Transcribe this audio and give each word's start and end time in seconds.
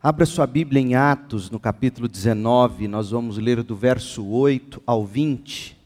Abra 0.00 0.24
sua 0.24 0.46
Bíblia 0.46 0.80
em 0.80 0.94
Atos, 0.94 1.50
no 1.50 1.58
capítulo 1.58 2.06
19, 2.06 2.86
nós 2.86 3.10
vamos 3.10 3.36
ler 3.36 3.64
do 3.64 3.74
verso 3.74 4.24
8 4.24 4.80
ao 4.86 5.04
20. 5.04 5.76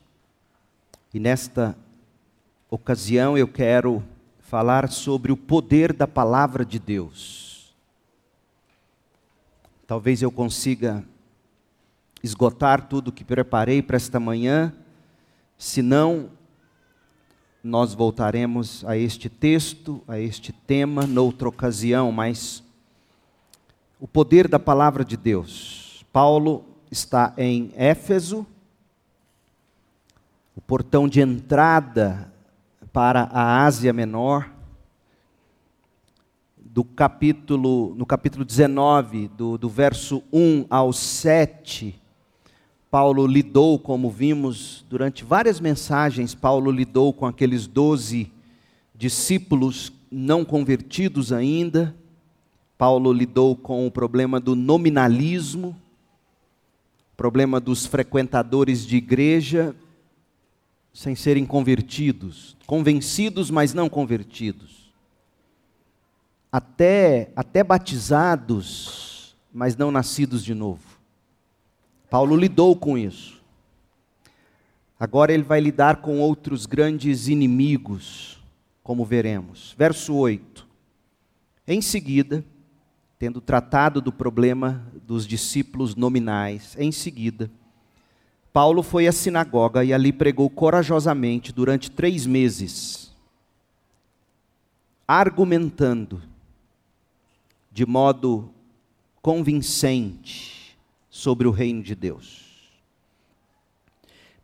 E 1.15 1.19
nesta 1.19 1.75
ocasião 2.69 3.39
eu 3.39 3.49
quero 3.49 4.05
falar 4.39 4.91
sobre 4.91 5.33
o 5.33 5.37
poder 5.37 5.95
da 5.95 6.07
palavra 6.07 6.63
de 6.63 6.79
Deus. 6.79 7.75
Talvez 9.87 10.21
eu 10.21 10.31
consiga 10.31 11.03
esgotar 12.23 12.89
tudo 12.89 13.11
que 13.11 13.25
preparei 13.25 13.81
para 13.81 13.97
esta 13.97 14.21
manhã, 14.21 14.75
se 15.57 15.81
não, 15.81 16.29
nós 17.65 17.95
voltaremos 17.95 18.85
a 18.85 18.95
este 18.95 19.31
texto, 19.31 20.05
a 20.07 20.19
este 20.19 20.53
tema, 20.53 21.07
noutra 21.07 21.49
ocasião, 21.49 22.13
mas 22.13 22.63
o 24.03 24.09
poder 24.09 24.48
da 24.48 24.59
palavra 24.59 25.05
de 25.05 25.16
Deus. 25.16 26.04
Paulo 26.13 26.64
está 26.90 27.32
em 27.39 27.71
Éfeso, 27.77 28.44
o 30.57 30.61
portão 30.61 31.07
de 31.07 31.21
entrada 31.21 32.32
para 32.92 33.28
a 33.32 33.64
Ásia 33.64 33.92
Menor. 33.92 34.50
Do 36.58 36.82
capítulo, 36.82 37.94
no 37.94 38.04
capítulo 38.04 38.44
19, 38.44 39.28
do, 39.28 39.56
do 39.56 39.68
verso 39.68 40.20
1 40.32 40.66
ao 40.69 40.92
7, 40.92 41.94
Paulo 42.91 43.24
lidou, 43.24 43.78
como 43.78 44.10
vimos 44.10 44.84
durante 44.91 45.22
várias 45.22 45.60
mensagens, 45.60 46.34
Paulo 46.34 46.72
lidou 46.72 47.12
com 47.12 47.24
aqueles 47.24 47.69
doze 47.69 48.32
discípulos 48.96 49.92
não 50.10 50.44
convertidos 50.44 51.32
ainda 51.32 51.94
Paulo 52.82 53.12
lidou 53.12 53.54
com 53.54 53.86
o 53.86 53.92
problema 53.92 54.41
do 54.41 54.56
nominalismo, 54.56 55.80
problema 57.16 57.60
dos 57.60 57.86
frequentadores 57.86 58.84
de 58.84 58.97
igreja 58.97 59.72
sem 60.92 61.14
serem 61.14 61.47
convertidos, 61.47 62.56
convencidos, 62.66 63.53
mas 63.53 63.72
não 63.72 63.88
convertidos. 63.88 64.92
Até, 66.50 67.30
até 67.36 67.62
batizados, 67.62 69.36
mas 69.53 69.77
não 69.77 69.92
nascidos 69.92 70.42
de 70.42 70.53
novo. 70.53 70.83
Paulo 72.10 72.34
lidou 72.34 72.75
com 72.75 72.98
isso. 72.98 73.41
Agora 74.98 75.33
ele 75.33 75.44
vai 75.44 75.60
lidar 75.60 75.98
com 75.98 76.19
outros 76.19 76.66
grandes 76.66 77.28
inimigos, 77.28 78.42
como 78.83 79.05
veremos. 79.05 79.72
Verso 79.78 80.16
8. 80.16 80.66
Em 81.64 81.80
seguida, 81.80 82.44
tendo 83.23 83.41
tratado 83.41 84.01
do 84.01 84.11
problema 84.11 84.84
dos 85.06 85.28
discípulos 85.28 85.95
nominais, 85.95 86.75
em 86.77 86.91
seguida, 86.91 87.48
Paulo 88.53 88.83
foi 88.83 89.06
à 89.06 89.12
sinagoga 89.12 89.84
e 89.84 89.95
ali 89.95 90.12
pregou 90.12 90.51
corajosamente 90.51 91.53
durante 91.53 91.89
três 91.89 92.27
meses, 92.27 93.15
argumentando 95.06 96.20
de 97.70 97.87
modo 97.87 98.53
convincente 99.23 100.77
sobre 101.09 101.47
o 101.47 101.53
reino 101.53 101.81
de 101.81 101.95
Deus. 101.95 102.73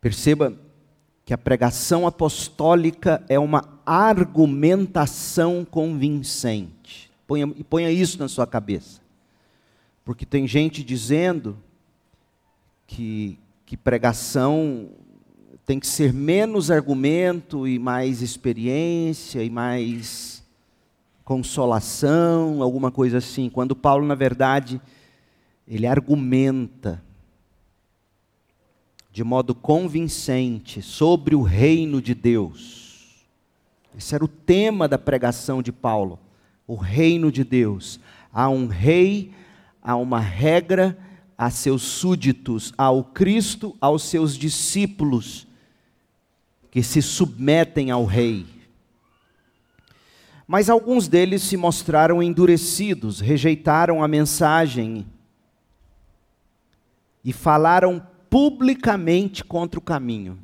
Perceba 0.00 0.56
que 1.24 1.34
a 1.34 1.38
pregação 1.38 2.06
apostólica 2.06 3.24
é 3.28 3.40
uma 3.40 3.80
argumentação 3.84 5.64
convincente. 5.64 7.07
Ponha, 7.28 7.46
ponha 7.46 7.90
isso 7.90 8.18
na 8.18 8.26
sua 8.26 8.46
cabeça. 8.46 9.02
Porque 10.02 10.24
tem 10.24 10.48
gente 10.48 10.82
dizendo 10.82 11.58
que, 12.86 13.38
que 13.66 13.76
pregação 13.76 14.88
tem 15.66 15.78
que 15.78 15.86
ser 15.86 16.10
menos 16.10 16.70
argumento 16.70 17.68
e 17.68 17.78
mais 17.78 18.22
experiência 18.22 19.44
e 19.44 19.50
mais 19.50 20.42
consolação, 21.22 22.62
alguma 22.62 22.90
coisa 22.90 23.18
assim. 23.18 23.50
Quando 23.50 23.76
Paulo, 23.76 24.06
na 24.06 24.14
verdade, 24.14 24.80
ele 25.66 25.86
argumenta 25.86 27.04
de 29.12 29.22
modo 29.22 29.54
convincente 29.54 30.80
sobre 30.80 31.34
o 31.34 31.42
reino 31.42 32.00
de 32.00 32.14
Deus. 32.14 33.26
Esse 33.94 34.14
era 34.14 34.24
o 34.24 34.28
tema 34.28 34.88
da 34.88 34.96
pregação 34.96 35.60
de 35.60 35.70
Paulo 35.70 36.18
o 36.68 36.76
reino 36.76 37.32
de 37.32 37.42
Deus. 37.42 37.98
Há 38.32 38.48
um 38.50 38.66
rei, 38.66 39.32
há 39.82 39.96
uma 39.96 40.20
regra, 40.20 40.96
a 41.36 41.50
seus 41.50 41.82
súditos, 41.82 42.74
ao 42.76 43.02
Cristo, 43.02 43.74
aos 43.80 44.02
seus 44.02 44.36
discípulos, 44.36 45.46
que 46.70 46.82
se 46.82 47.00
submetem 47.00 47.90
ao 47.90 48.04
rei. 48.04 48.44
Mas 50.46 50.68
alguns 50.68 51.08
deles 51.08 51.42
se 51.42 51.56
mostraram 51.56 52.22
endurecidos, 52.22 53.20
rejeitaram 53.20 54.02
a 54.02 54.08
mensagem 54.08 55.06
e 57.24 57.32
falaram 57.32 58.04
publicamente 58.28 59.44
contra 59.44 59.78
o 59.78 59.82
caminho. 59.82 60.38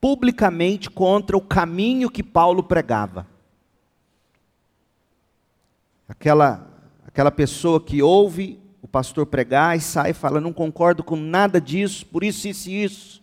Publicamente 0.00 0.90
contra 0.90 1.36
o 1.36 1.40
caminho 1.40 2.10
que 2.10 2.22
Paulo 2.22 2.62
pregava. 2.62 3.26
Aquela, 6.08 6.66
aquela 7.06 7.30
pessoa 7.30 7.78
que 7.80 8.02
ouve 8.02 8.58
o 8.80 8.88
pastor 8.88 9.26
pregar 9.26 9.76
e 9.76 9.80
sai 9.80 10.10
e 10.10 10.14
fala: 10.14 10.40
Não 10.40 10.52
concordo 10.52 11.04
com 11.04 11.16
nada 11.16 11.60
disso, 11.60 12.06
por 12.06 12.24
isso, 12.24 12.48
isso 12.48 12.70
e 12.70 12.84
isso. 12.84 13.22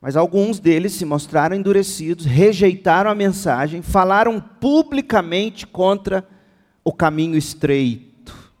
Mas 0.00 0.16
alguns 0.16 0.58
deles 0.58 0.92
se 0.92 1.04
mostraram 1.04 1.56
endurecidos, 1.56 2.26
rejeitaram 2.26 3.10
a 3.10 3.14
mensagem, 3.14 3.80
falaram 3.80 4.38
publicamente 4.40 5.66
contra 5.66 6.28
o 6.84 6.92
caminho 6.92 7.38
estreito, 7.38 8.52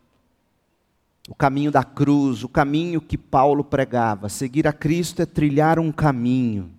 o 1.28 1.34
caminho 1.34 1.70
da 1.70 1.84
cruz, 1.84 2.42
o 2.44 2.48
caminho 2.48 3.00
que 3.00 3.18
Paulo 3.18 3.62
pregava. 3.62 4.30
Seguir 4.30 4.66
a 4.66 4.72
Cristo 4.72 5.20
é 5.20 5.26
trilhar 5.26 5.78
um 5.78 5.92
caminho. 5.92 6.70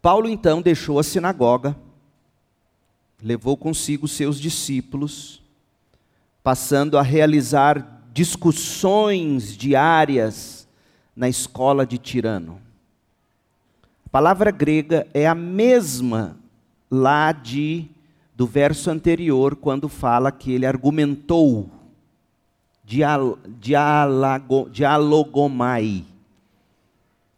Paulo 0.00 0.28
então 0.28 0.60
deixou 0.60 0.98
a 0.98 1.04
sinagoga 1.04 1.76
levou 3.22 3.56
consigo 3.56 4.08
seus 4.08 4.40
discípulos, 4.40 5.40
passando 6.42 6.98
a 6.98 7.02
realizar 7.02 8.02
discussões 8.12 9.56
diárias 9.56 10.66
na 11.14 11.28
escola 11.28 11.86
de 11.86 11.98
Tirano. 11.98 12.60
A 14.04 14.08
palavra 14.08 14.50
grega 14.50 15.06
é 15.14 15.26
a 15.26 15.34
mesma 15.34 16.36
lá 16.90 17.30
de 17.32 17.88
do 18.34 18.46
verso 18.46 18.90
anterior, 18.90 19.54
quando 19.54 19.88
fala 19.88 20.32
que 20.32 20.50
ele 20.52 20.66
argumentou, 20.66 21.70
dial, 22.82 23.38
dialogomai, 24.70 26.04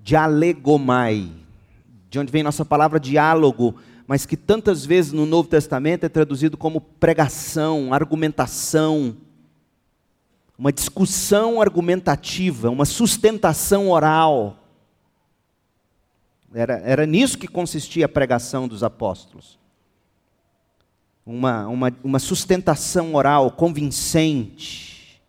dialegomai, 0.01 1.31
de 2.09 2.19
onde 2.19 2.33
vem 2.33 2.43
nossa 2.43 2.65
palavra 2.65 2.99
diálogo, 2.99 3.75
mas 4.07 4.27
que 4.27 4.37
tantas 4.37 4.85
vezes 4.85 5.13
no 5.13 5.25
Novo 5.25 5.49
Testamento 5.49 6.05
é 6.05 6.09
traduzido 6.09 6.57
como 6.57 6.81
pregação, 6.81 7.93
argumentação, 7.93 9.17
uma 10.59 10.73
discussão 10.73 11.61
argumentativa, 11.61 12.71
uma 12.71 12.85
sustentação 12.85 13.91
oral. 13.91 14.59
Era, 16.55 16.75
era 16.85 17.07
nisso 17.07 17.39
que 17.39 17.49
consistia 17.49 18.05
a 18.05 18.09
pregação 18.09 18.69
dos 18.69 18.85
apóstolos. 18.85 19.59
Uma, 21.27 21.67
uma, 21.67 21.93
uma 22.05 22.19
sustentação 22.19 23.15
oral 23.15 23.51
convincente. 23.51 25.23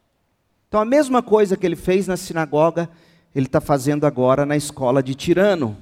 Então, 0.68 0.82
a 0.82 0.86
mesma 0.86 1.24
coisa 1.24 1.56
que 1.56 1.66
ele 1.66 1.78
fez 1.78 2.06
na 2.06 2.18
sinagoga, 2.18 2.90
ele 3.34 3.46
está 3.46 3.62
fazendo 3.62 4.06
agora 4.06 4.46
na 4.46 4.58
escola 4.58 5.02
de 5.02 5.16
Tirano. 5.16 5.78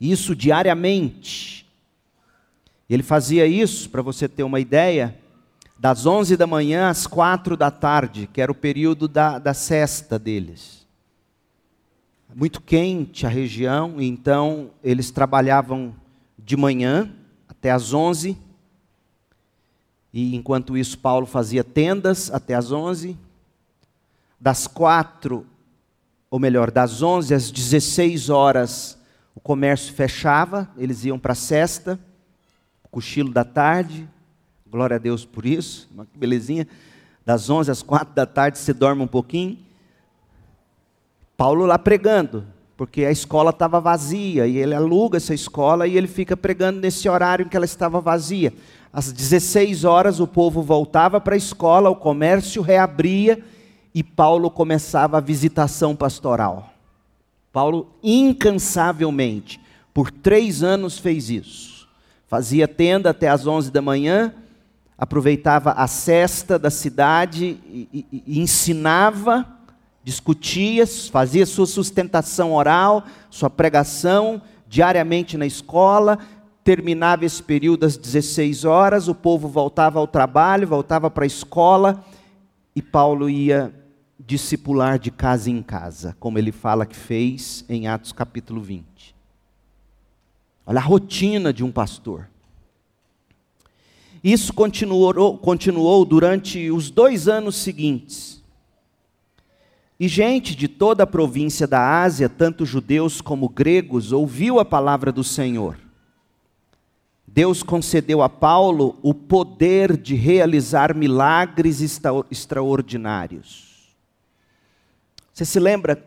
Isso 0.00 0.34
diariamente. 0.34 1.66
Ele 2.90 3.04
fazia 3.04 3.46
isso, 3.46 3.88
para 3.88 4.02
você 4.02 4.28
ter 4.28 4.42
uma 4.42 4.58
ideia, 4.58 5.16
das 5.78 6.06
11 6.06 6.36
da 6.36 6.44
manhã 6.44 6.88
às 6.88 7.06
4 7.06 7.56
da 7.56 7.70
tarde, 7.70 8.28
que 8.32 8.40
era 8.40 8.50
o 8.50 8.54
período 8.54 9.06
da, 9.06 9.38
da 9.38 9.54
cesta 9.54 10.18
deles. 10.18 10.84
Muito 12.34 12.60
quente 12.60 13.24
a 13.24 13.28
região, 13.28 14.00
então 14.00 14.72
eles 14.82 15.12
trabalhavam 15.12 15.94
de 16.36 16.56
manhã 16.56 17.14
até 17.48 17.70
às 17.70 17.94
11, 17.94 18.36
e 20.12 20.34
enquanto 20.34 20.76
isso 20.76 20.98
Paulo 20.98 21.26
fazia 21.26 21.62
tendas 21.62 22.28
até 22.32 22.54
às 22.54 22.72
11, 22.72 23.16
das 24.40 24.66
4, 24.66 25.46
ou 26.28 26.40
melhor, 26.40 26.72
das 26.72 27.02
11 27.02 27.34
às 27.34 27.52
16 27.52 28.30
horas, 28.30 28.98
o 29.32 29.38
comércio 29.38 29.94
fechava, 29.94 30.68
eles 30.76 31.04
iam 31.04 31.20
para 31.20 31.32
a 31.32 31.36
cesta, 31.36 31.96
cochilo 32.90 33.32
da 33.32 33.44
tarde, 33.44 34.08
Glória 34.70 34.94
a 34.94 34.98
Deus 35.00 35.24
por 35.24 35.44
isso. 35.44 35.88
Que 36.12 36.18
belezinha. 36.18 36.66
Das 37.26 37.50
11 37.50 37.72
às 37.72 37.82
4 37.82 38.14
da 38.14 38.24
tarde 38.24 38.56
você 38.56 38.72
dorme 38.72 39.02
um 39.02 39.06
pouquinho. 39.06 39.58
Paulo 41.36 41.66
lá 41.66 41.76
pregando, 41.76 42.46
porque 42.76 43.04
a 43.04 43.10
escola 43.10 43.50
estava 43.50 43.80
vazia 43.80 44.46
e 44.46 44.58
ele 44.58 44.74
aluga 44.74 45.16
essa 45.16 45.34
escola 45.34 45.88
e 45.88 45.96
ele 45.96 46.06
fica 46.06 46.36
pregando 46.36 46.80
nesse 46.80 47.08
horário 47.08 47.44
em 47.44 47.48
que 47.48 47.56
ela 47.56 47.64
estava 47.64 48.00
vazia. 48.00 48.52
Às 48.92 49.10
16 49.10 49.84
horas 49.84 50.20
o 50.20 50.26
povo 50.26 50.62
voltava 50.62 51.20
para 51.20 51.34
a 51.34 51.38
escola, 51.38 51.90
o 51.90 51.96
comércio 51.96 52.62
reabria 52.62 53.42
e 53.92 54.04
Paulo 54.04 54.50
começava 54.50 55.18
a 55.18 55.20
visitação 55.20 55.96
pastoral. 55.96 56.72
Paulo 57.52 57.90
incansavelmente, 58.04 59.60
por 59.92 60.12
três 60.12 60.62
anos 60.62 60.96
fez 60.98 61.28
isso. 61.28 61.79
Fazia 62.30 62.68
tenda 62.68 63.10
até 63.10 63.26
às 63.26 63.44
11 63.44 63.72
da 63.72 63.82
manhã, 63.82 64.32
aproveitava 64.96 65.72
a 65.72 65.88
cesta 65.88 66.60
da 66.60 66.70
cidade 66.70 67.58
e, 67.66 67.88
e, 67.92 68.22
e 68.24 68.40
ensinava 68.40 69.44
discutia, 70.04 70.86
fazia 70.86 71.44
sua 71.44 71.66
sustentação 71.66 72.52
oral, 72.52 73.02
sua 73.28 73.50
pregação 73.50 74.40
diariamente 74.68 75.36
na 75.36 75.44
escola, 75.44 76.20
terminava 76.62 77.24
esse 77.24 77.42
período 77.42 77.84
às 77.84 77.96
16 77.96 78.64
horas, 78.64 79.08
o 79.08 79.14
povo 79.14 79.48
voltava 79.48 79.98
ao 79.98 80.06
trabalho, 80.06 80.68
voltava 80.68 81.10
para 81.10 81.24
a 81.24 81.26
escola 81.26 82.04
e 82.76 82.80
Paulo 82.80 83.28
ia 83.28 83.74
discipular 84.20 85.00
de 85.00 85.10
casa 85.10 85.50
em 85.50 85.60
casa, 85.62 86.16
como 86.20 86.38
ele 86.38 86.52
fala 86.52 86.86
que 86.86 86.94
fez 86.94 87.64
em 87.68 87.88
Atos 87.88 88.12
capítulo 88.12 88.60
20. 88.60 89.18
Olha 90.66 90.78
a 90.78 90.82
rotina 90.82 91.52
de 91.52 91.64
um 91.64 91.72
pastor. 91.72 92.28
Isso 94.22 94.52
continuou, 94.52 95.38
continuou 95.38 96.04
durante 96.04 96.70
os 96.70 96.90
dois 96.90 97.26
anos 97.26 97.56
seguintes. 97.56 98.42
E 99.98 100.08
gente 100.08 100.54
de 100.54 100.68
toda 100.68 101.02
a 101.02 101.06
província 101.06 101.66
da 101.66 102.02
Ásia, 102.02 102.28
tanto 102.28 102.64
judeus 102.64 103.20
como 103.20 103.48
gregos, 103.48 104.12
ouviu 104.12 104.58
a 104.58 104.64
palavra 104.64 105.12
do 105.12 105.24
Senhor. 105.24 105.78
Deus 107.26 107.62
concedeu 107.62 108.22
a 108.22 108.28
Paulo 108.28 108.98
o 109.02 109.14
poder 109.14 109.96
de 109.96 110.14
realizar 110.14 110.94
milagres 110.94 111.80
extraordinários. 112.30 113.94
Você 115.32 115.44
se 115.44 115.60
lembra 115.60 116.04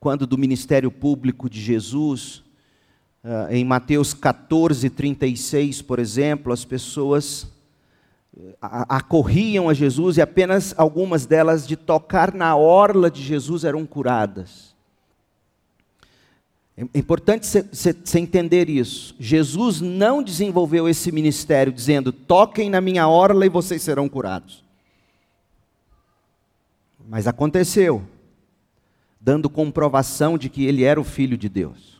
quando 0.00 0.26
do 0.26 0.38
ministério 0.38 0.90
público 0.90 1.50
de 1.50 1.60
Jesus, 1.60 2.42
em 3.50 3.64
Mateus 3.64 4.14
14, 4.14 4.88
36, 4.90 5.82
por 5.82 5.98
exemplo, 5.98 6.52
as 6.52 6.64
pessoas 6.64 7.46
acorriam 8.60 9.68
a 9.68 9.74
Jesus 9.74 10.16
e 10.16 10.22
apenas 10.22 10.74
algumas 10.76 11.26
delas 11.26 11.66
de 11.66 11.76
tocar 11.76 12.32
na 12.32 12.56
orla 12.56 13.10
de 13.10 13.22
Jesus 13.22 13.64
eram 13.64 13.84
curadas. 13.84 14.74
É 16.76 16.98
importante 16.98 17.44
você 17.72 18.18
entender 18.20 18.70
isso. 18.70 19.14
Jesus 19.18 19.80
não 19.80 20.22
desenvolveu 20.22 20.88
esse 20.88 21.10
ministério 21.10 21.72
dizendo: 21.72 22.12
toquem 22.12 22.70
na 22.70 22.80
minha 22.80 23.08
orla 23.08 23.44
e 23.44 23.48
vocês 23.48 23.82
serão 23.82 24.08
curados. 24.08 24.64
Mas 27.08 27.26
aconteceu, 27.26 28.04
dando 29.20 29.50
comprovação 29.50 30.38
de 30.38 30.48
que 30.48 30.66
ele 30.66 30.84
era 30.84 31.00
o 31.00 31.04
Filho 31.04 31.36
de 31.36 31.48
Deus. 31.48 31.97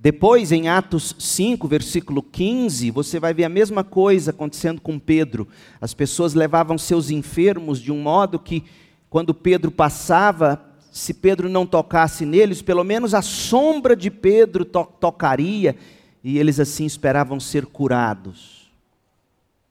Depois, 0.00 0.52
em 0.52 0.68
Atos 0.68 1.16
5, 1.18 1.66
versículo 1.66 2.22
15, 2.22 2.92
você 2.92 3.18
vai 3.18 3.34
ver 3.34 3.42
a 3.42 3.48
mesma 3.48 3.82
coisa 3.82 4.30
acontecendo 4.30 4.80
com 4.80 4.96
Pedro. 4.96 5.48
As 5.80 5.92
pessoas 5.92 6.34
levavam 6.34 6.78
seus 6.78 7.10
enfermos 7.10 7.80
de 7.80 7.90
um 7.90 8.00
modo 8.00 8.38
que, 8.38 8.62
quando 9.10 9.34
Pedro 9.34 9.72
passava, 9.72 10.64
se 10.92 11.12
Pedro 11.12 11.48
não 11.48 11.66
tocasse 11.66 12.24
neles, 12.24 12.62
pelo 12.62 12.84
menos 12.84 13.12
a 13.12 13.22
sombra 13.22 13.96
de 13.96 14.08
Pedro 14.08 14.64
to 14.64 14.84
tocaria, 15.00 15.74
e 16.22 16.38
eles 16.38 16.60
assim 16.60 16.86
esperavam 16.86 17.40
ser 17.40 17.66
curados. 17.66 18.70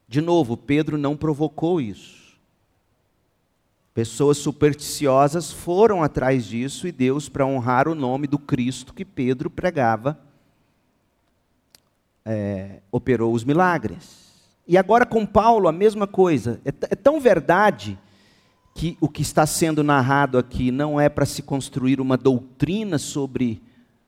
De 0.10 0.20
novo, 0.20 0.58
Pedro 0.58 0.98
não 0.98 1.16
provocou 1.16 1.80
isso. 1.80 2.17
Pessoas 3.98 4.38
supersticiosas 4.38 5.52
foram 5.52 6.04
atrás 6.04 6.46
disso 6.46 6.88
e 6.88 6.92
Deus, 6.92 7.28
para 7.28 7.48
honrar 7.48 7.88
o 7.88 7.96
nome 7.96 8.28
do 8.28 8.38
Cristo 8.38 8.94
que 8.94 9.04
Pedro 9.04 9.50
pregava, 9.50 10.20
é, 12.24 12.80
operou 12.92 13.34
os 13.34 13.44
milagres. 13.44 14.28
E 14.68 14.78
agora 14.78 15.04
com 15.04 15.26
Paulo 15.26 15.68
a 15.68 15.72
mesma 15.72 16.06
coisa. 16.06 16.62
É, 16.64 16.70
é 16.92 16.96
tão 16.96 17.20
verdade 17.20 17.98
que 18.76 18.96
o 19.02 19.10
que 19.10 19.24
está 19.24 19.48
sendo 19.48 19.84
narrado 19.84 20.38
aqui 20.38 20.70
não 20.70 21.02
é 21.02 21.10
para 21.10 21.26
se 21.26 21.42
construir 21.42 22.00
uma 22.00 22.18
doutrina 22.18 23.00
sobre 23.00 23.64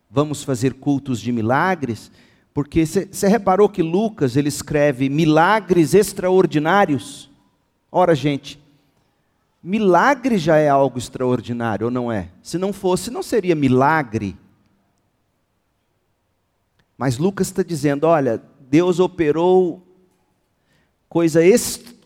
vamos 0.07 0.43
fazer 0.43 0.75
cultos 0.75 1.19
de 1.19 1.31
milagres, 1.31 2.11
porque 2.53 2.85
você 2.85 3.27
reparou 3.27 3.67
que 3.67 3.81
Lucas 3.81 4.35
ele 4.35 4.49
escreve 4.49 5.09
milagres 5.09 5.95
extraordinários. 5.95 7.27
Ora, 7.91 8.13
gente, 8.13 8.59
Milagre 9.61 10.37
já 10.37 10.57
é 10.57 10.69
algo 10.69 10.97
extraordinário, 10.97 11.85
ou 11.85 11.91
não 11.91 12.11
é? 12.11 12.29
Se 12.41 12.57
não 12.57 12.71
fosse, 12.71 13.11
não 13.11 13.21
seria 13.21 13.55
milagre. 13.55 14.37
Mas 16.97 17.17
Lucas 17.17 17.47
está 17.47 17.61
dizendo: 17.61 18.05
olha, 18.05 18.41
Deus 18.69 18.99
operou 18.99 19.85
coisa 21.09 21.41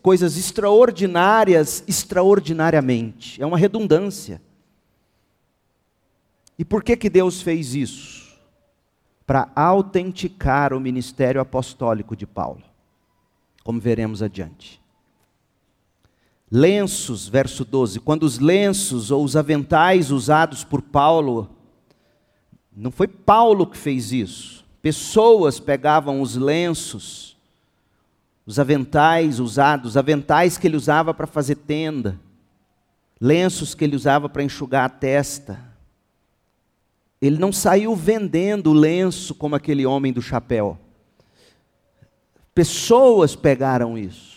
coisas 0.02 0.36
extraordinárias, 0.36 1.82
extraordinariamente. 1.86 3.40
É 3.40 3.46
uma 3.46 3.56
redundância. 3.56 4.42
E 6.58 6.64
por 6.64 6.84
que, 6.84 6.96
que 6.96 7.08
Deus 7.08 7.40
fez 7.40 7.74
isso? 7.74 8.38
Para 9.26 9.50
autenticar 9.56 10.74
o 10.74 10.80
ministério 10.80 11.40
apostólico 11.40 12.14
de 12.14 12.26
Paulo, 12.26 12.62
como 13.62 13.80
veremos 13.80 14.22
adiante. 14.22 14.83
Lenços, 16.50 17.26
verso 17.26 17.64
12. 17.64 18.00
Quando 18.00 18.22
os 18.24 18.38
lenços 18.38 19.10
ou 19.10 19.24
os 19.24 19.36
aventais 19.36 20.10
usados 20.10 20.62
por 20.62 20.82
Paulo, 20.82 21.50
não 22.76 22.90
foi 22.90 23.08
Paulo 23.08 23.66
que 23.66 23.76
fez 23.76 24.12
isso. 24.12 24.64
Pessoas 24.82 25.58
pegavam 25.58 26.20
os 26.20 26.36
lenços, 26.36 27.36
os 28.44 28.58
aventais 28.58 29.40
usados, 29.40 29.96
aventais 29.96 30.58
que 30.58 30.66
ele 30.66 30.76
usava 30.76 31.14
para 31.14 31.26
fazer 31.26 31.54
tenda, 31.54 32.20
lenços 33.20 33.74
que 33.74 33.84
ele 33.84 33.96
usava 33.96 34.28
para 34.28 34.42
enxugar 34.42 34.84
a 34.84 34.90
testa. 34.90 35.58
Ele 37.22 37.38
não 37.38 37.52
saiu 37.52 37.96
vendendo 37.96 38.72
lenço 38.72 39.34
como 39.34 39.54
aquele 39.54 39.86
homem 39.86 40.12
do 40.12 40.20
chapéu. 40.20 40.78
Pessoas 42.54 43.34
pegaram 43.34 43.96
isso. 43.96 44.33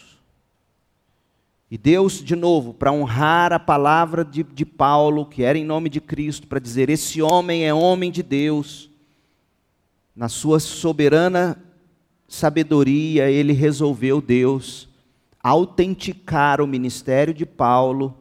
E 1.69 1.77
Deus, 1.77 2.23
de 2.23 2.35
novo, 2.35 2.73
para 2.73 2.93
honrar 2.93 3.51
a 3.51 3.59
palavra 3.59 4.23
de, 4.23 4.41
de 4.41 4.65
Paulo, 4.65 5.25
que 5.25 5.43
era 5.43 5.57
em 5.57 5.65
nome 5.65 5.89
de 5.89 5.99
Cristo, 5.99 6.47
para 6.47 6.59
dizer: 6.59 6.89
esse 6.89 7.21
homem 7.21 7.65
é 7.65 7.73
homem 7.73 8.09
de 8.09 8.23
Deus, 8.23 8.89
na 10.15 10.29
sua 10.29 10.59
soberana 10.59 11.61
sabedoria, 12.27 13.29
ele 13.29 13.53
resolveu, 13.53 14.21
Deus, 14.21 14.87
autenticar 15.41 16.61
o 16.61 16.67
ministério 16.67 17.33
de 17.33 17.45
Paulo, 17.45 18.17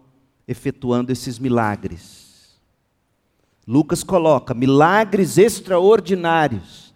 efetuando 0.47 1.11
esses 1.13 1.39
milagres. 1.39 2.57
Lucas 3.67 4.05
coloca 4.05 4.55
milagres 4.55 5.39
extraordinários, 5.39 6.95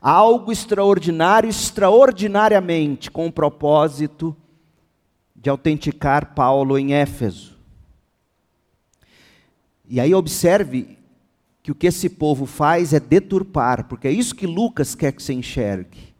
algo 0.00 0.52
extraordinário, 0.52 1.48
extraordinariamente, 1.48 3.10
com 3.10 3.26
o 3.26 3.32
propósito 3.32 4.34
de 5.40 5.48
autenticar 5.48 6.34
Paulo 6.34 6.78
em 6.78 6.92
Éfeso. 6.92 7.58
E 9.88 9.98
aí 9.98 10.14
observe 10.14 10.98
que 11.62 11.72
o 11.72 11.74
que 11.74 11.86
esse 11.86 12.08
povo 12.08 12.46
faz 12.46 12.92
é 12.92 13.00
deturpar, 13.00 13.88
porque 13.88 14.06
é 14.06 14.12
isso 14.12 14.34
que 14.34 14.46
Lucas 14.46 14.94
quer 14.94 15.12
que 15.12 15.22
você 15.22 15.32
enxergue. 15.32 16.14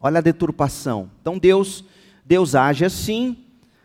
Olha 0.00 0.18
a 0.18 0.22
deturpação. 0.22 1.10
Então 1.20 1.38
Deus, 1.38 1.84
Deus 2.24 2.54
age 2.54 2.84
assim, 2.84 3.36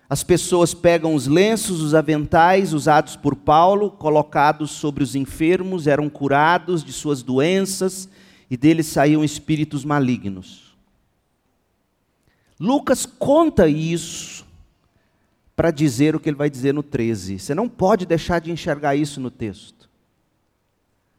as 0.08 0.24
pessoas 0.24 0.74
pegam 0.74 1.16
os 1.16 1.26
lenços, 1.26 1.82
os 1.82 1.96
aventais 1.96 2.74
usados 2.74 3.16
por 3.16 3.36
Paulo, 3.36 3.90
colocados 3.90 4.72
sobre 4.72 5.04
os 5.04 5.16
enfermos, 5.16 5.88
eram 5.88 6.10
curados 6.10 6.84
de 6.84 6.94
suas 6.94 7.24
doenças 7.24 8.08
e 8.50 8.56
deles 8.56 8.88
saíam 8.88 9.24
espíritos 9.24 9.84
malignos. 9.84 10.76
Lucas 12.60 13.08
conta 13.08 13.68
isso 13.68 14.51
para 15.62 15.70
dizer 15.70 16.16
o 16.16 16.20
que 16.20 16.28
ele 16.28 16.36
vai 16.36 16.50
dizer 16.50 16.74
no 16.74 16.82
13. 16.82 17.38
Você 17.38 17.54
não 17.54 17.70
pode 17.70 18.04
deixar 18.04 18.42
de 18.42 18.52
enxergar 18.52 18.96
isso 18.96 19.22
no 19.22 19.30
texto. 19.30 19.88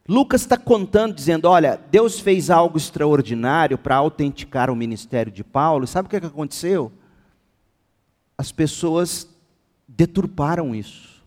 Lucas 0.09 0.41
está 0.41 0.57
contando, 0.57 1.15
dizendo: 1.15 1.49
olha, 1.49 1.81
Deus 1.93 2.19
fez 2.19 2.51
algo 2.51 2.77
extraordinário 2.77 3.79
para 3.79 3.95
autenticar 3.95 4.69
o 4.69 4.75
ministério 4.75 5.31
de 5.31 5.45
Paulo. 5.45 5.87
Sabe 5.87 6.07
o 6.07 6.11
que, 6.11 6.17
é 6.17 6.21
que 6.21 6.27
aconteceu? 6.27 6.91
As 8.37 8.51
pessoas 8.51 9.29
deturparam 9.87 10.75
isso. 10.75 11.23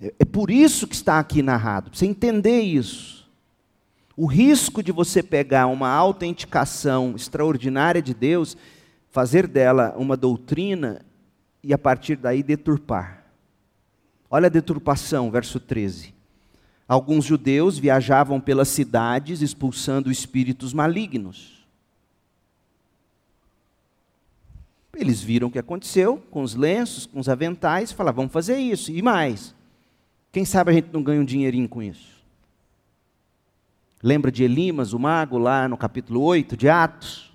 É, 0.00 0.14
é 0.20 0.24
por 0.24 0.48
isso 0.48 0.86
que 0.86 0.94
está 0.94 1.18
aqui 1.18 1.42
narrado, 1.42 1.90
para 1.90 1.98
você 1.98 2.06
entender 2.06 2.60
isso. 2.60 3.28
O 4.16 4.26
risco 4.26 4.80
de 4.80 4.92
você 4.92 5.24
pegar 5.24 5.66
uma 5.66 5.88
autenticação 5.88 7.16
extraordinária 7.16 8.00
de 8.00 8.14
Deus, 8.14 8.56
fazer 9.14 9.46
dela 9.46 9.94
uma 9.96 10.16
doutrina 10.16 11.00
e 11.62 11.72
a 11.72 11.78
partir 11.78 12.16
daí 12.16 12.42
deturpar. 12.42 13.24
Olha 14.28 14.46
a 14.46 14.50
deturpação, 14.50 15.30
verso 15.30 15.60
13. 15.60 16.12
Alguns 16.88 17.24
judeus 17.24 17.78
viajavam 17.78 18.40
pelas 18.40 18.66
cidades 18.66 19.40
expulsando 19.40 20.10
espíritos 20.10 20.74
malignos. 20.74 21.64
Eles 24.92 25.22
viram 25.22 25.46
o 25.46 25.50
que 25.50 25.60
aconteceu 25.60 26.16
com 26.28 26.42
os 26.42 26.56
lenços, 26.56 27.06
com 27.06 27.20
os 27.20 27.28
aventais, 27.28 27.92
e 27.92 27.94
falaram: 27.94 28.16
vamos 28.16 28.32
fazer 28.32 28.56
isso. 28.56 28.90
E 28.90 29.00
mais? 29.00 29.54
Quem 30.32 30.44
sabe 30.44 30.72
a 30.72 30.74
gente 30.74 30.88
não 30.92 31.04
ganha 31.04 31.20
um 31.20 31.24
dinheirinho 31.24 31.68
com 31.68 31.80
isso? 31.80 32.20
Lembra 34.02 34.32
de 34.32 34.42
Elimas, 34.42 34.92
o 34.92 34.98
mago, 34.98 35.38
lá 35.38 35.68
no 35.68 35.76
capítulo 35.76 36.20
8 36.20 36.56
de 36.56 36.68
Atos? 36.68 37.33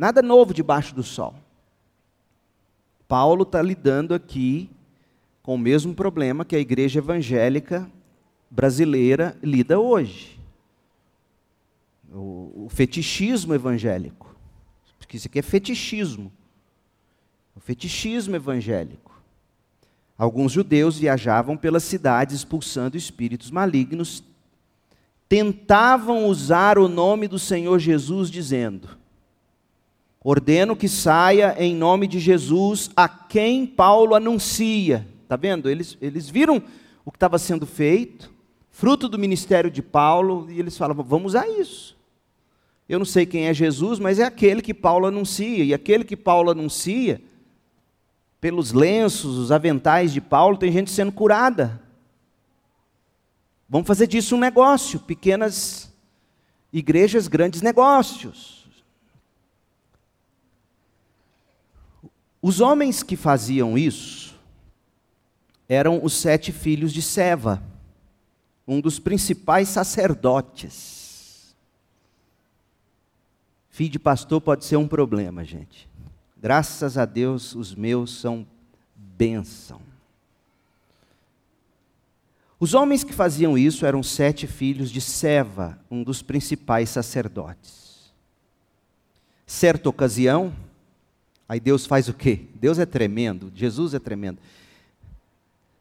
Nada 0.00 0.22
novo 0.22 0.54
debaixo 0.54 0.94
do 0.94 1.02
sol. 1.02 1.34
Paulo 3.06 3.42
está 3.42 3.60
lidando 3.60 4.14
aqui 4.14 4.70
com 5.42 5.56
o 5.56 5.58
mesmo 5.58 5.94
problema 5.94 6.42
que 6.42 6.56
a 6.56 6.58
igreja 6.58 7.00
evangélica 7.00 7.86
brasileira 8.50 9.36
lida 9.42 9.78
hoje. 9.78 10.40
O, 12.10 12.64
o 12.64 12.68
fetichismo 12.70 13.52
evangélico. 13.52 14.34
Porque 14.98 15.18
isso 15.18 15.28
aqui 15.28 15.38
é 15.38 15.42
fetichismo. 15.42 16.32
O 17.54 17.60
fetichismo 17.60 18.34
evangélico. 18.34 19.22
Alguns 20.16 20.52
judeus 20.52 20.96
viajavam 20.96 21.58
pelas 21.58 21.84
cidades 21.84 22.36
expulsando 22.36 22.96
espíritos 22.96 23.50
malignos, 23.50 24.24
tentavam 25.28 26.24
usar 26.24 26.78
o 26.78 26.88
nome 26.88 27.28
do 27.28 27.38
Senhor 27.38 27.78
Jesus, 27.78 28.30
dizendo: 28.30 28.98
Ordeno 30.22 30.76
que 30.76 30.88
saia 30.88 31.56
em 31.58 31.74
nome 31.74 32.06
de 32.06 32.18
Jesus 32.18 32.90
a 32.94 33.08
quem 33.08 33.66
Paulo 33.66 34.14
anuncia. 34.14 35.06
Está 35.22 35.34
vendo? 35.34 35.70
Eles, 35.70 35.96
eles 36.00 36.28
viram 36.28 36.62
o 37.04 37.10
que 37.10 37.16
estava 37.16 37.38
sendo 37.38 37.66
feito, 37.66 38.30
fruto 38.70 39.08
do 39.08 39.18
ministério 39.18 39.70
de 39.70 39.80
Paulo, 39.80 40.46
e 40.50 40.58
eles 40.58 40.76
falavam: 40.76 41.02
vamos 41.02 41.34
a 41.34 41.48
isso. 41.48 41.96
Eu 42.86 42.98
não 42.98 43.06
sei 43.06 43.24
quem 43.24 43.46
é 43.46 43.54
Jesus, 43.54 43.98
mas 43.98 44.18
é 44.18 44.24
aquele 44.24 44.60
que 44.60 44.74
Paulo 44.74 45.06
anuncia, 45.06 45.64
e 45.64 45.72
aquele 45.72 46.04
que 46.04 46.16
Paulo 46.16 46.50
anuncia, 46.50 47.22
pelos 48.40 48.72
lenços, 48.72 49.38
os 49.38 49.50
aventais 49.50 50.12
de 50.12 50.20
Paulo, 50.20 50.58
tem 50.58 50.70
gente 50.72 50.90
sendo 50.90 51.12
curada. 51.12 51.80
Vamos 53.68 53.86
fazer 53.86 54.06
disso 54.06 54.34
um 54.34 54.40
negócio, 54.40 54.98
pequenas 54.98 55.90
igrejas, 56.72 57.28
grandes 57.28 57.62
negócios. 57.62 58.59
Os 62.42 62.60
homens 62.60 63.02
que 63.02 63.16
faziam 63.16 63.76
isso, 63.76 64.38
eram 65.68 66.02
os 66.02 66.14
sete 66.14 66.50
filhos 66.50 66.92
de 66.92 67.02
Seva, 67.02 67.62
um 68.66 68.80
dos 68.80 68.98
principais 68.98 69.68
sacerdotes. 69.68 71.54
Filho 73.68 73.90
de 73.90 73.98
pastor 73.98 74.40
pode 74.40 74.64
ser 74.64 74.76
um 74.76 74.88
problema, 74.88 75.44
gente. 75.44 75.88
Graças 76.36 76.96
a 76.96 77.04
Deus, 77.04 77.54
os 77.54 77.74
meus 77.74 78.18
são 78.18 78.46
bênção. 78.96 79.80
Os 82.58 82.74
homens 82.74 83.04
que 83.04 83.12
faziam 83.12 83.56
isso 83.56 83.86
eram 83.86 84.02
sete 84.02 84.46
filhos 84.46 84.90
de 84.90 85.00
Seva, 85.00 85.78
um 85.90 86.02
dos 86.02 86.20
principais 86.20 86.90
sacerdotes. 86.90 88.12
Certa 89.46 89.88
ocasião, 89.88 90.52
aí 91.50 91.60
Deus 91.60 91.84
faz 91.84 92.08
o 92.08 92.14
quê? 92.14 92.46
Deus 92.54 92.78
é 92.78 92.86
tremendo, 92.86 93.50
Jesus 93.54 93.92
é 93.92 93.98
tremendo 93.98 94.38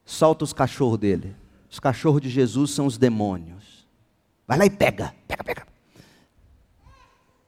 solta 0.09 0.43
os 0.43 0.51
cachorros 0.51 0.97
dele. 0.97 1.35
Os 1.69 1.79
cachorros 1.79 2.21
de 2.21 2.29
Jesus 2.29 2.71
são 2.71 2.87
os 2.87 2.97
demônios. 2.97 3.87
Vai 4.47 4.57
lá 4.57 4.65
e 4.65 4.69
pega, 4.69 5.13
pega, 5.27 5.43
pega. 5.43 5.67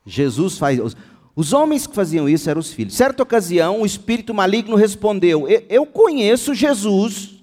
Jesus 0.05 0.57
faz. 0.57 0.79
Os, 0.79 0.95
os 1.35 1.53
homens 1.53 1.87
que 1.87 1.95
faziam 1.95 2.29
isso 2.29 2.49
eram 2.49 2.59
os 2.59 2.71
filhos. 2.71 2.93
Certa 2.93 3.23
ocasião, 3.23 3.81
o 3.81 3.85
espírito 3.85 4.33
maligno 4.33 4.75
respondeu: 4.75 5.47
Eu, 5.49 5.65
eu 5.67 5.85
conheço 5.87 6.53
Jesus, 6.53 7.41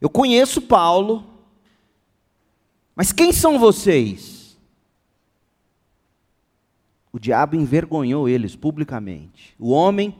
eu 0.00 0.08
conheço 0.08 0.62
Paulo, 0.62 1.24
mas 2.96 3.12
quem 3.12 3.32
são 3.32 3.58
vocês? 3.58 4.37
O 7.12 7.18
diabo 7.18 7.56
envergonhou 7.56 8.28
eles 8.28 8.54
publicamente. 8.54 9.54
O 9.58 9.70
homem 9.70 10.14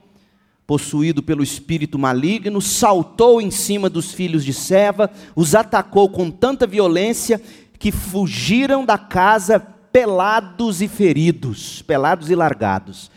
possuído 0.68 1.22
pelo 1.22 1.42
espírito 1.42 1.98
maligno, 1.98 2.60
saltou 2.60 3.40
em 3.40 3.50
cima 3.50 3.88
dos 3.88 4.12
filhos 4.12 4.44
de 4.44 4.52
Seva, 4.52 5.10
os 5.34 5.54
atacou 5.54 6.10
com 6.10 6.30
tanta 6.30 6.66
violência 6.66 7.40
que 7.78 7.90
fugiram 7.90 8.84
da 8.84 8.98
casa 8.98 9.58
pelados 9.58 10.82
e 10.82 10.86
feridos, 10.86 11.80
pelados 11.80 12.28
e 12.28 12.34
largados. 12.34 13.10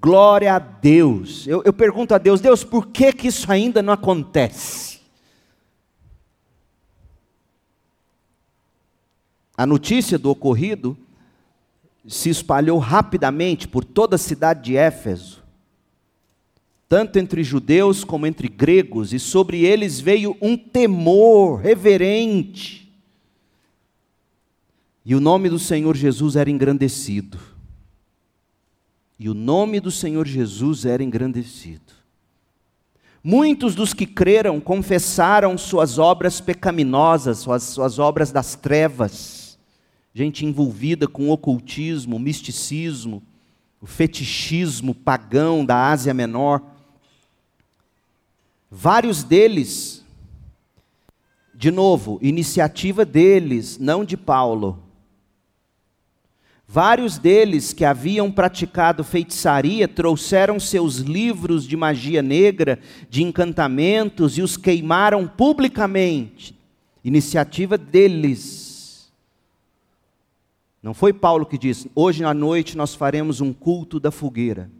Glória 0.00 0.54
a 0.54 0.58
Deus. 0.58 1.46
Eu, 1.46 1.62
eu 1.66 1.72
pergunto 1.72 2.14
a 2.14 2.18
Deus, 2.18 2.40
Deus, 2.40 2.64
por 2.64 2.86
que, 2.86 3.12
que 3.12 3.28
isso 3.28 3.52
ainda 3.52 3.82
não 3.82 3.92
acontece? 3.92 5.00
A 9.54 9.66
notícia 9.66 10.18
do 10.18 10.30
ocorrido 10.30 10.96
se 12.06 12.30
espalhou 12.30 12.78
rapidamente 12.78 13.66
por 13.66 13.84
toda 13.84 14.16
a 14.16 14.18
cidade 14.18 14.62
de 14.64 14.76
Éfeso 14.76 15.44
tanto 16.94 17.18
entre 17.18 17.42
judeus 17.42 18.04
como 18.04 18.24
entre 18.24 18.46
gregos, 18.46 19.12
e 19.12 19.18
sobre 19.18 19.64
eles 19.64 19.98
veio 19.98 20.36
um 20.40 20.56
temor 20.56 21.60
reverente. 21.60 22.88
E 25.04 25.12
o 25.12 25.18
nome 25.18 25.48
do 25.48 25.58
Senhor 25.58 25.96
Jesus 25.96 26.36
era 26.36 26.48
engrandecido. 26.48 27.36
E 29.18 29.28
o 29.28 29.34
nome 29.34 29.80
do 29.80 29.90
Senhor 29.90 30.24
Jesus 30.24 30.84
era 30.84 31.02
engrandecido. 31.02 31.92
Muitos 33.24 33.74
dos 33.74 33.92
que 33.92 34.06
creram 34.06 34.60
confessaram 34.60 35.58
suas 35.58 35.98
obras 35.98 36.40
pecaminosas, 36.40 37.38
suas, 37.38 37.64
suas 37.64 37.98
obras 37.98 38.30
das 38.30 38.54
trevas, 38.54 39.43
gente 40.14 40.46
envolvida 40.46 41.08
com 41.08 41.30
ocultismo, 41.30 42.18
misticismo, 42.18 43.22
o 43.80 43.86
fetichismo 43.86 44.94
pagão 44.94 45.64
da 45.64 45.90
Ásia 45.90 46.14
Menor 46.14 46.74
Vários 48.76 49.22
deles, 49.22 50.04
de 51.54 51.70
novo, 51.70 52.18
iniciativa 52.20 53.04
deles, 53.04 53.78
não 53.78 54.04
de 54.04 54.16
Paulo. 54.16 54.82
Vários 56.66 57.16
deles 57.16 57.72
que 57.72 57.84
haviam 57.84 58.32
praticado 58.32 59.04
feitiçaria 59.04 59.86
trouxeram 59.86 60.58
seus 60.58 60.96
livros 60.96 61.68
de 61.68 61.76
magia 61.76 62.20
negra, 62.20 62.80
de 63.08 63.22
encantamentos 63.22 64.38
e 64.38 64.42
os 64.42 64.56
queimaram 64.56 65.28
publicamente. 65.28 66.58
Iniciativa 67.04 67.78
deles. 67.78 68.73
Não 70.84 70.92
foi 70.92 71.14
Paulo 71.14 71.46
que 71.46 71.56
disse: 71.56 71.90
hoje 71.94 72.22
à 72.24 72.34
noite 72.34 72.76
nós 72.76 72.94
faremos 72.94 73.40
um 73.40 73.54
culto 73.54 73.98
da 73.98 74.10
fogueira. 74.10 74.70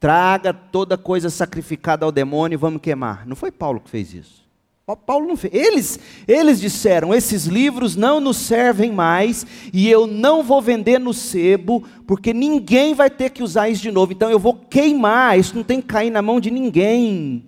Traga 0.00 0.54
toda 0.54 0.96
coisa 0.96 1.28
sacrificada 1.28 2.06
ao 2.06 2.10
demônio 2.10 2.56
e 2.56 2.56
vamos 2.56 2.80
queimar. 2.80 3.26
Não 3.26 3.36
foi 3.36 3.52
Paulo 3.52 3.78
que 3.78 3.90
fez 3.90 4.14
isso. 4.14 4.48
Paulo 4.96 5.28
não 5.28 5.36
fez. 5.36 5.52
Eles, 5.52 6.00
eles 6.26 6.58
disseram: 6.58 7.12
esses 7.12 7.44
livros 7.44 7.94
não 7.94 8.18
nos 8.18 8.38
servem 8.38 8.90
mais 8.92 9.46
e 9.74 9.90
eu 9.90 10.06
não 10.06 10.42
vou 10.42 10.62
vender 10.62 10.98
no 10.98 11.12
sebo, 11.12 11.84
porque 12.06 12.32
ninguém 12.32 12.94
vai 12.94 13.10
ter 13.10 13.28
que 13.28 13.42
usar 13.42 13.68
isso 13.68 13.82
de 13.82 13.92
novo. 13.92 14.12
Então 14.12 14.30
eu 14.30 14.38
vou 14.38 14.54
queimar. 14.54 15.38
Isso 15.38 15.54
não 15.54 15.62
tem 15.62 15.82
que 15.82 15.86
cair 15.86 16.08
na 16.08 16.22
mão 16.22 16.40
de 16.40 16.50
ninguém. 16.50 17.44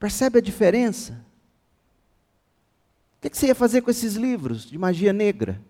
Percebe 0.00 0.40
a 0.40 0.42
diferença? 0.42 1.21
O 3.24 3.30
que 3.30 3.36
você 3.36 3.46
ia 3.46 3.54
fazer 3.54 3.82
com 3.82 3.90
esses 3.90 4.14
livros 4.14 4.64
de 4.64 4.76
magia 4.76 5.12
negra? 5.12 5.60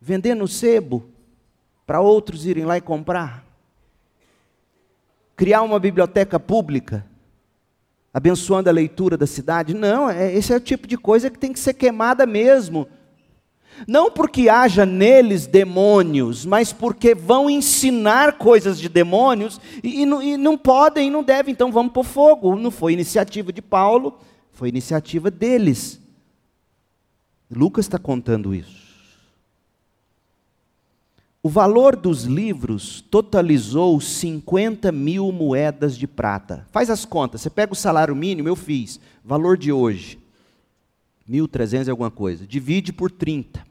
Vender 0.00 0.34
no 0.34 0.46
sebo 0.46 1.08
para 1.86 2.00
outros 2.00 2.44
irem 2.44 2.64
lá 2.64 2.76
e 2.76 2.80
comprar? 2.80 3.44
criar 5.36 5.62
uma 5.62 5.78
biblioteca 5.78 6.38
pública. 6.38 7.04
abençoando 8.12 8.68
a 8.68 8.72
leitura 8.72 9.16
da 9.16 9.26
cidade. 9.26 9.74
Não, 9.74 10.08
é, 10.08 10.32
esse 10.32 10.52
é 10.52 10.56
o 10.56 10.60
tipo 10.60 10.86
de 10.86 10.96
coisa 10.96 11.28
que 11.28 11.36
tem 11.36 11.52
que 11.52 11.58
ser 11.58 11.74
queimada 11.74 12.24
mesmo. 12.24 12.86
Não 13.88 14.08
porque 14.08 14.48
haja 14.48 14.86
neles 14.86 15.48
demônios, 15.48 16.46
mas 16.46 16.72
porque 16.72 17.12
vão 17.12 17.50
ensinar 17.50 18.38
coisas 18.38 18.78
de 18.78 18.88
demônios 18.88 19.60
e, 19.82 20.02
e, 20.02 20.06
não, 20.06 20.22
e 20.22 20.36
não 20.36 20.56
podem, 20.56 21.10
não 21.10 21.24
devem, 21.24 21.50
então 21.50 21.72
vamos 21.72 21.92
pôr 21.92 22.04
fogo. 22.04 22.54
Não 22.54 22.70
foi 22.70 22.92
iniciativa 22.92 23.52
de 23.52 23.60
Paulo, 23.60 24.16
foi 24.52 24.68
iniciativa 24.68 25.28
deles. 25.28 26.00
Lucas 27.50 27.84
está 27.84 27.98
contando 27.98 28.54
isso. 28.54 28.84
O 31.42 31.48
valor 31.48 31.94
dos 31.94 32.24
livros 32.24 33.02
totalizou 33.10 34.00
50 34.00 34.90
mil 34.90 35.30
moedas 35.30 35.94
de 35.94 36.06
prata. 36.06 36.66
Faz 36.72 36.88
as 36.88 37.04
contas, 37.04 37.42
você 37.42 37.50
pega 37.50 37.72
o 37.72 37.76
salário 37.76 38.16
mínimo, 38.16 38.48
eu 38.48 38.56
fiz, 38.56 38.98
valor 39.22 39.58
de 39.58 39.70
hoje, 39.70 40.18
1.300 41.28 41.86
e 41.86 41.90
alguma 41.90 42.10
coisa, 42.10 42.46
divide 42.46 42.94
por 42.94 43.10
30. 43.10 43.62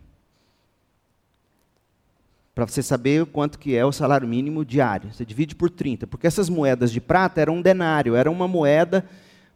Para 2.53 2.67
você 2.67 2.83
saber 2.83 3.25
quanto 3.25 3.57
que 3.57 3.75
é 3.75 3.83
o 3.83 3.91
salário 3.91 4.27
mínimo 4.27 4.63
diário. 4.63 5.11
Você 5.11 5.25
divide 5.25 5.55
por 5.55 5.71
30, 5.71 6.05
porque 6.05 6.27
essas 6.27 6.49
moedas 6.49 6.91
de 6.91 7.01
prata 7.01 7.41
eram 7.41 7.55
um 7.55 7.61
denário, 7.61 8.15
era 8.15 8.29
uma 8.29 8.47
moeda 8.47 9.03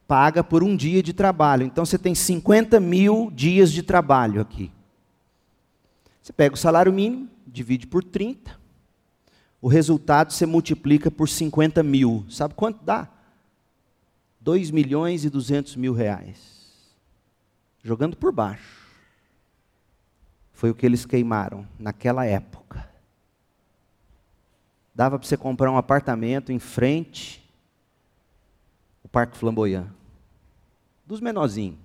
paga 0.08 0.44
por 0.44 0.64
um 0.64 0.76
dia 0.76 1.04
de 1.04 1.14
trabalho. 1.14 1.64
Então 1.64 1.86
você 1.86 1.98
tem 1.98 2.16
50 2.16 2.80
mil 2.80 3.30
dias 3.32 3.72
de 3.72 3.84
trabalho 3.84 4.40
aqui. 4.40 4.72
Você 6.22 6.32
pega 6.32 6.56
o 6.56 6.58
salário 6.58 6.92
mínimo, 6.94 7.30
divide 7.46 7.86
por 7.86 8.04
30. 8.04 8.58
O 9.62 9.68
resultado 9.68 10.32
você 10.32 10.46
multiplica 10.46 11.12
por 11.12 11.28
50 11.28 11.84
mil. 11.84 12.26
Sabe 12.30 12.54
quanto 12.54 12.84
dá? 12.84 13.10
2 14.40 14.72
milhões 14.72 15.26
e 15.26 15.30
200 15.30 15.76
mil 15.76 15.94
reais. 15.94 16.96
Jogando 17.84 18.16
por 18.16 18.32
baixo. 18.32 18.88
Foi 20.54 20.70
o 20.70 20.76
que 20.76 20.86
eles 20.86 21.06
queimaram 21.06 21.68
naquela 21.78 22.26
época. 22.26 22.90
Dava 24.96 25.20
para 25.20 25.28
você 25.28 25.38
comprar 25.38 25.72
um 25.72 25.78
apartamento 25.78 26.52
em 26.52 26.60
frente 26.60 27.48
o 29.04 29.08
Parque 29.08 29.38
Flamboyant. 29.38 29.97
Dos 31.08 31.22
menorzinhos. 31.22 31.80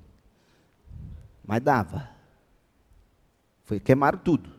Mas 1.47 1.63
dava. 1.63 2.11
Foi, 3.65 3.79
queimaram 3.79 4.19
tudo. 4.19 4.51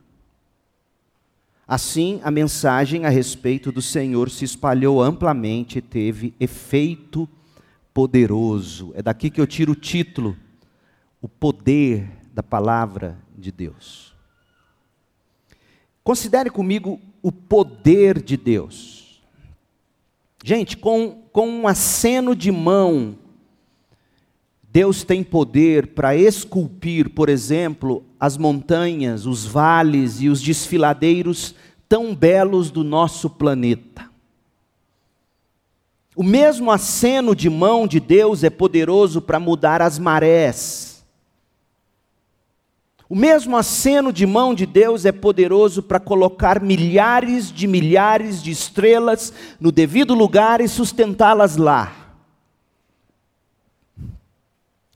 Assim, 1.68 2.20
a 2.24 2.32
mensagem 2.32 3.06
a 3.06 3.10
respeito 3.10 3.72
do 3.72 3.82
Senhor 3.82 4.30
se 4.30 4.46
espalhou 4.46 5.02
amplamente 5.02 5.80
e 5.80 5.82
teve 5.82 6.34
efeito 6.40 7.28
poderoso. 7.94 8.92
É 8.96 9.02
daqui 9.02 9.30
que 9.30 9.40
eu 9.40 9.48
tiro 9.48 9.74
o 9.74 9.76
título: 9.76 10.36
O 11.22 11.28
Poder 11.28 12.10
da 12.34 12.44
Palavra 12.44 13.18
de 13.38 13.52
Deus. 13.52 14.14
Considere 16.04 16.50
comigo 16.50 17.00
o 17.22 17.32
poder 17.32 18.22
de 18.22 18.36
Deus. 18.36 19.24
Gente, 20.44 20.76
com, 20.76 21.24
com 21.32 21.48
um 21.48 21.68
aceno 21.68 22.36
de 22.36 22.52
mão, 22.52 23.18
Deus 24.74 25.04
tem 25.04 25.24
poder 25.24 25.90
para 25.90 26.16
esculpir, 26.16 27.12
por 27.12 27.30
exemplo, 27.30 28.04
as 28.20 28.38
montanhas, 28.38 29.28
os 29.28 29.46
vales 29.46 30.20
e 30.20 30.30
os 30.30 30.42
desfiladeiros 30.42 31.54
tão 31.88 32.16
belos 32.16 32.72
do 32.72 32.84
nosso 32.84 33.30
planeta. 33.30 34.10
O 36.16 36.24
mesmo 36.24 36.72
aceno 36.72 37.36
de 37.36 37.52
mão 37.52 37.86
de 37.86 38.00
Deus 38.00 38.44
é 38.44 38.50
poderoso 38.50 39.22
para 39.22 39.40
mudar 39.40 39.80
as 39.80 40.00
marés. 40.00 41.06
O 43.08 43.16
mesmo 43.16 43.56
aceno 43.56 44.12
de 44.12 44.26
mão 44.26 44.56
de 44.56 44.66
Deus 44.66 45.06
é 45.06 45.12
poderoso 45.12 45.84
para 45.84 46.00
colocar 46.00 46.60
milhares 46.60 47.52
de 47.52 47.68
milhares 47.68 48.42
de 48.42 48.50
estrelas 48.50 49.32
no 49.60 49.72
devido 49.72 50.16
lugar 50.16 50.62
e 50.62 50.68
sustentá-las 50.68 51.58
lá. 51.58 52.03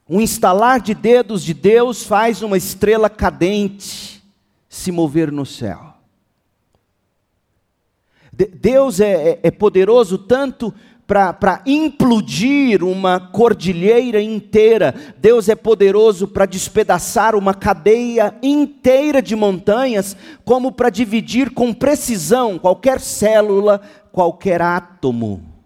Um 0.10 0.22
instalar 0.22 0.80
de 0.80 0.94
dedos 0.94 1.44
de 1.44 1.54
Deus 1.54 2.04
faz 2.04 2.42
uma 2.42 2.58
estrela 2.58 3.10
cadente 3.10 4.24
se 4.70 4.92
mover 4.92 5.32
no 5.32 5.46
céu. 5.46 5.94
Deus 8.32 9.00
é, 9.00 9.32
é, 9.32 9.40
é 9.44 9.52
poderoso 9.52 10.18
tanto 10.18 10.74
para 11.08 11.62
implodir 11.66 12.84
uma 12.84 13.20
cordilheira 13.20 14.22
inteira, 14.22 14.94
Deus 15.18 15.48
é 15.48 15.56
poderoso 15.56 16.28
para 16.28 16.46
despedaçar 16.46 17.34
uma 17.34 17.54
cadeia 17.54 18.36
inteira 18.44 19.22
de 19.22 19.34
montanhas, 19.34 20.18
como 20.44 20.72
para 20.72 20.90
dividir 20.90 21.52
com 21.52 21.74
precisão 21.74 22.60
qualquer 22.60 23.00
célula, 23.00 23.82
qualquer 24.12 24.62
átomo. 24.62 25.57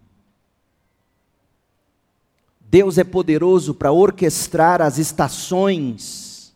Deus 2.72 2.98
é 2.98 3.04
poderoso 3.04 3.74
para 3.74 3.92
orquestrar 3.92 4.82
as 4.82 4.98
estações. 4.98 6.56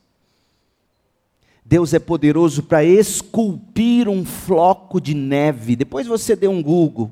Deus 1.66 1.94
é 1.94 2.00
poderoso 2.00 2.64
para 2.64 2.86
esculpir 2.86 4.08
um 4.08 4.24
floco 4.24 5.02
de 5.02 5.14
neve. 5.14 5.76
Depois 5.76 6.08
você 6.08 6.34
dê 6.34 6.48
um 6.48 6.64
Google 6.64 7.12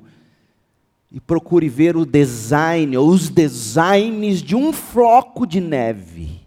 e 1.11 1.19
procure 1.19 1.67
ver 1.67 1.97
o 1.97 2.05
design 2.05 2.95
ou 2.95 3.09
os 3.09 3.27
designs 3.27 4.41
de 4.41 4.55
um 4.55 4.71
floco 4.71 5.45
de 5.45 5.59
neve. 5.59 6.39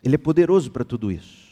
Ele 0.00 0.14
é 0.14 0.18
poderoso 0.18 0.70
para 0.70 0.84
tudo 0.84 1.10
isso. 1.10 1.42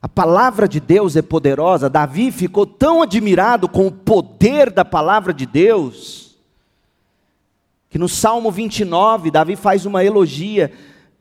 A 0.00 0.08
palavra 0.08 0.66
de 0.66 0.80
Deus 0.80 1.14
é 1.14 1.20
poderosa. 1.20 1.90
Davi 1.90 2.32
ficou 2.32 2.64
tão 2.64 3.02
admirado 3.02 3.68
com 3.68 3.86
o 3.86 3.92
poder 3.92 4.70
da 4.70 4.84
palavra 4.84 5.34
de 5.34 5.44
Deus 5.44 6.21
que 7.92 7.98
no 7.98 8.08
Salmo 8.08 8.50
29, 8.50 9.30
Davi 9.30 9.54
faz 9.54 9.84
uma 9.84 10.02
elogia, 10.02 10.72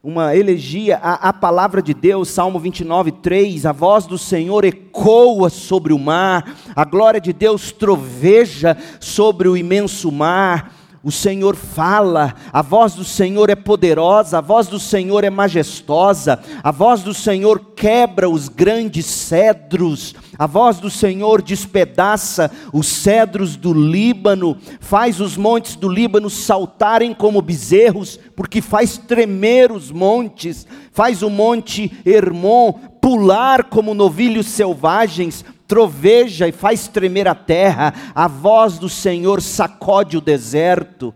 uma 0.02 0.34
elegia 0.34 0.98
à, 1.04 1.28
à 1.28 1.34
palavra 1.34 1.82
de 1.82 1.94
Deus, 1.94 2.30
Salmo 2.30 2.58
29, 2.58 3.12
3, 3.12 3.66
a 3.66 3.74
voz 3.74 4.06
do 4.06 4.18
Senhor 4.18 4.64
ecoa 4.64 5.50
sobre 5.50 5.92
o 5.92 6.00
mar, 6.00 6.56
a 6.74 6.86
glória 6.86 7.20
de 7.20 7.34
Deus 7.34 7.74
troveja 7.74 8.78
sobre 9.02 9.50
o 9.50 9.58
imenso 9.58 10.10
mar, 10.14 10.74
o 11.04 11.12
Senhor 11.12 11.56
fala, 11.56 12.36
a 12.54 12.62
voz 12.62 12.94
do 12.94 13.04
Senhor 13.04 13.50
é 13.50 13.56
poderosa, 13.56 14.38
a 14.38 14.42
voz 14.42 14.68
do 14.68 14.80
Senhor 14.80 15.24
é 15.24 15.32
majestosa, 15.32 16.40
a 16.62 16.72
voz 16.72 17.02
do 17.02 17.12
Senhor 17.12 17.60
quebra 17.76 18.30
os 18.30 18.48
grandes 18.48 19.08
cedros, 19.08 20.14
a 20.38 20.46
voz 20.46 20.78
do 20.80 20.92
Senhor 20.92 21.42
despedaça 21.42 22.52
os 22.72 22.86
cedros 22.86 23.56
do 23.56 23.74
Líbano, 23.74 24.56
faz 24.80 25.20
os 25.20 25.36
montes 25.36 25.76
do 25.76 25.90
Líbano 25.90 26.30
saltarem 26.30 27.16
como 27.16 27.42
bezerros, 27.42 28.20
porque 28.36 28.62
faz 28.62 28.98
tremer 28.98 29.72
os 29.72 29.90
montes, 29.90 30.68
faz 30.92 31.24
o 31.24 31.32
monte 31.32 31.92
Hermon 32.06 32.74
pular 33.02 33.64
como 33.64 33.96
novilhos 33.96 34.46
selvagens, 34.46 35.44
troveja 35.72 36.50
e 36.50 36.52
faz 36.52 36.90
tremer 36.90 37.30
a 37.30 37.34
terra, 37.34 37.94
a 38.14 38.28
voz 38.28 38.78
do 38.78 38.90
Senhor 38.90 39.42
sacode 39.42 40.18
o 40.18 40.22
deserto, 40.22 41.16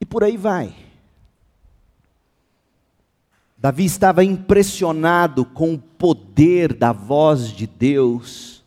e 0.00 0.06
por 0.06 0.24
aí 0.24 0.38
vai. 0.38 0.74
Davi 3.58 3.84
estava 3.84 4.24
impressionado 4.24 5.44
com 5.44 5.74
o 5.74 5.78
poder 5.78 6.72
da 6.72 6.92
voz 6.92 7.52
de 7.52 7.66
Deus 7.66 8.64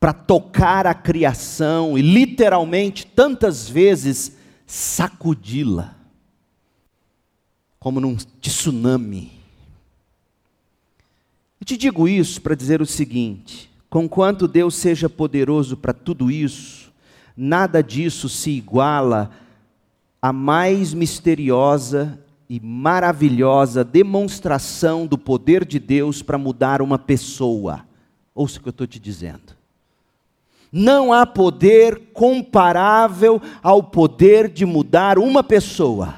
para 0.00 0.12
tocar 0.12 0.84
a 0.84 0.92
criação 0.92 1.96
e 1.96 2.02
literalmente 2.02 3.06
tantas 3.06 3.68
vezes 3.68 4.36
sacudi-la, 4.66 5.94
como 7.78 8.00
num 8.00 8.16
tsunami. 8.16 9.39
Eu 11.60 11.66
te 11.66 11.76
digo 11.76 12.08
isso 12.08 12.40
para 12.40 12.54
dizer 12.54 12.80
o 12.80 12.86
seguinte: 12.86 13.70
conquanto 13.90 14.48
Deus 14.48 14.74
seja 14.74 15.10
poderoso 15.10 15.76
para 15.76 15.92
tudo 15.92 16.30
isso, 16.30 16.90
nada 17.36 17.82
disso 17.82 18.30
se 18.30 18.50
iguala 18.50 19.30
à 20.22 20.32
mais 20.32 20.94
misteriosa 20.94 22.18
e 22.48 22.58
maravilhosa 22.58 23.84
demonstração 23.84 25.06
do 25.06 25.18
poder 25.18 25.64
de 25.66 25.78
Deus 25.78 26.22
para 26.22 26.38
mudar 26.38 26.80
uma 26.80 26.98
pessoa. 26.98 27.84
Ouça 28.34 28.58
o 28.58 28.62
que 28.62 28.68
eu 28.68 28.72
estou 28.72 28.86
te 28.86 28.98
dizendo. 28.98 29.54
Não 30.72 31.12
há 31.12 31.26
poder 31.26 32.10
comparável 32.14 33.40
ao 33.62 33.82
poder 33.82 34.48
de 34.48 34.64
mudar 34.64 35.18
uma 35.18 35.42
pessoa. 35.42 36.14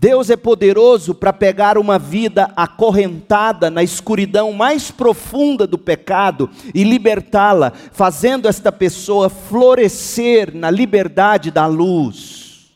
Deus 0.00 0.30
é 0.30 0.36
poderoso 0.36 1.12
para 1.12 1.32
pegar 1.32 1.76
uma 1.76 1.98
vida 1.98 2.52
acorrentada 2.54 3.68
na 3.68 3.82
escuridão 3.82 4.52
mais 4.52 4.92
profunda 4.92 5.66
do 5.66 5.76
pecado 5.76 6.48
e 6.72 6.84
libertá-la, 6.84 7.72
fazendo 7.90 8.46
esta 8.46 8.70
pessoa 8.70 9.28
florescer 9.28 10.54
na 10.54 10.70
liberdade 10.70 11.50
da 11.50 11.66
luz. 11.66 12.70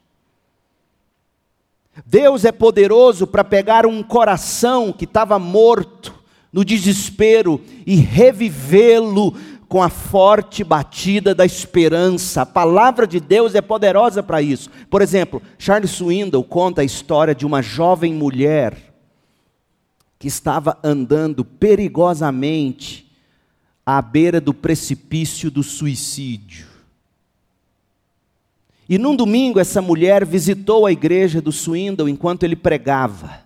Deus 2.04 2.44
é 2.44 2.50
poderoso 2.50 3.24
para 3.24 3.44
pegar 3.44 3.86
um 3.86 4.02
coração 4.02 4.92
que 4.92 5.04
estava 5.04 5.38
morto 5.38 6.12
no 6.52 6.64
desespero 6.64 7.60
e 7.86 7.94
revivê-lo 7.94 9.36
com 9.72 9.82
a 9.82 9.88
forte 9.88 10.62
batida 10.62 11.34
da 11.34 11.46
esperança. 11.46 12.42
A 12.42 12.46
palavra 12.46 13.06
de 13.06 13.18
Deus 13.18 13.54
é 13.54 13.62
poderosa 13.62 14.22
para 14.22 14.42
isso. 14.42 14.68
Por 14.90 15.00
exemplo, 15.00 15.40
Charles 15.56 15.92
Swindoll 15.92 16.44
conta 16.44 16.82
a 16.82 16.84
história 16.84 17.34
de 17.34 17.46
uma 17.46 17.62
jovem 17.62 18.12
mulher 18.12 18.92
que 20.18 20.28
estava 20.28 20.78
andando 20.84 21.42
perigosamente 21.42 23.10
à 23.86 24.02
beira 24.02 24.42
do 24.42 24.52
precipício 24.52 25.50
do 25.50 25.62
suicídio. 25.62 26.66
E 28.86 28.98
num 28.98 29.16
domingo 29.16 29.58
essa 29.58 29.80
mulher 29.80 30.26
visitou 30.26 30.84
a 30.84 30.92
igreja 30.92 31.40
do 31.40 31.50
Swindoll 31.50 32.10
enquanto 32.10 32.42
ele 32.42 32.56
pregava. 32.56 33.40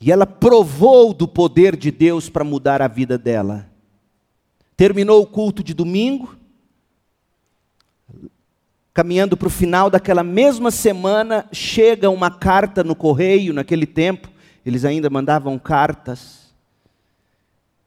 E 0.00 0.10
ela 0.10 0.26
provou 0.26 1.14
do 1.14 1.28
poder 1.28 1.76
de 1.76 1.92
Deus 1.92 2.28
para 2.28 2.42
mudar 2.42 2.82
a 2.82 2.88
vida 2.88 3.16
dela. 3.16 3.72
Terminou 4.76 5.22
o 5.22 5.26
culto 5.26 5.62
de 5.62 5.72
domingo, 5.72 6.36
caminhando 8.92 9.36
para 9.36 9.48
o 9.48 9.50
final 9.50 9.88
daquela 9.88 10.22
mesma 10.22 10.70
semana, 10.70 11.48
chega 11.52 12.10
uma 12.10 12.30
carta 12.30 12.82
no 12.82 12.94
correio, 12.94 13.52
naquele 13.52 13.86
tempo, 13.86 14.30
eles 14.64 14.84
ainda 14.84 15.10
mandavam 15.10 15.58
cartas. 15.58 16.54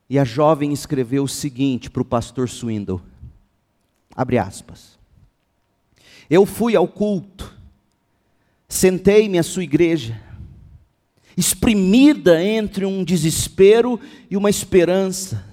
E 0.09 0.17
a 0.17 0.23
jovem 0.23 0.71
escreveu 0.71 1.23
o 1.23 1.27
seguinte 1.27 1.89
para 1.89 2.01
o 2.01 2.05
pastor 2.05 2.47
Swindle: 2.47 3.01
abre 4.15 4.37
aspas. 4.37 4.97
Eu 6.29 6.45
fui 6.45 6.75
ao 6.75 6.87
culto, 6.87 7.53
sentei-me 8.67 9.39
à 9.39 9.43
sua 9.43 9.63
igreja, 9.63 10.21
exprimida 11.35 12.43
entre 12.43 12.85
um 12.85 13.03
desespero 13.03 13.99
e 14.29 14.35
uma 14.35 14.49
esperança 14.49 15.46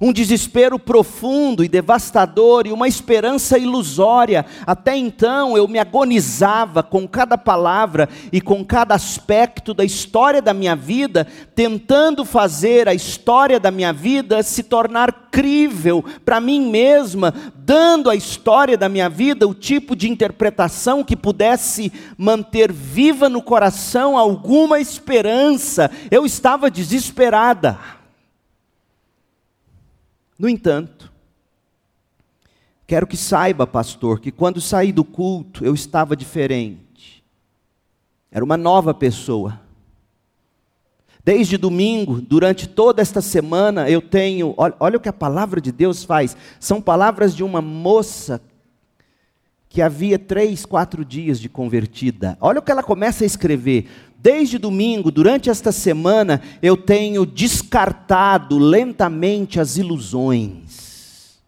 um 0.00 0.12
desespero 0.12 0.78
profundo 0.78 1.62
e 1.62 1.68
devastador 1.68 2.66
e 2.66 2.72
uma 2.72 2.88
esperança 2.88 3.58
ilusória. 3.58 4.44
Até 4.66 4.96
então 4.96 5.56
eu 5.56 5.68
me 5.68 5.78
agonizava 5.78 6.82
com 6.82 7.06
cada 7.06 7.38
palavra 7.38 8.08
e 8.32 8.40
com 8.40 8.64
cada 8.64 8.94
aspecto 8.94 9.72
da 9.72 9.84
história 9.84 10.42
da 10.42 10.52
minha 10.52 10.74
vida, 10.74 11.26
tentando 11.54 12.24
fazer 12.24 12.88
a 12.88 12.94
história 12.94 13.60
da 13.60 13.70
minha 13.70 13.92
vida 13.92 14.42
se 14.42 14.62
tornar 14.62 15.28
crível 15.30 16.04
para 16.24 16.40
mim 16.40 16.70
mesma, 16.70 17.34
dando 17.56 18.10
à 18.10 18.14
história 18.14 18.76
da 18.76 18.88
minha 18.88 19.08
vida 19.08 19.48
o 19.48 19.54
tipo 19.54 19.96
de 19.96 20.08
interpretação 20.08 21.02
que 21.02 21.16
pudesse 21.16 21.92
manter 22.16 22.72
viva 22.72 23.28
no 23.28 23.42
coração 23.42 24.18
alguma 24.18 24.80
esperança. 24.80 25.90
Eu 26.10 26.26
estava 26.26 26.70
desesperada. 26.70 27.78
No 30.38 30.48
entanto, 30.48 31.12
quero 32.86 33.06
que 33.06 33.16
saiba, 33.16 33.66
pastor, 33.66 34.20
que 34.20 34.32
quando 34.32 34.60
saí 34.60 34.92
do 34.92 35.04
culto 35.04 35.64
eu 35.64 35.74
estava 35.74 36.16
diferente. 36.16 37.24
Era 38.30 38.44
uma 38.44 38.56
nova 38.56 38.92
pessoa. 38.92 39.60
Desde 41.24 41.56
domingo, 41.56 42.20
durante 42.20 42.68
toda 42.68 43.00
esta 43.00 43.22
semana, 43.22 43.88
eu 43.88 44.02
tenho. 44.02 44.52
Olha, 44.56 44.74
olha, 44.78 44.96
o 44.98 45.00
que 45.00 45.08
a 45.08 45.12
palavra 45.12 45.60
de 45.60 45.72
Deus 45.72 46.04
faz. 46.04 46.36
São 46.60 46.82
palavras 46.82 47.34
de 47.34 47.42
uma 47.42 47.62
moça 47.62 48.42
que 49.74 49.80
havia 49.80 50.18
três, 50.18 50.66
quatro 50.66 51.04
dias 51.04 51.40
de 51.40 51.48
convertida. 51.48 52.36
Olha 52.40 52.58
o 52.58 52.62
que 52.62 52.70
ela 52.70 52.82
começa 52.82 53.24
a 53.24 53.26
escrever. 53.26 53.88
Desde 54.24 54.56
domingo, 54.56 55.10
durante 55.10 55.50
esta 55.50 55.70
semana, 55.70 56.40
eu 56.62 56.78
tenho 56.78 57.26
descartado 57.26 58.56
lentamente 58.58 59.60
as 59.60 59.76
ilusões, 59.76 61.38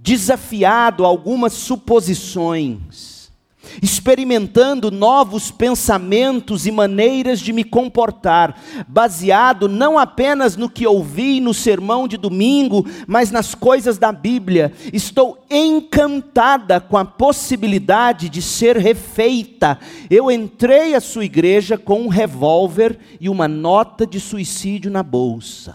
desafiado 0.00 1.04
algumas 1.04 1.52
suposições, 1.52 3.15
experimentando 3.82 4.90
novos 4.90 5.50
pensamentos 5.50 6.66
e 6.66 6.70
maneiras 6.70 7.40
de 7.40 7.52
me 7.52 7.64
comportar, 7.64 8.60
baseado 8.86 9.68
não 9.68 9.98
apenas 9.98 10.56
no 10.56 10.68
que 10.68 10.86
ouvi 10.86 11.40
no 11.40 11.52
sermão 11.52 12.06
de 12.06 12.16
domingo, 12.16 12.86
mas 13.06 13.30
nas 13.30 13.54
coisas 13.54 13.98
da 13.98 14.12
Bíblia. 14.12 14.72
Estou 14.92 15.44
encantada 15.50 16.80
com 16.80 16.96
a 16.96 17.04
possibilidade 17.04 18.28
de 18.28 18.40
ser 18.42 18.76
refeita. 18.76 19.78
Eu 20.10 20.30
entrei 20.30 20.94
à 20.94 21.00
sua 21.00 21.24
igreja 21.24 21.76
com 21.76 22.02
um 22.02 22.08
revólver 22.08 22.98
e 23.20 23.28
uma 23.28 23.48
nota 23.48 24.06
de 24.06 24.20
suicídio 24.20 24.90
na 24.90 25.02
bolsa. 25.02 25.74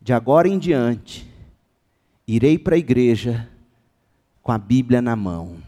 De 0.00 0.12
agora 0.12 0.48
em 0.48 0.58
diante, 0.58 1.26
irei 2.26 2.58
para 2.58 2.74
a 2.74 2.78
igreja 2.78 3.48
com 4.42 4.50
a 4.50 4.56
Bíblia 4.56 5.02
na 5.02 5.14
mão 5.14 5.67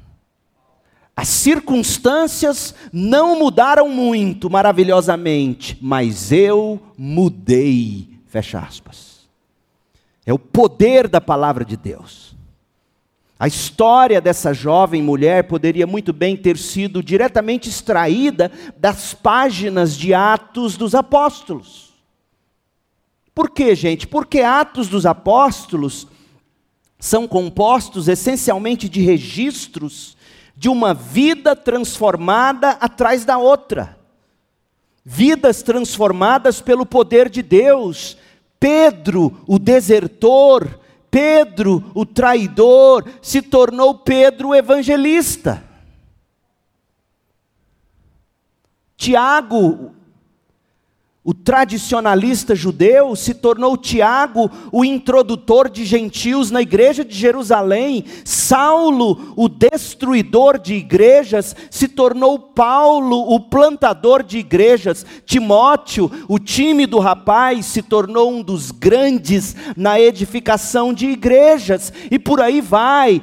as 1.20 1.28
circunstâncias 1.28 2.74
não 2.90 3.38
mudaram 3.38 3.90
muito 3.90 4.48
maravilhosamente, 4.48 5.76
mas 5.78 6.32
eu 6.32 6.80
mudei. 6.96 8.08
Fecha 8.24 8.58
aspas. 8.58 9.28
É 10.24 10.32
o 10.32 10.38
poder 10.38 11.06
da 11.06 11.20
palavra 11.20 11.62
de 11.62 11.76
Deus. 11.76 12.34
A 13.38 13.46
história 13.46 14.18
dessa 14.18 14.54
jovem 14.54 15.02
mulher 15.02 15.44
poderia 15.44 15.86
muito 15.86 16.10
bem 16.10 16.38
ter 16.38 16.56
sido 16.56 17.02
diretamente 17.02 17.68
extraída 17.68 18.50
das 18.78 19.12
páginas 19.12 19.94
de 19.94 20.14
Atos 20.14 20.74
dos 20.74 20.94
Apóstolos. 20.94 21.92
Por 23.34 23.50
quê, 23.50 23.74
gente? 23.74 24.06
Porque 24.06 24.40
Atos 24.40 24.88
dos 24.88 25.04
Apóstolos 25.04 26.06
são 26.98 27.28
compostos 27.28 28.08
essencialmente 28.08 28.88
de 28.88 29.02
registros 29.02 30.16
de 30.60 30.68
uma 30.68 30.92
vida 30.92 31.56
transformada 31.56 32.72
atrás 32.72 33.24
da 33.24 33.38
outra. 33.38 33.98
Vidas 35.02 35.62
transformadas 35.62 36.60
pelo 36.60 36.84
poder 36.84 37.30
de 37.30 37.40
Deus. 37.40 38.18
Pedro, 38.60 39.40
o 39.46 39.58
desertor, 39.58 40.78
Pedro, 41.10 41.90
o 41.94 42.04
traidor, 42.04 43.08
se 43.22 43.40
tornou 43.40 43.94
Pedro 43.94 44.48
o 44.48 44.54
evangelista. 44.54 45.64
Tiago, 48.98 49.94
o 51.30 51.34
tradicionalista 51.34 52.56
judeu 52.56 53.14
se 53.14 53.34
tornou 53.34 53.76
Tiago 53.76 54.50
o 54.72 54.84
introdutor 54.84 55.70
de 55.70 55.84
gentios 55.84 56.50
na 56.50 56.60
igreja 56.60 57.04
de 57.04 57.16
Jerusalém. 57.16 58.04
Saulo, 58.24 59.32
o 59.36 59.48
destruidor 59.48 60.58
de 60.58 60.74
igrejas, 60.74 61.54
se 61.70 61.86
tornou 61.86 62.36
Paulo, 62.36 63.32
o 63.32 63.38
plantador 63.38 64.24
de 64.24 64.38
igrejas. 64.38 65.06
Timóteo, 65.24 66.10
o 66.26 66.36
tímido 66.36 66.98
rapaz, 66.98 67.64
se 67.66 67.80
tornou 67.80 68.32
um 68.32 68.42
dos 68.42 68.72
grandes 68.72 69.54
na 69.76 70.00
edificação 70.00 70.92
de 70.92 71.06
igrejas. 71.06 71.92
E 72.10 72.18
por 72.18 72.40
aí 72.40 72.60
vai. 72.60 73.22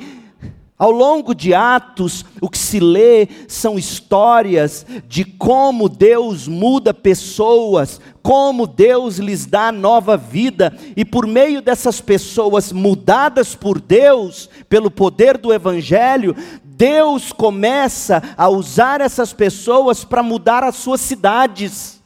Ao 0.80 0.92
longo 0.92 1.34
de 1.34 1.56
Atos, 1.56 2.24
o 2.40 2.48
que 2.48 2.58
se 2.58 2.80
lê 2.80 3.28
são 3.48 3.80
histórias 3.80 4.86
de 5.08 5.26
como 5.26 5.90
Deus 5.90 6.48
muda 6.48 6.94
pessoas, 6.94 8.00
como 8.22 8.68
Deus 8.68 9.18
lhes 9.18 9.48
dá 9.48 9.72
nova 9.72 10.16
vida, 10.16 10.78
e 10.96 11.04
por 11.04 11.26
meio 11.26 11.64
dessas 11.64 12.00
pessoas 12.00 12.72
mudadas 12.72 13.56
por 13.56 13.82
Deus, 13.82 14.52
pelo 14.70 14.92
poder 14.92 15.36
do 15.40 15.52
Evangelho, 15.52 16.36
Deus 16.64 17.32
começa 17.32 18.22
a 18.38 18.48
usar 18.48 19.02
essas 19.02 19.34
pessoas 19.34 20.04
para 20.04 20.22
mudar 20.22 20.64
as 20.64 20.76
suas 20.76 21.02
cidades, 21.02 22.00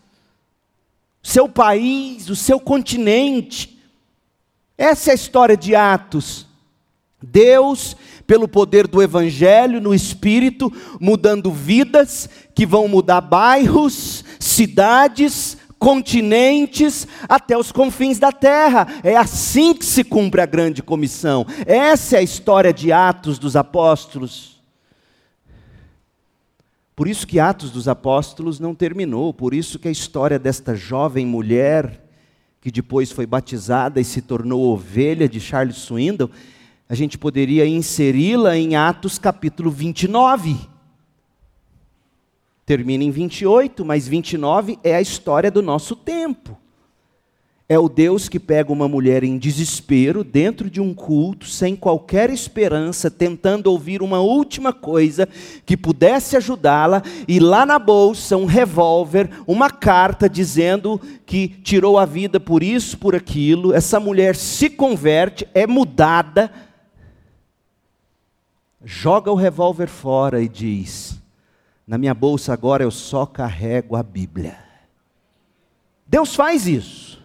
seu 1.21 1.49
país, 1.49 2.29
o 2.29 2.37
seu 2.37 2.57
continente. 2.57 3.77
Essa 4.77 5.09
é 5.09 5.11
a 5.11 5.15
história 5.15 5.57
de 5.57 5.75
Atos. 5.75 6.47
Deus 7.21 7.95
pelo 8.31 8.47
poder 8.47 8.87
do 8.87 9.03
Evangelho 9.03 9.81
no 9.81 9.93
Espírito, 9.93 10.71
mudando 11.01 11.51
vidas 11.51 12.29
que 12.55 12.65
vão 12.65 12.87
mudar 12.87 13.19
bairros, 13.19 14.23
cidades, 14.39 15.57
continentes, 15.77 17.05
até 17.27 17.57
os 17.57 17.73
confins 17.73 18.19
da 18.19 18.31
terra. 18.31 18.87
É 19.03 19.17
assim 19.17 19.73
que 19.73 19.83
se 19.83 20.05
cumpre 20.05 20.39
a 20.39 20.45
grande 20.45 20.81
comissão. 20.81 21.45
Essa 21.65 22.15
é 22.15 22.19
a 22.19 22.23
história 22.23 22.71
de 22.71 22.89
Atos 22.93 23.37
dos 23.37 23.57
Apóstolos. 23.57 24.63
Por 26.95 27.09
isso 27.09 27.27
que 27.27 27.37
Atos 27.37 27.69
dos 27.69 27.89
Apóstolos 27.89 28.61
não 28.61 28.73
terminou, 28.73 29.33
por 29.33 29.53
isso 29.53 29.77
que 29.77 29.89
a 29.89 29.91
história 29.91 30.39
desta 30.39 30.73
jovem 30.73 31.25
mulher 31.25 32.01
que 32.61 32.71
depois 32.71 33.11
foi 33.11 33.25
batizada 33.25 33.99
e 33.99 34.05
se 34.05 34.21
tornou 34.21 34.71
ovelha 34.71 35.27
de 35.27 35.41
Charles 35.41 35.75
Swindon, 35.75 36.29
a 36.91 36.93
gente 36.93 37.17
poderia 37.17 37.65
inseri-la 37.65 38.57
em 38.57 38.75
Atos 38.75 39.17
capítulo 39.17 39.71
29. 39.71 40.57
Termina 42.65 43.01
em 43.01 43.09
28, 43.09 43.85
mas 43.85 44.09
29 44.09 44.77
é 44.83 44.93
a 44.97 45.01
história 45.01 45.49
do 45.49 45.61
nosso 45.61 45.95
tempo. 45.95 46.57
É 47.69 47.79
o 47.79 47.87
Deus 47.87 48.27
que 48.27 48.37
pega 48.37 48.73
uma 48.73 48.89
mulher 48.89 49.23
em 49.23 49.37
desespero, 49.37 50.21
dentro 50.21 50.69
de 50.69 50.81
um 50.81 50.93
culto, 50.93 51.45
sem 51.45 51.77
qualquer 51.77 52.29
esperança, 52.29 53.09
tentando 53.09 53.67
ouvir 53.67 54.01
uma 54.01 54.19
última 54.19 54.73
coisa 54.73 55.29
que 55.65 55.77
pudesse 55.77 56.35
ajudá-la, 56.35 57.01
e 57.25 57.39
lá 57.39 57.65
na 57.65 57.79
bolsa 57.79 58.35
um 58.35 58.43
revólver, 58.43 59.29
uma 59.47 59.69
carta 59.69 60.27
dizendo 60.29 60.99
que 61.25 61.47
tirou 61.47 61.97
a 61.97 62.03
vida 62.03 62.37
por 62.37 62.61
isso, 62.61 62.97
por 62.97 63.15
aquilo. 63.15 63.73
Essa 63.73 63.97
mulher 63.97 64.35
se 64.35 64.69
converte, 64.69 65.47
é 65.53 65.65
mudada, 65.65 66.51
joga 68.83 69.31
o 69.31 69.35
revólver 69.35 69.87
fora 69.87 70.41
e 70.41 70.49
diz: 70.49 71.21
Na 71.85 71.97
minha 71.97 72.13
bolsa 72.13 72.53
agora 72.53 72.83
eu 72.83 72.91
só 72.91 73.25
carrego 73.25 73.95
a 73.95 74.03
Bíblia. 74.03 74.57
Deus 76.07 76.35
faz 76.35 76.67
isso. 76.67 77.21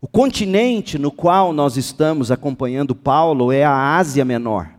O 0.00 0.08
continente 0.08 0.98
no 0.98 1.10
qual 1.10 1.52
nós 1.52 1.76
estamos 1.76 2.30
acompanhando 2.30 2.94
Paulo 2.94 3.52
é 3.52 3.64
a 3.64 3.96
Ásia 3.96 4.24
Menor. 4.24 4.70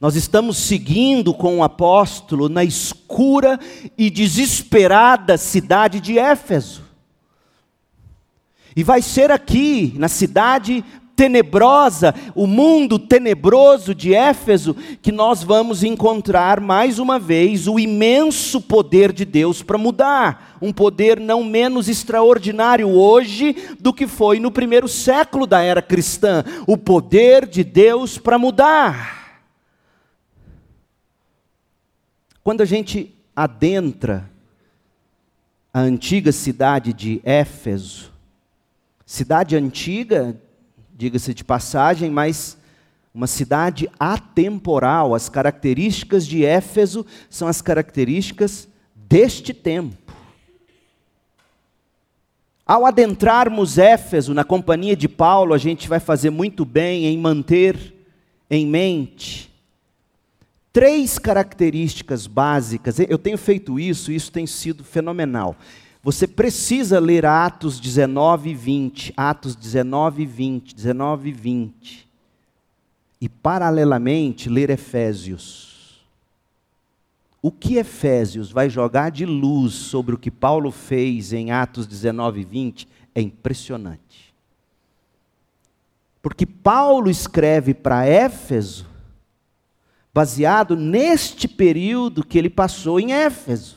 Nós 0.00 0.14
estamos 0.14 0.56
seguindo 0.56 1.34
com 1.34 1.58
o 1.58 1.62
apóstolo 1.62 2.48
na 2.48 2.62
escura 2.62 3.58
e 3.96 4.08
desesperada 4.08 5.36
cidade 5.36 6.00
de 6.00 6.18
Éfeso. 6.18 6.84
E 8.76 8.84
vai 8.84 9.02
ser 9.02 9.32
aqui, 9.32 9.92
na 9.96 10.06
cidade 10.06 10.84
tenebrosa, 11.18 12.14
o 12.32 12.46
mundo 12.46 12.96
tenebroso 12.96 13.92
de 13.92 14.14
Éfeso, 14.14 14.72
que 15.02 15.10
nós 15.10 15.42
vamos 15.42 15.82
encontrar 15.82 16.60
mais 16.60 17.00
uma 17.00 17.18
vez 17.18 17.66
o 17.66 17.76
imenso 17.76 18.60
poder 18.60 19.12
de 19.12 19.24
Deus 19.24 19.60
para 19.60 19.76
mudar. 19.76 20.56
Um 20.62 20.72
poder 20.72 21.18
não 21.18 21.42
menos 21.42 21.88
extraordinário 21.88 22.88
hoje 22.88 23.56
do 23.80 23.92
que 23.92 24.06
foi 24.06 24.38
no 24.38 24.52
primeiro 24.52 24.86
século 24.86 25.44
da 25.44 25.60
era 25.60 25.82
cristã. 25.82 26.44
O 26.68 26.76
poder 26.76 27.48
de 27.48 27.64
Deus 27.64 28.16
para 28.16 28.38
mudar. 28.38 29.42
Quando 32.44 32.60
a 32.60 32.64
gente 32.64 33.12
adentra 33.34 34.30
a 35.74 35.80
antiga 35.80 36.30
cidade 36.30 36.92
de 36.92 37.20
Éfeso, 37.24 38.12
cidade 39.04 39.56
antiga 39.56 40.36
diga-se 40.98 41.32
de 41.32 41.44
passagem, 41.44 42.10
mas 42.10 42.58
uma 43.14 43.28
cidade 43.28 43.88
atemporal. 44.00 45.14
As 45.14 45.28
características 45.28 46.26
de 46.26 46.44
Éfeso 46.44 47.06
são 47.30 47.46
as 47.46 47.62
características 47.62 48.66
deste 48.96 49.54
tempo. 49.54 49.96
Ao 52.66 52.84
adentrarmos 52.84 53.78
Éfeso 53.78 54.34
na 54.34 54.42
companhia 54.42 54.96
de 54.96 55.08
Paulo, 55.08 55.54
a 55.54 55.58
gente 55.58 55.88
vai 55.88 56.00
fazer 56.00 56.30
muito 56.30 56.64
bem 56.64 57.06
em 57.06 57.16
manter 57.16 57.94
em 58.50 58.66
mente 58.66 59.48
três 60.72 61.16
características 61.16 62.26
básicas. 62.26 62.98
Eu 62.98 63.18
tenho 63.18 63.38
feito 63.38 63.78
isso, 63.78 64.10
isso 64.10 64.32
tem 64.32 64.48
sido 64.48 64.82
fenomenal. 64.82 65.56
Você 66.02 66.26
precisa 66.26 67.00
ler 67.00 67.26
Atos 67.26 67.80
19 67.80 68.50
e 68.50 68.54
20, 68.54 69.12
Atos 69.16 69.56
19 69.56 70.22
e 70.22 70.26
20, 70.26 70.74
19 70.74 71.28
e 71.28 71.32
20. 71.32 72.08
E 73.20 73.28
paralelamente 73.28 74.48
ler 74.48 74.70
Efésios. 74.70 76.06
O 77.42 77.50
que 77.50 77.76
Efésios 77.76 78.50
vai 78.50 78.70
jogar 78.70 79.10
de 79.10 79.26
luz 79.26 79.74
sobre 79.74 80.14
o 80.14 80.18
que 80.18 80.30
Paulo 80.30 80.70
fez 80.70 81.32
em 81.32 81.50
Atos 81.50 81.86
19 81.86 82.40
e 82.40 82.44
20 82.44 82.88
é 83.14 83.20
impressionante. 83.20 84.34
Porque 86.20 86.46
Paulo 86.46 87.10
escreve 87.10 87.74
para 87.74 88.06
Éfeso 88.06 88.86
baseado 90.12 90.74
neste 90.74 91.46
período 91.46 92.24
que 92.24 92.38
ele 92.38 92.50
passou 92.50 92.98
em 92.98 93.12
Éfeso. 93.12 93.76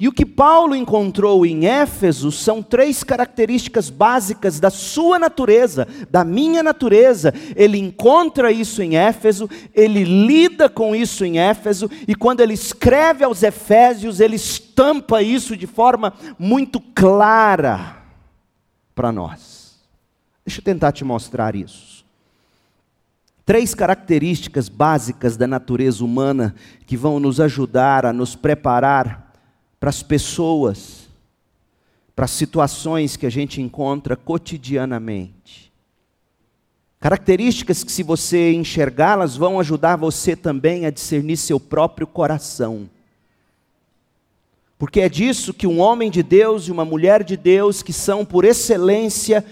E 0.00 0.06
o 0.06 0.12
que 0.12 0.24
Paulo 0.24 0.76
encontrou 0.76 1.44
em 1.44 1.66
Éfeso 1.66 2.30
são 2.30 2.62
três 2.62 3.02
características 3.02 3.90
básicas 3.90 4.60
da 4.60 4.70
sua 4.70 5.18
natureza, 5.18 5.88
da 6.08 6.24
minha 6.24 6.62
natureza. 6.62 7.34
Ele 7.56 7.78
encontra 7.78 8.52
isso 8.52 8.80
em 8.80 8.96
Éfeso, 8.96 9.50
ele 9.74 10.04
lida 10.04 10.68
com 10.68 10.94
isso 10.94 11.24
em 11.24 11.40
Éfeso, 11.40 11.90
e 12.06 12.14
quando 12.14 12.40
ele 12.40 12.54
escreve 12.54 13.24
aos 13.24 13.42
Efésios, 13.42 14.20
ele 14.20 14.36
estampa 14.36 15.20
isso 15.20 15.56
de 15.56 15.66
forma 15.66 16.14
muito 16.38 16.78
clara 16.80 17.96
para 18.94 19.10
nós. 19.10 19.80
Deixa 20.46 20.60
eu 20.60 20.64
tentar 20.64 20.92
te 20.92 21.04
mostrar 21.04 21.56
isso. 21.56 22.04
Três 23.44 23.74
características 23.74 24.68
básicas 24.68 25.36
da 25.36 25.48
natureza 25.48 26.04
humana 26.04 26.54
que 26.86 26.96
vão 26.96 27.18
nos 27.18 27.40
ajudar 27.40 28.06
a 28.06 28.12
nos 28.12 28.36
preparar 28.36 29.27
para 29.78 29.90
as 29.90 30.02
pessoas, 30.02 31.08
para 32.14 32.24
as 32.24 32.30
situações 32.30 33.16
que 33.16 33.26
a 33.26 33.30
gente 33.30 33.60
encontra 33.60 34.16
cotidianamente. 34.16 35.72
Características 37.00 37.84
que, 37.84 37.92
se 37.92 38.02
você 38.02 38.52
enxergá-las, 38.52 39.36
vão 39.36 39.60
ajudar 39.60 39.96
você 39.96 40.34
também 40.34 40.84
a 40.84 40.90
discernir 40.90 41.36
seu 41.36 41.60
próprio 41.60 42.06
coração. 42.06 42.90
Porque 44.76 45.00
é 45.00 45.08
disso 45.08 45.54
que 45.54 45.66
um 45.66 45.80
homem 45.80 46.10
de 46.10 46.22
Deus 46.22 46.66
e 46.66 46.72
uma 46.72 46.84
mulher 46.84 47.22
de 47.22 47.36
Deus, 47.36 47.82
que 47.82 47.92
são 47.92 48.24
por 48.24 48.44
excelência 48.44 49.44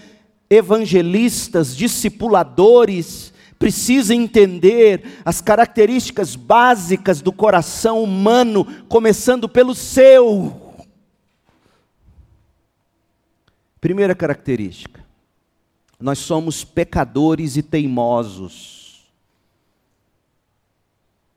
evangelistas, 0.49 1.75
discipuladores, 1.75 3.33
precisa 3.57 4.13
entender 4.13 5.21
as 5.25 5.41
características 5.41 6.35
básicas 6.35 7.21
do 7.21 7.31
coração 7.31 8.03
humano, 8.03 8.65
começando 8.87 9.49
pelo 9.49 9.73
seu. 9.73 10.85
Primeira 13.79 14.15
característica: 14.15 15.03
nós 15.99 16.19
somos 16.19 16.63
pecadores 16.63 17.57
e 17.57 17.63
teimosos. 17.63 18.75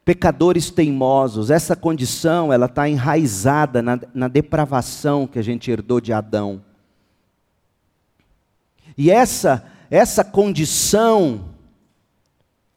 Pecadores 0.05 0.71
teimosos, 0.71 1.51
essa 1.51 1.77
condição 1.77 2.53
ela 2.53 2.67
está 2.67 2.89
enraizada 2.89 3.81
na, 3.81 4.01
na 4.13 4.29
depravação 4.29 5.27
que 5.27 5.39
a 5.39 5.43
gente 5.43 5.71
herdou 5.71 6.01
de 6.01 6.13
Adão. 6.13 6.65
E 8.97 9.11
essa 9.11 9.65
essa 9.91 10.25
condição 10.25 11.47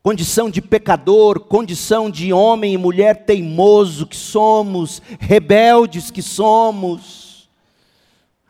condição 0.04 0.50
de 0.50 0.62
pecador, 0.62 1.40
condição 1.40 2.12
de 2.12 2.34
homem 2.34 2.74
e 2.74 2.78
mulher 2.78 3.24
teimoso 3.26 4.06
que 4.06 4.18
somos, 4.18 5.02
rebeldes 5.18 6.12
que 6.12 6.22
somos. 6.22 7.48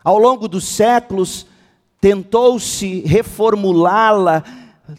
Ao 0.02 0.18
longo 0.18 0.48
dos 0.48 0.64
séculos, 0.64 1.46
tentou-se 2.00 3.02
reformulá-la, 3.02 4.42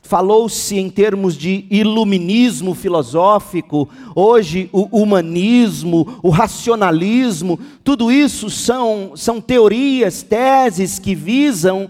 falou-se 0.02 0.80
em 0.80 0.90
termos 0.90 1.36
de 1.36 1.66
iluminismo 1.70 2.74
filosófico, 2.74 3.90
hoje 4.16 4.70
o 4.72 4.88
humanismo, 4.98 6.20
o 6.24 6.30
racionalismo, 6.30 7.60
tudo 7.84 8.10
isso 8.10 8.50
são, 8.50 9.12
são 9.18 9.42
teorias, 9.42 10.24
teses 10.24 11.00
que 11.00 11.14
visam 11.14 11.90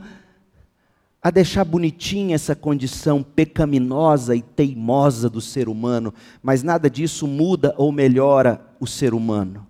a 1.26 1.32
deixar 1.32 1.66
bonitinha 1.66 2.36
essa 2.36 2.56
condição 2.56 3.24
pecaminosa 3.24 4.36
e 4.36 4.44
teimosa 4.44 5.28
do 5.28 5.42
ser 5.42 5.68
humano, 5.68 6.14
mas 6.40 6.62
nada 6.62 6.88
disso 6.88 7.26
muda 7.26 7.74
ou 7.80 7.92
melhora 7.92 8.64
o 8.80 8.86
ser 8.86 9.12
humano. 9.12 9.66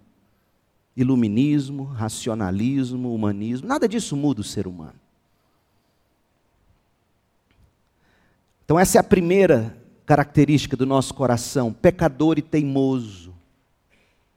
Iluminismo, 0.98 1.86
racionalismo, 1.86 3.16
humanismo, 3.16 3.70
nada 3.70 3.88
disso 3.88 4.18
muda 4.18 4.42
o 4.42 4.44
ser 4.44 4.68
humano. 4.68 5.00
Então, 8.66 8.78
essa 8.78 8.98
é 8.98 9.00
a 9.00 9.04
primeira 9.04 9.78
característica 10.06 10.76
do 10.76 10.86
nosso 10.86 11.14
coração, 11.14 11.72
pecador 11.72 12.38
e 12.38 12.42
teimoso. 12.42 13.34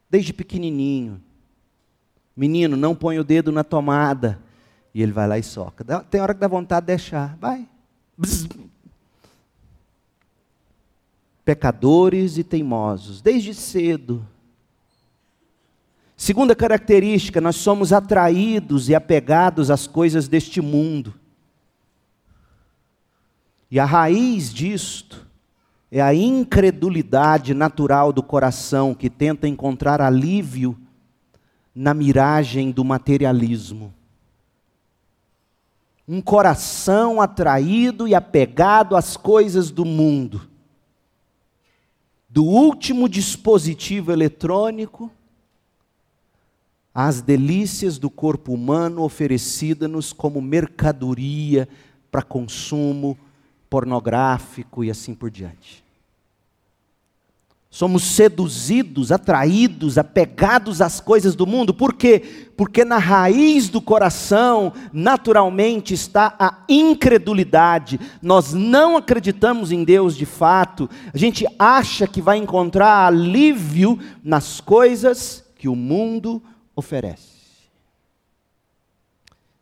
Desde 0.09 0.33
pequenininho. 0.33 1.21
Menino, 2.37 2.77
não 2.77 2.95
põe 2.95 3.19
o 3.19 3.25
dedo 3.25 3.51
na 3.51 3.65
tomada. 3.65 4.39
E 4.95 5.03
ele 5.03 5.13
vai 5.13 5.29
lá 5.29 5.39
e 5.39 5.43
soca. 5.43 5.85
Tem 6.11 6.21
hora 6.21 6.35
que 6.35 6.41
dá 6.41 6.49
vontade 6.49 6.85
de 6.85 6.89
deixar. 6.89 7.37
Vai. 7.41 7.69
pecadores 11.49 12.37
e 12.37 12.45
teimosos, 12.45 13.23
desde 13.23 13.55
cedo. 13.55 14.23
Segunda 16.15 16.55
característica, 16.55 17.41
nós 17.41 17.57
somos 17.57 17.91
atraídos 17.91 18.91
e 18.91 18.95
apegados 18.95 19.71
às 19.71 19.87
coisas 19.87 20.29
deste 20.29 20.61
mundo. 20.61 21.15
E 23.71 23.81
a 23.81 23.87
raiz 23.87 24.53
disto 24.53 25.27
é 25.91 26.03
a 26.03 26.13
incredulidade 26.13 27.55
natural 27.55 28.13
do 28.13 28.23
coração 28.23 28.95
que 28.95 29.09
tenta 29.09 29.49
encontrar 29.49 30.03
alívio 30.03 30.77
na 31.75 31.95
miragem 31.95 32.71
do 32.71 32.85
materialismo. 32.85 33.95
Um 36.09 36.23
coração 36.23 37.21
atraído 37.21 38.09
e 38.09 38.15
apegado 38.15 38.97
às 38.97 39.17
coisas 39.17 39.71
do 39.71 39.85
mundo 39.85 40.49
do 42.29 42.45
último 42.45 43.09
dispositivo 43.09 44.13
eletrônico 44.13 45.11
às 46.95 47.21
delícias 47.23 47.99
do 47.99 48.11
corpo 48.11 48.53
humano 48.53 49.03
oferecida-nos 49.03 50.13
como 50.13 50.41
mercadoria 50.41 51.69
para 52.11 52.23
consumo 52.23 53.17
pornográfico 53.71 54.83
e 54.83 54.91
assim 54.91 55.15
por 55.15 55.31
diante. 55.31 55.85
Somos 57.71 58.03
seduzidos, 58.03 59.13
atraídos, 59.13 59.99
apegados 59.99 60.81
às 60.81 61.01
coisas 61.01 61.35
do 61.35 61.47
mundo. 61.47 61.75
Por 61.75 61.93
quê? 61.93 62.49
Porque 62.57 62.83
na 62.83 62.97
raiz 62.97 63.69
do 63.69 63.81
coração, 63.81 64.73
naturalmente, 64.91 65.93
está 65.93 66.35
a 66.39 66.65
incredulidade. 66.67 68.01
Nós 68.23 68.55
não 68.55 68.97
acreditamos 68.97 69.71
em 69.71 69.85
Deus 69.85 70.17
de 70.17 70.25
fato. 70.25 70.89
A 71.13 71.19
gente 71.19 71.47
acha 71.59 72.07
que 72.07 72.23
vai 72.23 72.39
encontrar 72.39 73.07
alívio 73.07 73.99
nas 74.25 74.63
coisas 74.63 75.45
que 75.57 75.69
o 75.69 75.77
mundo 75.77 76.43
oferece. 76.75 77.39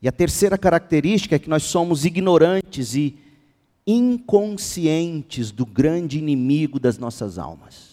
E 0.01 0.07
a 0.07 0.13
terceira 0.13 0.57
característica 0.57 1.35
é 1.35 1.39
que 1.41 1.51
nós 1.51 1.65
somos 1.65 2.05
ignorantes 2.05 2.95
e 2.95 3.19
inconscientes 3.85 5.51
do 5.51 5.67
grande 5.67 6.19
inimigo 6.19 6.79
das 6.79 6.99
nossas 6.99 7.39
almas. 7.39 7.86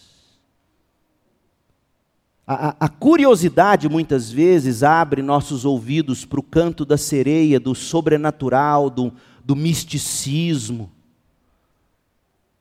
A, 2.46 2.76
a, 2.78 2.88
curiosidade 2.90 3.88
muitas 3.88 4.30
vezes 4.30 4.82
abre 4.82 5.22
nossos 5.22 5.64
ouvidos 5.64 6.26
para 6.26 6.40
o 6.40 6.42
canto 6.42 6.84
da 6.84 6.98
sereia, 6.98 7.58
do 7.58 7.74
sobrenatural, 7.74 8.90
do, 8.90 9.10
do 9.42 9.56
misticismo, 9.56 10.90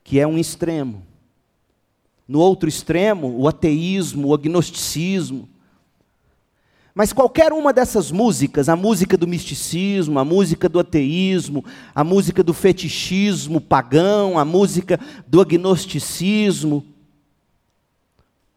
que 0.01 0.21
é 0.21 0.27
um 0.27 0.37
extremo. 0.37 1.03
No 2.25 2.39
outro 2.39 2.69
extremo, 2.69 3.35
o 3.37 3.45
ateísmo, 3.45 4.29
o 4.29 4.33
agnosticismo. 4.33 5.49
Mas 6.95 7.11
qualquer 7.11 7.51
uma 7.51 7.73
dessas 7.73 8.09
músicas, 8.09 8.69
a 8.69 8.77
música 8.77 9.17
do 9.17 9.27
misticismo, 9.27 10.17
a 10.17 10.23
música 10.23 10.69
do 10.69 10.79
ateísmo, 10.79 11.65
a 11.93 12.05
música 12.05 12.41
do 12.41 12.53
fetichismo 12.53 13.59
pagão, 13.59 14.39
a 14.39 14.45
música 14.45 14.97
do 15.27 15.41
agnosticismo, 15.41 16.85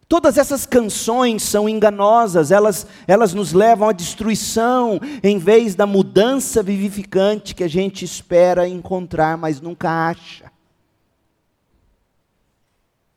Todas 0.08 0.38
essas 0.38 0.64
canções 0.64 1.42
são 1.42 1.68
enganosas, 1.68 2.52
elas, 2.52 2.86
elas 3.08 3.34
nos 3.34 3.52
levam 3.52 3.88
à 3.88 3.92
destruição, 3.92 5.00
em 5.20 5.36
vez 5.36 5.74
da 5.74 5.84
mudança 5.84 6.62
vivificante 6.62 7.54
que 7.54 7.64
a 7.64 7.68
gente 7.68 8.04
espera 8.04 8.68
encontrar, 8.68 9.36
mas 9.36 9.60
nunca 9.60 9.90
acha. 10.08 10.52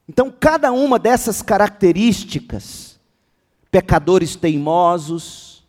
Então, 0.08 0.34
cada 0.40 0.72
uma 0.72 0.98
dessas 0.98 1.44
características, 1.44 3.00
pecadores 3.70 4.36
teimosos, 4.36 5.64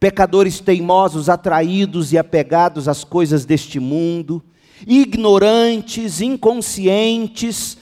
pecadores 0.00 0.58
teimosos 0.58 1.28
atraídos 1.28 2.12
e 2.12 2.18
apegados 2.18 2.88
às 2.88 3.04
coisas 3.04 3.44
deste 3.44 3.78
mundo, 3.78 4.42
ignorantes, 4.84 6.20
inconscientes 6.20 7.78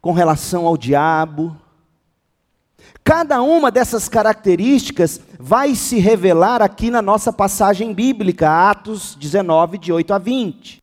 com 0.00 0.12
relação 0.12 0.66
ao 0.66 0.78
diabo, 0.78 1.54
Cada 3.10 3.42
uma 3.42 3.72
dessas 3.72 4.08
características 4.08 5.20
vai 5.36 5.74
se 5.74 5.98
revelar 5.98 6.62
aqui 6.62 6.92
na 6.92 7.02
nossa 7.02 7.32
passagem 7.32 7.92
bíblica, 7.92 8.70
Atos 8.70 9.16
19, 9.18 9.78
de 9.78 9.92
8 9.92 10.14
a 10.14 10.18
20. 10.18 10.80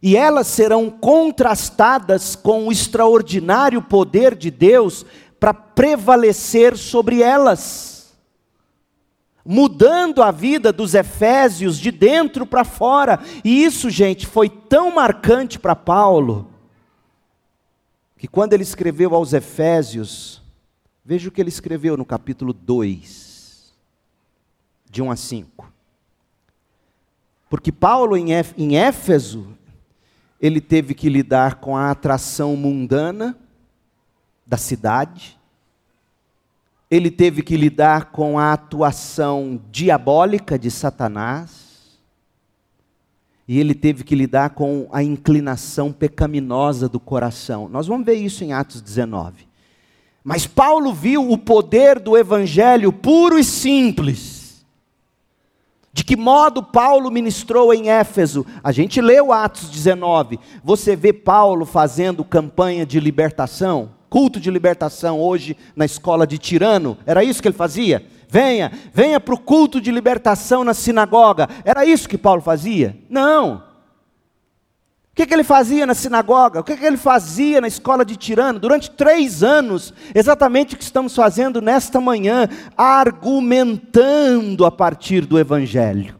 E 0.00 0.16
elas 0.16 0.46
serão 0.46 0.88
contrastadas 0.88 2.36
com 2.36 2.68
o 2.68 2.70
extraordinário 2.70 3.82
poder 3.82 4.36
de 4.36 4.48
Deus 4.48 5.04
para 5.40 5.52
prevalecer 5.52 6.76
sobre 6.76 7.20
elas, 7.20 8.16
mudando 9.44 10.22
a 10.22 10.30
vida 10.30 10.72
dos 10.72 10.94
efésios 10.94 11.80
de 11.80 11.90
dentro 11.90 12.46
para 12.46 12.62
fora. 12.62 13.18
E 13.42 13.64
isso, 13.64 13.90
gente, 13.90 14.24
foi 14.24 14.48
tão 14.48 14.94
marcante 14.94 15.58
para 15.58 15.74
Paulo 15.74 16.48
que 18.18 18.26
quando 18.26 18.52
ele 18.52 18.64
escreveu 18.64 19.14
aos 19.14 19.32
Efésios, 19.32 20.42
veja 21.04 21.28
o 21.28 21.32
que 21.32 21.40
ele 21.40 21.48
escreveu 21.48 21.96
no 21.96 22.04
capítulo 22.04 22.52
2, 22.52 23.72
de 24.90 25.00
1 25.00 25.10
a 25.10 25.16
5. 25.16 25.72
Porque 27.48 27.70
Paulo 27.70 28.16
em 28.16 28.76
Éfeso, 28.76 29.56
ele 30.40 30.60
teve 30.60 30.94
que 30.94 31.08
lidar 31.08 31.56
com 31.56 31.76
a 31.76 31.92
atração 31.92 32.56
mundana 32.56 33.38
da 34.44 34.56
cidade, 34.56 35.38
ele 36.90 37.10
teve 37.10 37.42
que 37.42 37.56
lidar 37.56 38.06
com 38.06 38.38
a 38.38 38.52
atuação 38.52 39.62
diabólica 39.70 40.58
de 40.58 40.70
Satanás, 40.70 41.67
e 43.48 43.58
ele 43.58 43.74
teve 43.74 44.04
que 44.04 44.14
lidar 44.14 44.50
com 44.50 44.86
a 44.92 45.02
inclinação 45.02 45.90
pecaminosa 45.90 46.86
do 46.86 47.00
coração. 47.00 47.66
Nós 47.66 47.86
vamos 47.86 48.04
ver 48.04 48.16
isso 48.16 48.44
em 48.44 48.52
Atos 48.52 48.82
19. 48.82 49.48
Mas 50.22 50.46
Paulo 50.46 50.92
viu 50.92 51.32
o 51.32 51.38
poder 51.38 51.98
do 51.98 52.14
evangelho 52.14 52.92
puro 52.92 53.38
e 53.38 53.42
simples. 53.42 54.62
De 55.94 56.04
que 56.04 56.14
modo 56.14 56.62
Paulo 56.62 57.10
ministrou 57.10 57.72
em 57.72 57.88
Éfeso? 57.88 58.44
A 58.62 58.70
gente 58.70 59.00
leu 59.00 59.32
Atos 59.32 59.70
19. 59.70 60.38
Você 60.62 60.94
vê 60.94 61.14
Paulo 61.14 61.64
fazendo 61.64 62.22
campanha 62.22 62.84
de 62.84 63.00
libertação, 63.00 63.92
culto 64.10 64.38
de 64.38 64.50
libertação 64.50 65.18
hoje 65.18 65.56
na 65.74 65.86
escola 65.86 66.26
de 66.26 66.36
Tirano. 66.36 66.98
Era 67.06 67.24
isso 67.24 67.40
que 67.40 67.48
ele 67.48 67.56
fazia? 67.56 68.06
Venha, 68.28 68.70
venha 68.92 69.18
para 69.18 69.34
o 69.34 69.38
culto 69.38 69.80
de 69.80 69.90
libertação 69.90 70.62
na 70.62 70.74
sinagoga. 70.74 71.48
Era 71.64 71.84
isso 71.84 72.08
que 72.08 72.18
Paulo 72.18 72.42
fazia? 72.42 72.96
Não. 73.08 73.64
O 75.12 75.14
que, 75.14 75.26
que 75.26 75.34
ele 75.34 75.42
fazia 75.42 75.84
na 75.84 75.94
sinagoga? 75.94 76.60
O 76.60 76.64
que, 76.64 76.76
que 76.76 76.84
ele 76.84 76.96
fazia 76.96 77.60
na 77.60 77.66
escola 77.66 78.04
de 78.04 78.16
tirano? 78.16 78.60
Durante 78.60 78.90
três 78.90 79.42
anos, 79.42 79.92
exatamente 80.14 80.74
o 80.74 80.78
que 80.78 80.84
estamos 80.84 81.14
fazendo 81.14 81.60
nesta 81.60 82.00
manhã, 82.00 82.48
argumentando 82.76 84.64
a 84.64 84.70
partir 84.70 85.26
do 85.26 85.38
Evangelho 85.38 86.17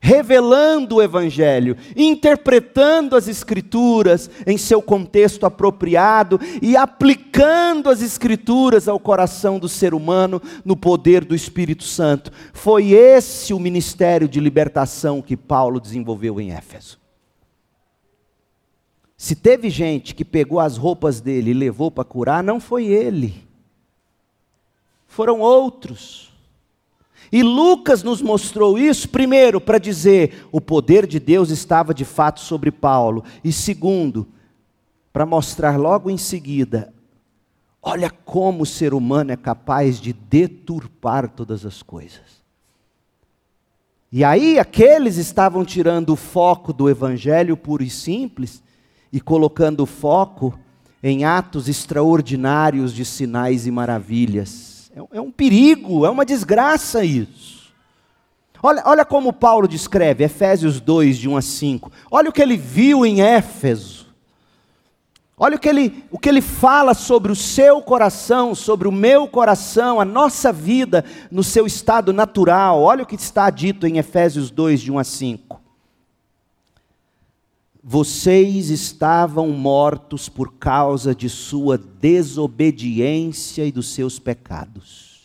revelando 0.00 0.96
o 0.96 1.02
Evangelho, 1.02 1.76
interpretando 1.96 3.16
as 3.16 3.28
Escrituras 3.28 4.30
em 4.46 4.56
seu 4.56 4.80
contexto 4.80 5.44
apropriado 5.44 6.40
e 6.62 6.76
aplicando 6.76 7.90
as 7.90 8.02
Escrituras 8.02 8.88
ao 8.88 9.00
coração 9.00 9.58
do 9.58 9.68
ser 9.68 9.94
humano 9.94 10.40
no 10.64 10.76
poder 10.76 11.24
do 11.24 11.34
Espírito 11.34 11.84
Santo. 11.84 12.30
Foi 12.52 12.92
esse 12.92 13.52
o 13.52 13.58
ministério 13.58 14.28
de 14.28 14.40
libertação 14.40 15.20
que 15.22 15.36
Paulo 15.36 15.80
desenvolveu 15.80 16.40
em 16.40 16.52
Éfeso. 16.52 16.98
Se 19.16 19.34
teve 19.34 19.70
gente 19.70 20.14
que 20.14 20.24
pegou 20.24 20.60
as 20.60 20.76
roupas 20.76 21.20
dele 21.20 21.50
e 21.50 21.54
levou 21.54 21.90
para 21.90 22.04
curar, 22.04 22.44
não 22.44 22.60
foi 22.60 22.84
ele, 22.84 23.46
foram 25.06 25.40
outros. 25.40 26.25
E 27.32 27.42
Lucas 27.42 28.02
nos 28.02 28.22
mostrou 28.22 28.78
isso, 28.78 29.08
primeiro, 29.08 29.60
para 29.60 29.78
dizer 29.78 30.46
o 30.52 30.60
poder 30.60 31.06
de 31.06 31.18
Deus 31.18 31.50
estava 31.50 31.92
de 31.92 32.04
fato 32.04 32.40
sobre 32.40 32.70
Paulo, 32.70 33.24
e 33.42 33.52
segundo, 33.52 34.26
para 35.12 35.26
mostrar 35.26 35.76
logo 35.78 36.10
em 36.10 36.18
seguida, 36.18 36.92
olha 37.82 38.10
como 38.10 38.62
o 38.62 38.66
ser 38.66 38.94
humano 38.94 39.32
é 39.32 39.36
capaz 39.36 40.00
de 40.00 40.12
deturpar 40.12 41.28
todas 41.30 41.64
as 41.64 41.82
coisas. 41.82 42.44
E 44.12 44.22
aí 44.22 44.58
aqueles 44.58 45.16
estavam 45.16 45.64
tirando 45.64 46.10
o 46.10 46.16
foco 46.16 46.72
do 46.72 46.88
evangelho 46.88 47.56
puro 47.56 47.82
e 47.82 47.90
simples 47.90 48.62
e 49.12 49.20
colocando 49.20 49.82
o 49.82 49.86
foco 49.86 50.56
em 51.02 51.24
atos 51.24 51.68
extraordinários 51.68 52.94
de 52.94 53.04
sinais 53.04 53.66
e 53.66 53.70
maravilhas 53.70 54.75
é, 54.96 55.18
é 55.18 55.20
um 55.20 55.30
perigo, 55.30 56.06
é 56.06 56.10
uma 56.10 56.24
desgraça 56.24 57.04
isso. 57.04 57.66
Olha, 58.62 58.82
olha 58.86 59.04
como 59.04 59.32
Paulo 59.32 59.68
descreve, 59.68 60.24
Efésios 60.24 60.80
2, 60.80 61.18
de 61.18 61.28
1 61.28 61.36
a 61.36 61.42
5. 61.42 61.92
Olha 62.10 62.30
o 62.30 62.32
que 62.32 62.40
ele 62.40 62.56
viu 62.56 63.04
em 63.04 63.20
Éfeso. 63.20 64.06
Olha 65.38 65.56
o 65.56 65.58
que, 65.58 65.68
ele, 65.68 66.02
o 66.10 66.18
que 66.18 66.30
ele 66.30 66.40
fala 66.40 66.94
sobre 66.94 67.30
o 67.30 67.36
seu 67.36 67.82
coração, 67.82 68.54
sobre 68.54 68.88
o 68.88 68.92
meu 68.92 69.28
coração, 69.28 70.00
a 70.00 70.04
nossa 70.04 70.50
vida 70.50 71.04
no 71.30 71.44
seu 71.44 71.66
estado 71.66 72.10
natural. 72.10 72.80
Olha 72.80 73.02
o 73.02 73.06
que 73.06 73.16
está 73.16 73.50
dito 73.50 73.86
em 73.86 73.98
Efésios 73.98 74.50
2, 74.50 74.80
de 74.80 74.90
1 74.90 74.98
a 74.98 75.04
5. 75.04 75.65
Vocês 77.88 78.68
estavam 78.68 79.50
mortos 79.50 80.28
por 80.28 80.54
causa 80.54 81.14
de 81.14 81.28
sua 81.28 81.78
desobediência 81.78 83.64
e 83.64 83.70
dos 83.70 83.94
seus 83.94 84.18
pecados. 84.18 85.22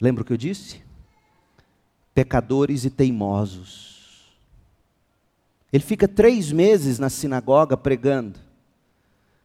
Lembra 0.00 0.22
o 0.22 0.24
que 0.24 0.32
eu 0.32 0.38
disse? 0.38 0.80
Pecadores 2.14 2.86
e 2.86 2.90
teimosos 2.90 3.88
ele 5.72 5.82
fica 5.82 6.08
três 6.08 6.50
meses 6.50 6.98
na 6.98 7.10
sinagoga 7.10 7.76
pregando. 7.76 8.38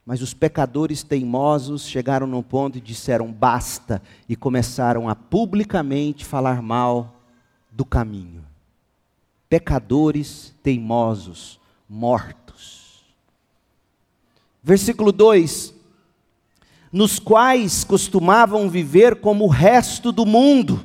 Mas 0.05 0.21
os 0.21 0.33
pecadores 0.33 1.03
teimosos 1.03 1.87
chegaram 1.87 2.27
num 2.27 2.41
ponto 2.41 2.77
e 2.77 2.81
disseram 2.81 3.31
basta, 3.31 4.01
e 4.27 4.35
começaram 4.35 5.07
a 5.07 5.15
publicamente 5.15 6.25
falar 6.25 6.61
mal 6.61 7.21
do 7.71 7.85
caminho. 7.85 8.43
Pecadores 9.53 10.51
teimosos, 10.63 11.59
mortos. 11.87 13.03
Versículo 14.63 15.11
2: 15.11 15.75
Nos 16.91 17.19
quais 17.19 17.83
costumavam 17.83 18.67
viver 18.67 19.17
como 19.17 19.45
o 19.45 19.47
resto 19.47 20.11
do 20.11 20.25
mundo 20.25 20.83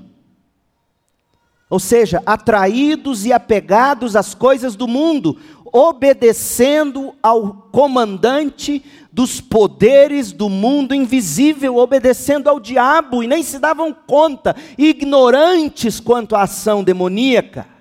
ou 1.71 1.79
seja, 1.79 2.23
atraídos 2.27 3.25
e 3.25 3.33
apegados 3.33 4.15
às 4.15 4.35
coisas 4.35 4.77
do 4.77 4.87
mundo, 4.87 5.39
obedecendo 5.71 7.15
ao 7.23 7.69
comandante 7.71 8.83
dos 9.11 9.41
poderes 9.41 10.31
do 10.31 10.49
mundo 10.49 10.95
invisível, 10.95 11.77
obedecendo 11.77 12.49
ao 12.49 12.61
diabo 12.61 13.23
e 13.23 13.27
nem 13.27 13.43
se 13.43 13.59
davam 13.59 13.95
conta, 13.95 14.55
ignorantes 14.77 16.01
quanto 16.01 16.37
à 16.37 16.43
ação 16.43 16.85
demoníaca. 16.85 17.78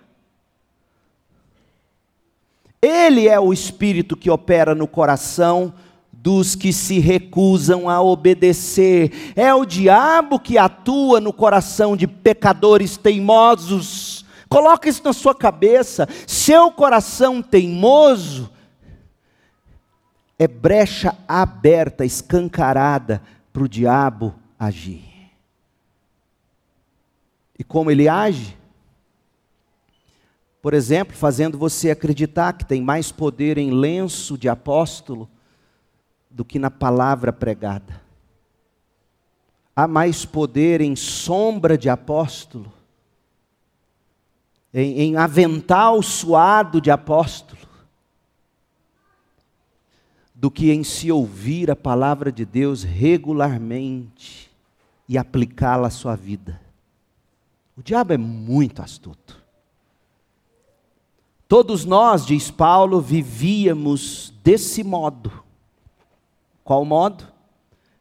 Ele 2.81 3.27
é 3.27 3.39
o 3.39 3.51
espírito 3.51 4.15
que 4.15 4.29
opera 4.29 4.75
no 4.75 4.87
coração 4.87 5.73
dos 6.11 6.55
que 6.55 6.73
se 6.73 6.99
recusam 6.99 7.89
a 7.89 8.01
obedecer. 8.01 9.33
É 9.35 9.53
o 9.53 9.65
diabo 9.65 10.39
que 10.39 10.57
atua 10.57 11.21
no 11.21 11.31
coração 11.31 11.95
de 11.95 12.07
pecadores 12.07 12.97
teimosos. 12.97 14.25
Coloque 14.49 14.89
isso 14.89 15.03
na 15.03 15.13
sua 15.13 15.33
cabeça. 15.33 16.07
Seu 16.25 16.71
coração 16.71 17.41
teimoso 17.41 18.49
é 20.39 20.47
brecha 20.47 21.15
aberta, 21.27 22.03
escancarada 22.03 23.21
para 23.53 23.63
o 23.63 23.69
diabo 23.69 24.35
agir. 24.59 25.03
E 27.57 27.63
como 27.63 27.89
ele 27.89 28.09
age? 28.09 28.56
Por 30.67 30.73
exemplo, 30.73 31.15
fazendo 31.15 31.57
você 31.57 31.91
acreditar 31.91 32.51
que 32.51 32.65
tem 32.65 32.81
mais 32.81 33.09
poder 33.09 33.57
em 33.57 33.71
lenço 33.71 34.37
de 34.37 34.49
apóstolo 34.49 35.29
do 36.29 36.43
que 36.43 36.59
na 36.59 36.69
palavra 36.69 37.31
pregada. 37.31 38.01
Há 39.73 39.87
mais 39.87 40.25
poder 40.25 40.81
em 40.81 40.93
sombra 40.93 41.77
de 41.77 41.87
apóstolo, 41.87 42.69
em, 44.73 44.99
em 44.99 45.15
avental 45.15 46.03
suado 46.03 46.81
de 46.81 46.91
apóstolo, 46.91 47.61
do 50.35 50.51
que 50.51 50.69
em 50.69 50.83
se 50.83 51.09
ouvir 51.09 51.71
a 51.71 51.77
palavra 51.77 52.29
de 52.29 52.43
Deus 52.43 52.83
regularmente 52.83 54.51
e 55.07 55.17
aplicá-la 55.17 55.87
à 55.87 55.91
sua 55.91 56.17
vida. 56.17 56.59
O 57.77 57.81
diabo 57.81 58.11
é 58.11 58.17
muito 58.17 58.81
astuto. 58.81 59.46
Todos 61.47 61.85
nós, 61.85 62.25
diz 62.25 62.51
Paulo, 62.51 62.99
vivíamos 62.99 64.33
desse 64.43 64.83
modo 64.83 65.47
qual 66.67 66.83
modo? 66.83 67.23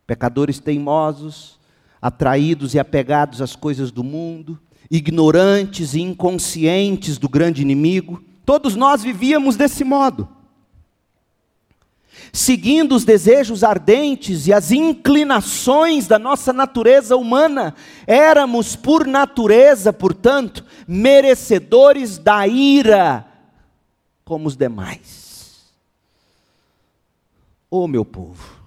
Pecadores 0.08 0.58
teimosos, 0.58 1.56
atraídos 2.02 2.74
e 2.74 2.80
apegados 2.80 3.40
às 3.40 3.54
coisas 3.54 3.92
do 3.92 4.02
mundo, 4.02 4.58
ignorantes 4.90 5.94
e 5.94 6.00
inconscientes 6.00 7.16
do 7.16 7.28
grande 7.28 7.62
inimigo. 7.62 8.20
Todos 8.44 8.74
nós 8.74 9.04
vivíamos 9.04 9.54
desse 9.54 9.84
modo. 9.84 10.28
Seguindo 12.32 12.96
os 12.96 13.04
desejos 13.04 13.62
ardentes 13.62 14.48
e 14.48 14.52
as 14.52 14.72
inclinações 14.72 16.08
da 16.08 16.18
nossa 16.18 16.52
natureza 16.52 17.16
humana, 17.16 17.72
éramos 18.04 18.74
por 18.74 19.06
natureza, 19.06 19.92
portanto, 19.92 20.64
merecedores 20.88 22.18
da 22.18 22.48
ira 22.48 23.24
como 24.26 24.48
os 24.48 24.56
demais. 24.56 25.72
Oh, 27.70 27.86
meu 27.86 28.04
povo, 28.04 28.60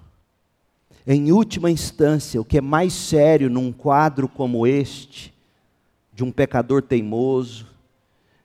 em 1.06 1.30
última 1.30 1.70
instância, 1.70 2.40
o 2.40 2.44
que 2.44 2.58
é 2.58 2.62
mais 2.62 2.94
sério 2.94 3.50
num 3.50 3.70
quadro 3.70 4.26
como 4.26 4.66
este, 4.66 5.34
de 6.14 6.24
um 6.24 6.32
pecador 6.32 6.80
teimoso, 6.80 7.66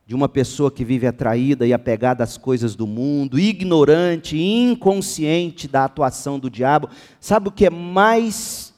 de 0.05 0.13
uma 0.13 0.27
pessoa 0.27 0.69
que 0.69 0.83
vive 0.83 1.07
atraída 1.07 1.65
e 1.65 1.71
apegada 1.71 2.21
às 2.21 2.37
coisas 2.37 2.75
do 2.75 2.85
mundo, 2.85 3.39
ignorante 3.39 4.37
inconsciente 4.37 5.69
da 5.69 5.85
atuação 5.85 6.37
do 6.37 6.49
diabo, 6.49 6.89
sabe 7.19 7.47
o 7.47 7.51
que 7.51 7.65
é 7.65 7.69
mais 7.69 8.73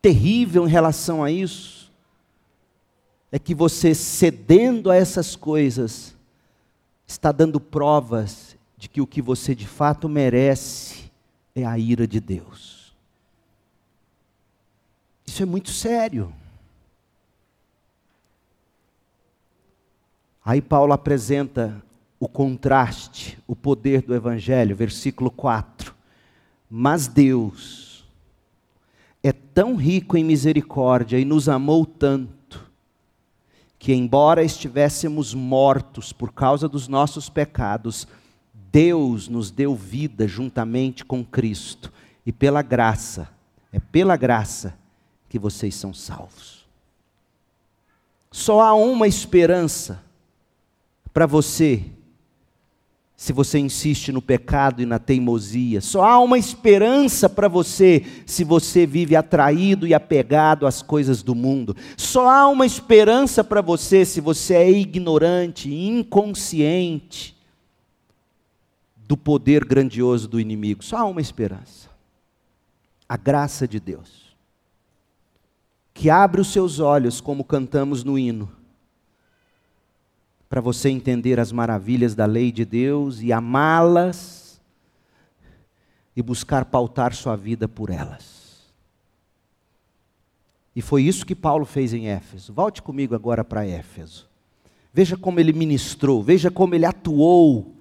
terrível 0.00 0.66
em 0.66 0.70
relação 0.70 1.22
a 1.22 1.30
isso? 1.30 1.92
É 3.30 3.38
que 3.38 3.54
você 3.54 3.94
cedendo 3.94 4.90
a 4.90 4.96
essas 4.96 5.36
coisas, 5.36 6.15
está 7.06 7.30
dando 7.32 7.60
provas 7.60 8.56
de 8.76 8.88
que 8.88 9.00
o 9.00 9.06
que 9.06 9.22
você 9.22 9.54
de 9.54 9.66
fato 9.66 10.08
merece 10.08 11.10
é 11.54 11.64
a 11.64 11.78
ira 11.78 12.06
de 12.06 12.20
Deus. 12.20 12.94
Isso 15.26 15.42
é 15.42 15.46
muito 15.46 15.70
sério. 15.70 16.32
Aí 20.44 20.62
Paulo 20.62 20.92
apresenta 20.92 21.82
o 22.20 22.28
contraste, 22.28 23.38
o 23.46 23.56
poder 23.56 24.02
do 24.02 24.14
Evangelho, 24.14 24.76
versículo 24.76 25.30
4. 25.30 25.94
Mas 26.70 27.08
Deus 27.08 28.04
é 29.22 29.32
tão 29.32 29.74
rico 29.74 30.16
em 30.16 30.22
misericórdia 30.22 31.18
e 31.18 31.24
nos 31.24 31.48
amou 31.48 31.84
tanto, 31.84 32.35
que, 33.86 33.94
embora 33.94 34.42
estivéssemos 34.42 35.32
mortos 35.32 36.12
por 36.12 36.32
causa 36.32 36.68
dos 36.68 36.88
nossos 36.88 37.28
pecados, 37.28 38.08
Deus 38.52 39.28
nos 39.28 39.48
deu 39.48 39.76
vida 39.76 40.26
juntamente 40.26 41.04
com 41.04 41.24
Cristo, 41.24 41.92
e 42.26 42.32
pela 42.32 42.62
graça, 42.62 43.28
é 43.72 43.78
pela 43.78 44.16
graça 44.16 44.76
que 45.28 45.38
vocês 45.38 45.72
são 45.76 45.94
salvos. 45.94 46.66
Só 48.32 48.60
há 48.60 48.74
uma 48.74 49.06
esperança 49.06 50.02
para 51.14 51.24
você, 51.24 51.84
se 53.16 53.32
você 53.32 53.58
insiste 53.58 54.12
no 54.12 54.20
pecado 54.20 54.82
e 54.82 54.86
na 54.86 54.98
teimosia. 54.98 55.80
Só 55.80 56.04
há 56.04 56.18
uma 56.20 56.38
esperança 56.38 57.28
para 57.28 57.48
você, 57.48 58.04
se 58.26 58.44
você 58.44 58.86
vive 58.86 59.16
atraído 59.16 59.86
e 59.86 59.94
apegado 59.94 60.66
às 60.66 60.82
coisas 60.82 61.22
do 61.22 61.34
mundo. 61.34 61.74
Só 61.96 62.28
há 62.28 62.46
uma 62.46 62.66
esperança 62.66 63.42
para 63.42 63.62
você, 63.62 64.04
se 64.04 64.20
você 64.20 64.54
é 64.54 64.70
ignorante 64.70 65.72
inconsciente 65.72 67.34
do 68.96 69.16
poder 69.16 69.64
grandioso 69.64 70.28
do 70.28 70.38
inimigo. 70.38 70.84
Só 70.84 70.98
há 70.98 71.04
uma 71.06 71.20
esperança: 71.20 71.88
a 73.08 73.16
graça 73.16 73.66
de 73.66 73.80
Deus 73.80 74.26
que 75.96 76.10
abre 76.10 76.42
os 76.42 76.48
seus 76.48 76.78
olhos, 76.78 77.22
como 77.22 77.42
cantamos 77.42 78.04
no 78.04 78.18
hino, 78.18 78.52
para 80.48 80.60
você 80.60 80.88
entender 80.88 81.40
as 81.40 81.50
maravilhas 81.50 82.14
da 82.14 82.24
lei 82.24 82.52
de 82.52 82.64
Deus 82.64 83.20
e 83.20 83.32
amá-las 83.32 84.60
e 86.14 86.22
buscar 86.22 86.64
pautar 86.64 87.14
sua 87.14 87.36
vida 87.36 87.68
por 87.68 87.90
elas. 87.90 88.64
E 90.74 90.82
foi 90.82 91.02
isso 91.02 91.26
que 91.26 91.34
Paulo 91.34 91.64
fez 91.64 91.92
em 91.92 92.08
Éfeso. 92.08 92.52
Volte 92.52 92.82
comigo 92.82 93.14
agora 93.14 93.42
para 93.42 93.66
Éfeso. 93.66 94.28
Veja 94.92 95.16
como 95.16 95.40
ele 95.40 95.52
ministrou, 95.52 96.22
veja 96.22 96.50
como 96.50 96.74
ele 96.74 96.86
atuou 96.86 97.74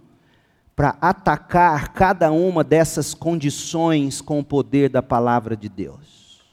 para 0.75 0.97
atacar 0.99 1.93
cada 1.93 2.31
uma 2.31 2.63
dessas 2.63 3.13
condições 3.13 4.19
com 4.19 4.39
o 4.39 4.43
poder 4.43 4.89
da 4.89 5.01
palavra 5.01 5.55
de 5.55 5.69
Deus. 5.69 6.43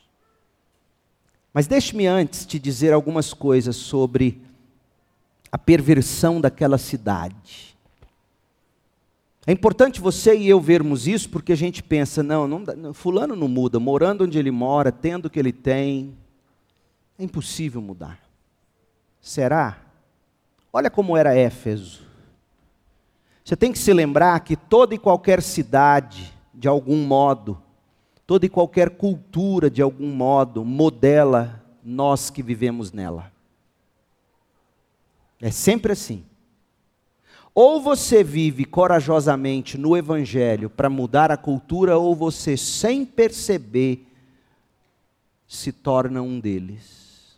Mas 1.53 1.67
deixe-me 1.67 2.07
antes 2.07 2.47
te 2.47 2.59
dizer 2.59 2.93
algumas 2.93 3.35
coisas 3.35 3.77
sobre 3.77 4.41
a 5.53 5.59
perversão 5.59 6.41
daquela 6.41 6.79
cidade. 6.79 7.77
É 9.47 9.53
importante 9.53 10.01
você 10.01 10.35
e 10.35 10.49
eu 10.49 10.61
vermos 10.61 11.07
isso 11.07 11.29
porque 11.29 11.53
a 11.53 11.57
gente 11.57 11.83
pensa, 11.83 12.23
não, 12.23 12.49
não, 12.49 12.95
fulano 12.95 13.37
não 13.37 13.49
muda, 13.49 13.79
morando 13.79 14.25
onde 14.25 14.39
ele 14.39 14.51
mora, 14.51 14.91
tendo 14.91 15.27
o 15.27 15.31
que 15.31 15.39
ele 15.39 15.53
tem, 15.53 16.17
é 17.19 17.25
impossível 17.25 17.83
mudar. 17.83 18.19
Será? 19.21 19.79
Olha 20.73 20.89
como 20.89 21.17
era 21.17 21.37
Éfeso. 21.37 22.03
Você 23.45 23.57
tem 23.57 23.73
que 23.73 23.79
se 23.79 23.93
lembrar 23.93 24.39
que 24.41 24.57
toda 24.57 24.95
e 24.95 24.99
qualquer 24.99 25.43
cidade, 25.43 26.33
de 26.55 26.69
algum 26.69 27.05
modo, 27.05 27.61
toda 28.25 28.47
e 28.47 28.49
qualquer 28.49 28.91
cultura, 28.91 29.69
de 29.69 29.83
algum 29.83 30.09
modo, 30.15 30.65
modela 30.65 31.61
nós 31.85 32.31
que 32.31 32.43
vivemos 32.43 32.93
nela. 32.93 33.32
É 35.43 35.51
sempre 35.51 35.93
assim. 35.93 36.25
Ou 37.53 37.83
você 37.83 38.23
vive 38.23 38.65
corajosamente 38.65 39.77
no 39.77 39.97
Evangelho 39.97 40.71
para 40.71 40.89
mudar 40.89 41.33
a 41.33 41.37
cultura, 41.37 41.99
ou 41.99 42.15
você, 42.15 42.57
sem 42.57 43.05
perceber, 43.05 44.07
se 45.49 45.73
torna 45.73 46.23
um 46.23 46.39
deles. 46.39 47.37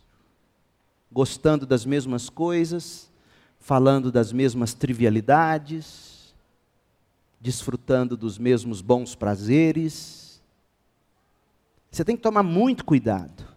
Gostando 1.11 1.65
das 1.65 1.83
mesmas 1.83 2.29
coisas, 2.29 3.11
falando 3.59 4.11
das 4.11 4.31
mesmas 4.31 4.75
trivialidades, 4.75 6.35
desfrutando 7.41 8.15
dos 8.15 8.37
mesmos 8.37 8.81
bons 8.81 9.15
prazeres. 9.15 10.39
Você 11.89 12.05
tem 12.05 12.15
que 12.15 12.21
tomar 12.21 12.43
muito 12.43 12.85
cuidado, 12.85 13.54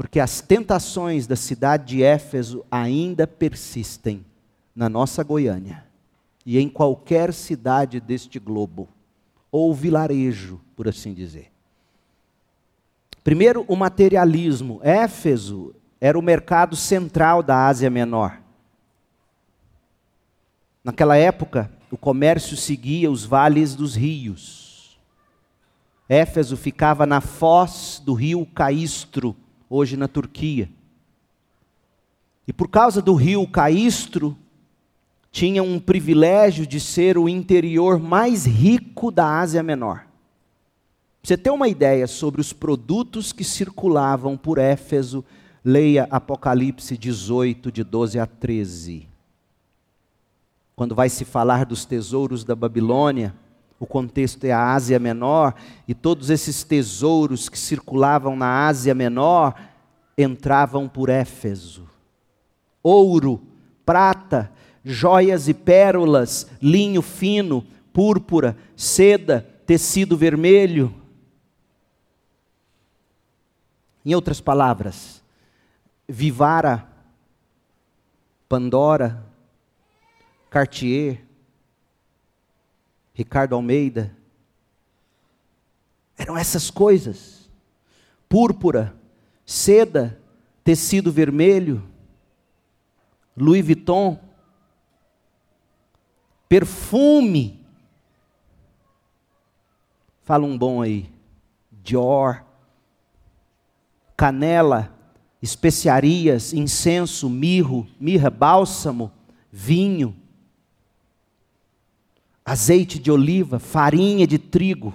porque 0.00 0.18
as 0.18 0.40
tentações 0.40 1.26
da 1.26 1.36
cidade 1.36 1.88
de 1.88 2.02
Éfeso 2.02 2.64
ainda 2.70 3.26
persistem 3.26 4.24
na 4.74 4.88
nossa 4.88 5.22
Goiânia 5.22 5.84
e 6.46 6.58
em 6.58 6.70
qualquer 6.70 7.34
cidade 7.34 8.00
deste 8.00 8.38
globo, 8.38 8.88
ou 9.52 9.74
vilarejo, 9.74 10.58
por 10.74 10.88
assim 10.88 11.12
dizer. 11.12 11.52
Primeiro, 13.22 13.62
o 13.68 13.76
materialismo. 13.76 14.80
Éfeso 14.82 15.74
era 16.00 16.18
o 16.18 16.22
mercado 16.22 16.76
central 16.76 17.42
da 17.42 17.66
Ásia 17.66 17.90
Menor. 17.90 18.40
Naquela 20.82 21.18
época, 21.18 21.70
o 21.90 21.98
comércio 21.98 22.56
seguia 22.56 23.10
os 23.10 23.26
vales 23.26 23.74
dos 23.74 23.96
rios. 23.96 24.98
Éfeso 26.08 26.56
ficava 26.56 27.04
na 27.04 27.20
foz 27.20 28.00
do 28.02 28.14
rio 28.14 28.46
Caistro, 28.46 29.36
hoje 29.70 29.96
na 29.96 30.08
Turquia. 30.08 30.68
E 32.46 32.52
por 32.52 32.68
causa 32.68 33.00
do 33.00 33.14
rio 33.14 33.46
Caistro, 33.46 34.36
tinha 35.30 35.62
um 35.62 35.78
privilégio 35.78 36.66
de 36.66 36.80
ser 36.80 37.16
o 37.16 37.28
interior 37.28 38.00
mais 38.00 38.44
rico 38.44 39.12
da 39.12 39.38
Ásia 39.38 39.62
Menor. 39.62 40.04
você 41.22 41.36
ter 41.36 41.50
uma 41.50 41.68
ideia 41.68 42.08
sobre 42.08 42.40
os 42.40 42.52
produtos 42.52 43.32
que 43.32 43.44
circulavam 43.44 44.36
por 44.36 44.58
Éfeso, 44.58 45.24
leia 45.64 46.08
Apocalipse 46.10 46.98
18, 46.98 47.70
de 47.70 47.84
12 47.84 48.18
a 48.18 48.26
13. 48.26 49.06
Quando 50.74 50.94
vai 50.94 51.08
se 51.08 51.24
falar 51.24 51.64
dos 51.64 51.84
tesouros 51.84 52.42
da 52.42 52.56
Babilônia, 52.56 53.34
o 53.80 53.86
contexto 53.86 54.44
é 54.44 54.52
a 54.52 54.74
Ásia 54.74 54.98
Menor, 54.98 55.54
e 55.88 55.94
todos 55.94 56.28
esses 56.28 56.62
tesouros 56.62 57.48
que 57.48 57.58
circulavam 57.58 58.36
na 58.36 58.66
Ásia 58.66 58.94
Menor 58.94 59.54
entravam 60.18 60.86
por 60.86 61.08
Éfeso. 61.08 61.88
Ouro, 62.82 63.42
prata, 63.86 64.52
joias 64.84 65.48
e 65.48 65.54
pérolas, 65.54 66.46
linho 66.60 67.00
fino, 67.00 67.64
púrpura, 67.90 68.54
seda, 68.76 69.48
tecido 69.64 70.14
vermelho. 70.14 70.94
Em 74.04 74.14
outras 74.14 74.42
palavras, 74.42 75.22
Vivara, 76.06 76.86
Pandora, 78.46 79.24
Cartier, 80.50 81.29
Ricardo 83.20 83.54
Almeida, 83.54 84.16
eram 86.16 86.38
essas 86.38 86.70
coisas. 86.70 87.50
Púrpura, 88.26 88.96
seda, 89.44 90.18
tecido 90.64 91.12
vermelho, 91.12 91.86
Louis 93.36 93.62
Vuitton, 93.62 94.18
perfume. 96.48 97.60
Fala 100.22 100.46
um 100.46 100.56
bom 100.56 100.80
aí. 100.80 101.12
Dior, 101.70 102.42
canela, 104.16 104.96
especiarias, 105.42 106.54
incenso, 106.54 107.28
mirro, 107.28 107.86
mirra, 108.00 108.30
bálsamo, 108.30 109.12
vinho, 109.52 110.16
azeite 112.50 112.98
de 112.98 113.12
oliva, 113.12 113.60
farinha 113.60 114.26
de 114.26 114.36
trigo, 114.36 114.92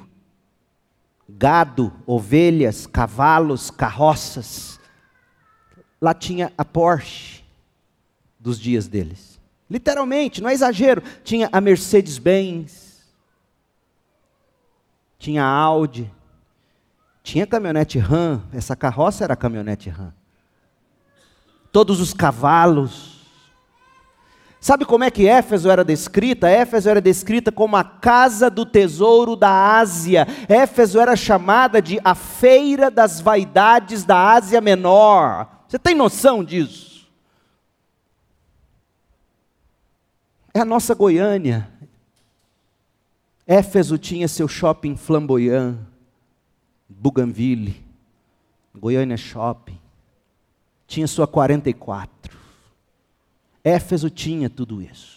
gado, 1.28 1.94
ovelhas, 2.06 2.86
cavalos, 2.86 3.72
carroças. 3.72 4.78
Lá 6.02 6.14
tinha 6.14 6.52
a 6.58 6.66
Porsche 6.66 7.46
dos 8.38 8.60
dias 8.60 8.90
deles. 8.90 9.40
Literalmente, 9.70 10.42
não 10.42 10.50
é 10.50 10.54
exagero. 10.54 11.02
Tinha 11.24 11.48
a 11.50 11.62
Mercedes-Benz, 11.62 13.06
tinha 15.18 15.46
a 15.46 15.50
Audi, 15.50 16.12
tinha 17.24 17.46
a 17.46 17.48
caminhonete 17.48 17.98
Ram, 17.98 18.44
essa 18.52 18.76
carroça 18.76 19.24
era 19.24 19.34
a 19.34 19.38
caminhonete 19.38 19.90
Ram. 19.90 20.14
Todos 21.72 22.02
os 22.02 22.14
cavalos. 22.14 23.15
Sabe 24.66 24.84
como 24.84 25.04
é 25.04 25.12
que 25.12 25.28
Éfeso 25.28 25.70
era 25.70 25.84
descrita? 25.86 26.50
Éfeso 26.50 26.90
era 26.90 27.00
descrita 27.00 27.52
como 27.52 27.76
a 27.76 27.84
casa 27.84 28.50
do 28.50 28.66
tesouro 28.66 29.36
da 29.36 29.78
Ásia. 29.78 30.26
Éfeso 30.50 31.00
era 31.00 31.16
chamada 31.16 31.80
de 31.80 32.00
a 32.04 32.16
feira 32.16 32.90
das 32.90 33.22
vaidades 33.22 34.04
da 34.04 34.32
Ásia 34.34 34.60
Menor. 34.60 35.48
Você 35.68 35.78
tem 35.78 35.94
noção 35.94 36.44
disso? 36.44 37.08
É 40.52 40.62
a 40.62 40.66
nossa 40.66 40.96
Goiânia. 40.96 41.70
Éfeso 43.46 44.00
tinha 44.00 44.28
seu 44.28 44.48
shopping 44.48 44.96
flamboyant, 44.96 45.78
Bougainville, 46.90 47.86
Goiânia 48.74 49.16
Shopping. 49.16 49.80
Tinha 50.88 51.06
sua 51.06 51.28
44. 51.28 52.35
Éfeso 53.66 54.12
tinha 54.12 54.48
tudo 54.48 54.80
isso. 54.80 55.16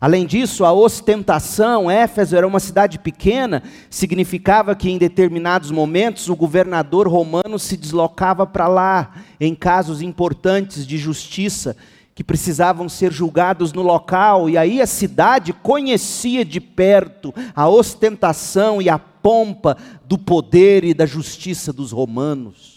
Além 0.00 0.24
disso, 0.24 0.64
a 0.64 0.72
ostentação, 0.72 1.90
Éfeso 1.90 2.36
era 2.36 2.46
uma 2.46 2.60
cidade 2.60 3.00
pequena, 3.00 3.64
significava 3.90 4.76
que 4.76 4.88
em 4.88 4.96
determinados 4.96 5.72
momentos 5.72 6.28
o 6.28 6.36
governador 6.36 7.08
romano 7.08 7.58
se 7.58 7.76
deslocava 7.76 8.46
para 8.46 8.68
lá 8.68 9.12
em 9.40 9.56
casos 9.56 10.00
importantes 10.00 10.86
de 10.86 10.96
justiça 10.96 11.76
que 12.14 12.22
precisavam 12.22 12.88
ser 12.88 13.12
julgados 13.12 13.72
no 13.72 13.82
local, 13.82 14.48
e 14.48 14.56
aí 14.56 14.80
a 14.80 14.86
cidade 14.86 15.52
conhecia 15.52 16.44
de 16.44 16.60
perto 16.60 17.34
a 17.54 17.68
ostentação 17.68 18.80
e 18.80 18.88
a 18.88 18.98
pompa 18.98 19.76
do 20.04 20.16
poder 20.16 20.84
e 20.84 20.94
da 20.94 21.06
justiça 21.06 21.72
dos 21.72 21.92
romanos. 21.92 22.69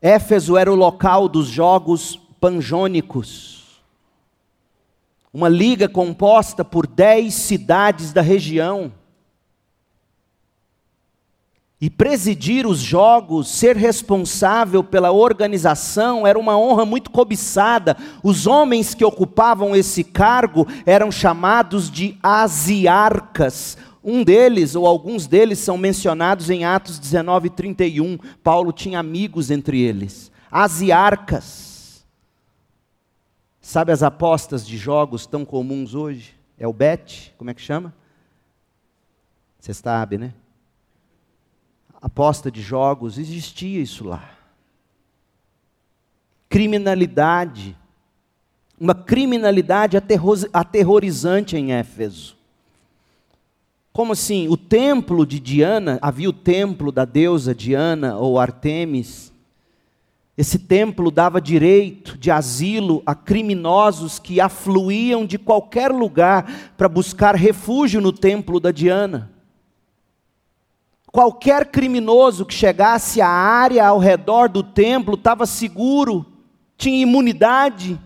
Éfeso 0.00 0.56
era 0.56 0.72
o 0.72 0.76
local 0.76 1.28
dos 1.28 1.48
jogos 1.48 2.16
panjônicos, 2.40 3.82
uma 5.32 5.48
liga 5.48 5.88
composta 5.88 6.64
por 6.64 6.86
dez 6.86 7.34
cidades 7.34 8.12
da 8.12 8.22
região. 8.22 8.92
E 11.80 11.88
presidir 11.88 12.66
os 12.66 12.78
jogos, 12.80 13.48
ser 13.48 13.76
responsável 13.76 14.82
pela 14.82 15.12
organização, 15.12 16.26
era 16.26 16.36
uma 16.36 16.58
honra 16.58 16.84
muito 16.84 17.08
cobiçada. 17.08 17.96
Os 18.20 18.48
homens 18.48 18.94
que 18.94 19.04
ocupavam 19.04 19.76
esse 19.76 20.02
cargo 20.02 20.66
eram 20.84 21.12
chamados 21.12 21.88
de 21.88 22.18
asiarcas. 22.20 23.78
Um 24.08 24.24
deles, 24.24 24.74
ou 24.74 24.86
alguns 24.86 25.26
deles, 25.26 25.58
são 25.58 25.76
mencionados 25.76 26.48
em 26.48 26.64
Atos 26.64 26.98
19 26.98 27.48
e 27.48 27.50
31. 27.50 28.16
Paulo 28.42 28.72
tinha 28.72 28.98
amigos 28.98 29.50
entre 29.50 29.80
eles. 29.80 30.32
Asiarcas. 30.50 32.06
Sabe 33.60 33.92
as 33.92 34.02
apostas 34.02 34.66
de 34.66 34.78
jogos 34.78 35.26
tão 35.26 35.44
comuns 35.44 35.94
hoje? 35.94 36.34
É 36.56 36.66
o 36.66 36.72
bet, 36.72 37.34
como 37.36 37.50
é 37.50 37.54
que 37.54 37.60
chama? 37.60 37.92
Você 39.60 39.74
sabe, 39.74 40.16
né? 40.16 40.32
aposta 42.00 42.50
de 42.50 42.62
jogos, 42.62 43.18
existia 43.18 43.80
isso 43.80 44.04
lá. 44.04 44.30
Criminalidade, 46.48 47.76
uma 48.80 48.94
criminalidade 48.94 49.96
aterrorizante 50.52 51.56
em 51.56 51.72
Éfeso. 51.72 52.37
Como 53.98 54.12
assim? 54.12 54.46
O 54.46 54.56
templo 54.56 55.26
de 55.26 55.40
Diana, 55.40 55.98
havia 56.00 56.30
o 56.30 56.32
templo 56.32 56.92
da 56.92 57.04
deusa 57.04 57.52
Diana 57.52 58.16
ou 58.16 58.38
Artemis. 58.38 59.32
Esse 60.36 60.56
templo 60.56 61.10
dava 61.10 61.40
direito 61.40 62.16
de 62.16 62.30
asilo 62.30 63.02
a 63.04 63.12
criminosos 63.12 64.20
que 64.20 64.40
afluíam 64.40 65.26
de 65.26 65.36
qualquer 65.36 65.90
lugar 65.90 66.48
para 66.76 66.88
buscar 66.88 67.34
refúgio 67.34 68.00
no 68.00 68.12
templo 68.12 68.60
da 68.60 68.70
Diana. 68.70 69.32
Qualquer 71.10 71.66
criminoso 71.66 72.46
que 72.46 72.54
chegasse 72.54 73.20
à 73.20 73.28
área 73.28 73.84
ao 73.84 73.98
redor 73.98 74.48
do 74.48 74.62
templo 74.62 75.14
estava 75.14 75.44
seguro, 75.44 76.24
tinha 76.76 77.02
imunidade. 77.02 78.00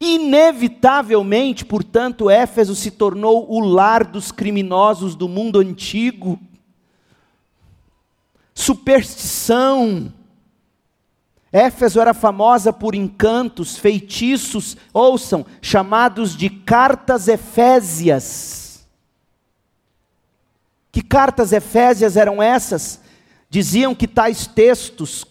Inevitavelmente, 0.00 1.64
portanto, 1.64 2.30
Éfeso 2.30 2.74
se 2.74 2.90
tornou 2.90 3.50
o 3.50 3.58
lar 3.58 4.04
dos 4.04 4.30
criminosos 4.30 5.16
do 5.16 5.28
mundo 5.28 5.58
antigo. 5.58 6.38
Superstição. 8.54 10.12
Éfeso 11.50 12.00
era 12.00 12.14
famosa 12.14 12.72
por 12.72 12.94
encantos, 12.94 13.76
feitiços, 13.76 14.76
ouçam, 14.92 15.44
chamados 15.60 16.36
de 16.36 16.48
cartas 16.50 17.26
efésias. 17.26 18.86
Que 20.92 21.02
cartas 21.02 21.52
efésias 21.52 22.16
eram 22.16 22.42
essas? 22.42 23.00
Diziam 23.50 23.94
que 23.94 24.06
tais 24.06 24.46
textos 24.46 25.24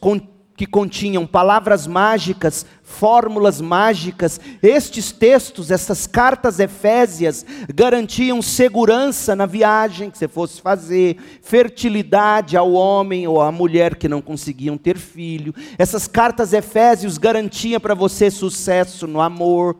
que 0.55 0.65
continham 0.65 1.27
palavras 1.27 1.85
mágicas, 1.85 2.65
fórmulas 2.87 3.59
mágicas. 3.59 4.39
Estes 4.63 5.11
textos, 5.11 5.69
essas 5.71 6.07
cartas 6.07 6.57
efésias, 6.57 7.45
garantiam 7.75 8.41
segurança 8.41 9.35
na 9.35 9.45
viagem 9.45 10.09
que 10.09 10.17
você 10.17 10.27
fosse 10.27 10.61
fazer, 10.61 11.17
fertilidade 11.41 12.55
ao 12.55 12.71
homem 12.71 13.27
ou 13.27 13.41
à 13.41 13.51
mulher 13.51 13.97
que 13.97 14.07
não 14.07 14.21
conseguiam 14.21 14.77
ter 14.77 14.97
filho. 14.97 15.53
Essas 15.77 16.07
cartas 16.07 16.53
efésios 16.53 17.17
garantiam 17.17 17.79
para 17.79 17.93
você 17.93 18.31
sucesso 18.31 19.05
no 19.05 19.19
amor. 19.19 19.75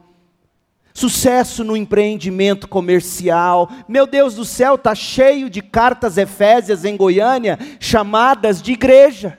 Sucesso 0.94 1.64
no 1.64 1.78
empreendimento 1.78 2.68
comercial. 2.68 3.70
Meu 3.88 4.06
Deus 4.06 4.36
do 4.36 4.44
céu, 4.44 4.76
está 4.76 4.94
cheio 4.94 5.50
de 5.50 5.62
cartas 5.62 6.18
efésias 6.18 6.84
em 6.84 6.98
Goiânia, 6.98 7.58
chamadas 7.80 8.62
de 8.62 8.74
igreja. 8.74 9.38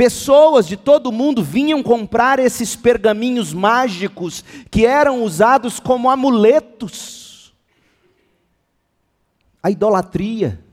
Pessoas 0.00 0.66
de 0.66 0.78
todo 0.78 1.12
mundo 1.12 1.42
vinham 1.42 1.82
comprar 1.82 2.38
esses 2.38 2.74
pergaminhos 2.74 3.52
mágicos 3.52 4.42
que 4.70 4.86
eram 4.86 5.22
usados 5.22 5.78
como 5.78 6.08
amuletos. 6.08 7.52
A 9.62 9.70
idolatria. 9.70 10.64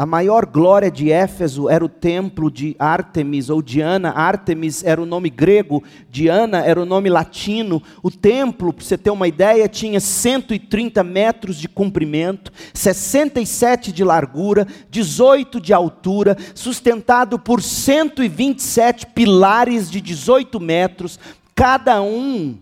A 0.00 0.06
maior 0.06 0.46
glória 0.46 0.90
de 0.90 1.12
Éfeso 1.12 1.68
era 1.68 1.84
o 1.84 1.88
templo 1.88 2.50
de 2.50 2.74
Ártemis 2.78 3.50
ou 3.50 3.60
Diana. 3.60 4.12
Ártemis 4.12 4.82
era 4.82 4.98
o 4.98 5.04
nome 5.04 5.28
grego, 5.28 5.84
Diana 6.08 6.64
era 6.64 6.80
o 6.80 6.86
nome 6.86 7.10
latino. 7.10 7.82
O 8.02 8.10
templo, 8.10 8.72
para 8.72 8.82
você 8.82 8.96
ter 8.96 9.10
uma 9.10 9.28
ideia, 9.28 9.68
tinha 9.68 10.00
130 10.00 11.04
metros 11.04 11.58
de 11.58 11.68
comprimento, 11.68 12.50
67 12.72 13.92
de 13.92 14.02
largura, 14.02 14.66
18 14.88 15.60
de 15.60 15.74
altura, 15.74 16.34
sustentado 16.54 17.38
por 17.38 17.60
127 17.60 19.04
pilares 19.08 19.90
de 19.90 20.00
18 20.00 20.58
metros, 20.58 21.20
cada 21.54 22.00
um 22.00 22.56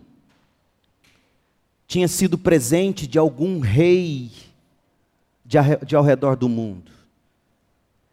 tinha 1.87 2.09
sido 2.09 2.37
presente 2.37 3.07
de 3.07 3.17
algum 3.17 3.61
rei 3.61 4.29
de 5.45 5.95
ao 5.95 6.03
redor 6.03 6.35
do 6.35 6.49
mundo. 6.49 6.98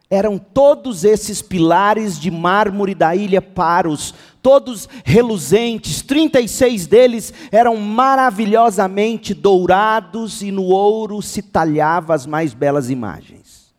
Eram 0.09 0.39
todos 0.39 1.03
esses 1.03 1.43
pilares 1.43 2.19
de 2.19 2.31
mármore 2.31 2.95
da 2.95 3.17
ilha 3.17 3.43
Paros, 3.43 4.15
todos 4.41 4.89
reluzentes, 5.05 6.01
36 6.03 6.87
deles 6.87 7.35
eram 7.51 7.77
maravilhosamente 7.77 9.35
dourados 9.35 10.43
e 10.43 10.53
no 10.53 10.63
ouro 10.65 11.21
se 11.21 11.43
talhava 11.43 12.15
as 12.15 12.25
mais 12.25 12.55
belas 12.55 12.89
imagens. 12.89 13.75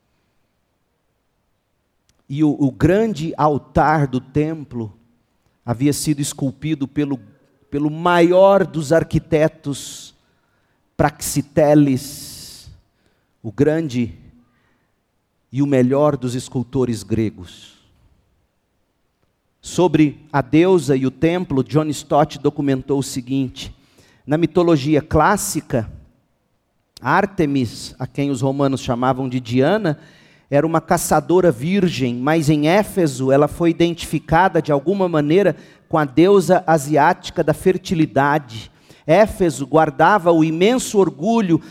E 2.28 2.44
o, 2.44 2.50
o 2.60 2.70
grande 2.72 3.34
altar 3.38 4.06
do 4.06 4.20
templo 4.20 4.94
havia 5.66 5.94
sido 5.94 6.20
esculpido 6.20 6.86
pelo, 6.90 7.18
pelo 7.72 7.90
maior 7.90 8.66
dos 8.66 8.92
arquitetos, 8.92 10.14
Praxiteles, 10.98 12.70
o 13.42 13.52
grande 13.52 14.18
e 15.52 15.62
o 15.62 15.68
melhor 15.68 16.18
dos 16.18 16.36
escultores 16.36 17.04
gregos. 17.04 17.78
Sobre 19.62 20.26
a 20.32 20.42
deusa 20.42 20.96
e 20.96 21.06
o 21.06 21.12
templo, 21.12 21.64
John 21.64 21.88
Stott 21.88 22.40
documentou 22.40 23.00
o 23.00 23.04
seguinte: 23.04 23.74
na 24.26 24.38
mitologia 24.38 25.02
clássica, 25.02 25.92
Ártemis, 27.02 27.96
a 28.00 28.08
quem 28.08 28.30
os 28.30 28.42
romanos 28.42 28.82
chamavam 28.82 29.30
de 29.30 29.40
Diana, 29.40 30.00
era 30.50 30.66
uma 30.66 30.80
caçadora 30.80 31.52
virgem, 31.52 32.16
mas 32.16 32.50
em 32.50 32.68
Éfeso 32.68 33.32
ela 33.32 33.48
foi 33.48 33.70
identificada 33.70 34.62
de 34.62 34.72
alguma 34.72 35.10
maneira 35.10 35.56
com 35.90 35.98
a 35.98 36.06
deusa 36.06 36.64
asiática 36.66 37.44
da 37.44 37.54
fertilidade. 37.54 38.72
Éfeso 39.06 39.66
guardava 39.66 40.32
o 40.32 40.44
imenso 40.44 40.98
orgulho 40.98 41.62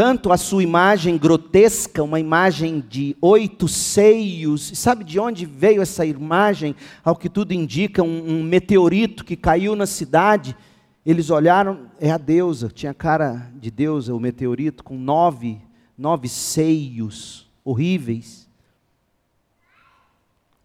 tanto 0.00 0.32
a 0.32 0.38
sua 0.38 0.62
imagem 0.62 1.18
grotesca, 1.18 2.02
uma 2.02 2.18
imagem 2.18 2.82
de 2.88 3.14
oito 3.20 3.68
seios. 3.68 4.72
Sabe 4.74 5.04
de 5.04 5.20
onde 5.20 5.44
veio 5.44 5.82
essa 5.82 6.06
imagem? 6.06 6.74
Ao 7.04 7.14
que 7.14 7.28
tudo 7.28 7.52
indica, 7.52 8.02
um, 8.02 8.38
um 8.38 8.42
meteorito 8.42 9.22
que 9.22 9.36
caiu 9.36 9.76
na 9.76 9.84
cidade. 9.84 10.56
Eles 11.04 11.28
olharam, 11.28 11.90
é 12.00 12.10
a 12.10 12.16
deusa, 12.16 12.70
tinha 12.70 12.94
cara 12.94 13.52
de 13.54 13.70
deusa, 13.70 14.14
o 14.14 14.18
meteorito, 14.18 14.82
com 14.82 14.96
nove, 14.96 15.60
nove 15.98 16.30
seios 16.30 17.46
horríveis. 17.62 18.48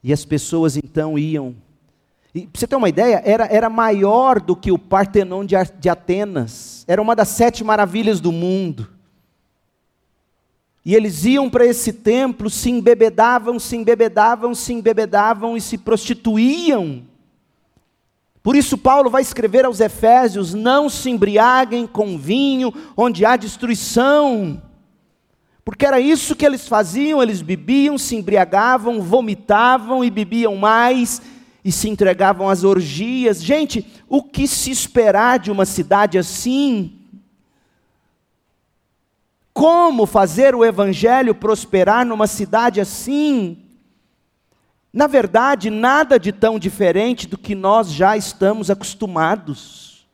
E 0.02 0.14
as 0.14 0.24
pessoas 0.24 0.78
então 0.78 1.20
iam. 1.20 1.58
E, 2.34 2.48
para 2.48 2.58
você 2.58 2.68
ter 2.68 2.76
uma 2.78 2.88
ideia, 2.88 3.22
era, 3.26 3.48
era 3.48 3.70
maior 3.70 4.40
do 4.40 4.56
que 4.56 4.72
o 4.72 4.80
Partenon 4.80 5.44
de, 5.44 5.58
de 5.78 5.90
Atenas. 5.90 6.86
Era 6.88 7.02
uma 7.02 7.18
das 7.18 7.28
sete 7.28 7.66
maravilhas 7.66 8.22
do 8.22 8.32
mundo. 8.32 8.95
E 10.86 10.94
eles 10.94 11.26
iam 11.26 11.50
para 11.50 11.66
esse 11.66 11.92
templo, 11.92 12.48
se 12.48 12.70
embebedavam, 12.70 13.58
se 13.58 13.76
embebedavam, 13.76 14.54
se 14.54 14.72
embebedavam 14.72 15.58
e 15.58 15.62
se 15.62 15.80
prostituíam. 15.80 17.02
Por 18.44 18.56
isso, 18.56 18.78
Paulo 18.78 19.10
vai 19.10 19.24
escrever 19.24 19.66
aos 19.66 19.80
Efésios: 19.80 20.54
não 20.54 20.88
se 20.88 21.10
embriaguem 21.10 21.88
com 21.88 22.20
vinho, 22.20 22.72
onde 22.96 23.26
há 23.26 23.36
destruição. 23.36 24.62
Porque 25.66 25.84
era 25.84 26.00
isso 26.00 26.36
que 26.36 26.46
eles 26.46 26.68
faziam: 26.68 27.24
eles 27.24 27.42
bebiam, 27.42 27.98
se 27.98 28.16
embriagavam, 28.16 29.02
vomitavam 29.02 30.04
e 30.04 30.12
bebiam 30.12 30.56
mais 30.56 31.20
e 31.64 31.72
se 31.72 31.90
entregavam 31.90 32.48
às 32.48 32.64
orgias. 32.64 33.44
Gente, 33.44 33.84
o 34.08 34.22
que 34.22 34.48
se 34.48 34.70
esperar 34.70 35.40
de 35.40 35.50
uma 35.50 35.66
cidade 35.66 36.20
assim? 36.20 36.94
Como 39.56 40.06
fazer 40.06 40.54
o 40.54 40.66
evangelho 40.66 41.34
prosperar 41.34 42.06
numa 42.06 42.28
cidade 42.28 42.82
assim? 42.82 43.64
Na 44.92 45.08
verdade, 45.08 45.70
nada 45.70 46.20
de 46.20 46.34
tão 46.34 46.60
diferente 46.60 47.26
do 47.26 47.38
que 47.38 47.56
nós 47.56 47.90
já 47.90 48.18
estamos 48.18 48.70
acostumados. 48.70 50.06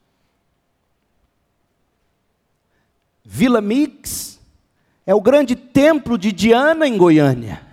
Vila 3.25 3.61
Mix 3.61 4.39
é 5.07 5.15
o 5.15 5.19
grande 5.19 5.55
templo 5.55 6.19
de 6.19 6.31
Diana 6.31 6.87
em 6.87 6.95
Goiânia. 6.95 7.65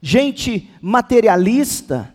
Gente 0.00 0.70
materialista, 0.80 2.14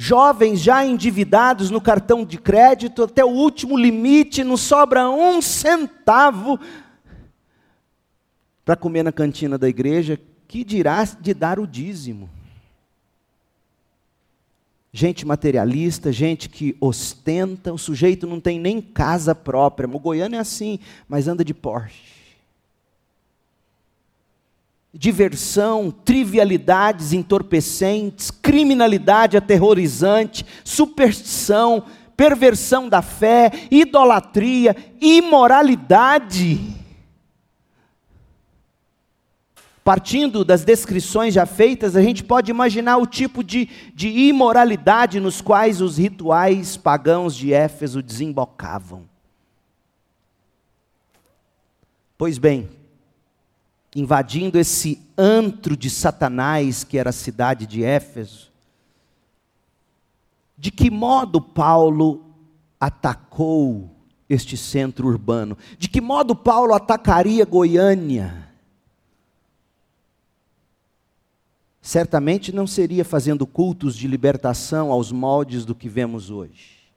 Jovens 0.00 0.60
já 0.60 0.86
endividados 0.86 1.70
no 1.70 1.80
cartão 1.80 2.24
de 2.24 2.38
crédito 2.38 3.02
até 3.02 3.24
o 3.24 3.30
último 3.30 3.76
limite, 3.76 4.44
não 4.44 4.56
sobra 4.56 5.10
um 5.10 5.42
centavo 5.42 6.58
para 8.64 8.76
comer 8.76 9.02
na 9.02 9.10
cantina 9.10 9.58
da 9.58 9.68
igreja, 9.68 10.20
que 10.46 10.62
dirá 10.62 11.02
de 11.02 11.34
dar 11.34 11.58
o 11.58 11.66
dízimo. 11.66 12.30
Gente 14.92 15.26
materialista, 15.26 16.12
gente 16.12 16.48
que 16.48 16.76
ostenta, 16.80 17.72
o 17.72 17.78
sujeito 17.78 18.24
não 18.24 18.40
tem 18.40 18.60
nem 18.60 18.80
casa 18.80 19.34
própria. 19.34 19.88
O 19.88 19.98
goiano 19.98 20.36
é 20.36 20.38
assim, 20.38 20.78
mas 21.08 21.26
anda 21.26 21.44
de 21.44 21.52
Porsche. 21.52 22.17
Diversão, 24.98 25.92
trivialidades 25.92 27.12
entorpecentes, 27.12 28.32
criminalidade 28.32 29.36
aterrorizante, 29.36 30.44
superstição, 30.64 31.84
perversão 32.16 32.88
da 32.88 33.00
fé, 33.00 33.52
idolatria, 33.70 34.74
imoralidade. 35.00 36.58
Partindo 39.84 40.44
das 40.44 40.64
descrições 40.64 41.32
já 41.32 41.46
feitas, 41.46 41.94
a 41.94 42.02
gente 42.02 42.24
pode 42.24 42.50
imaginar 42.50 42.96
o 42.96 43.06
tipo 43.06 43.44
de, 43.44 43.68
de 43.94 44.08
imoralidade 44.08 45.20
nos 45.20 45.40
quais 45.40 45.80
os 45.80 45.96
rituais 45.96 46.76
pagãos 46.76 47.36
de 47.36 47.52
Éfeso 47.52 48.02
desembocavam. 48.02 49.08
Pois 52.18 52.36
bem, 52.36 52.68
invadindo 53.94 54.58
esse 54.58 55.00
antro 55.16 55.76
de 55.76 55.88
Satanás 55.90 56.84
que 56.84 56.98
era 56.98 57.10
a 57.10 57.12
cidade 57.12 57.66
de 57.66 57.82
Éfeso, 57.82 58.48
de 60.56 60.70
que 60.70 60.90
modo 60.90 61.40
Paulo 61.40 62.24
atacou 62.80 63.90
este 64.28 64.56
centro 64.56 65.08
urbano? 65.08 65.56
De 65.78 65.88
que 65.88 66.00
modo 66.00 66.34
Paulo 66.34 66.74
atacaria 66.74 67.44
Goiânia? 67.44 68.48
Certamente 71.80 72.52
não 72.52 72.66
seria 72.66 73.04
fazendo 73.04 73.46
cultos 73.46 73.96
de 73.96 74.06
libertação 74.06 74.92
aos 74.92 75.10
moldes 75.10 75.64
do 75.64 75.74
que 75.74 75.88
vemos 75.88 76.28
hoje, 76.28 76.90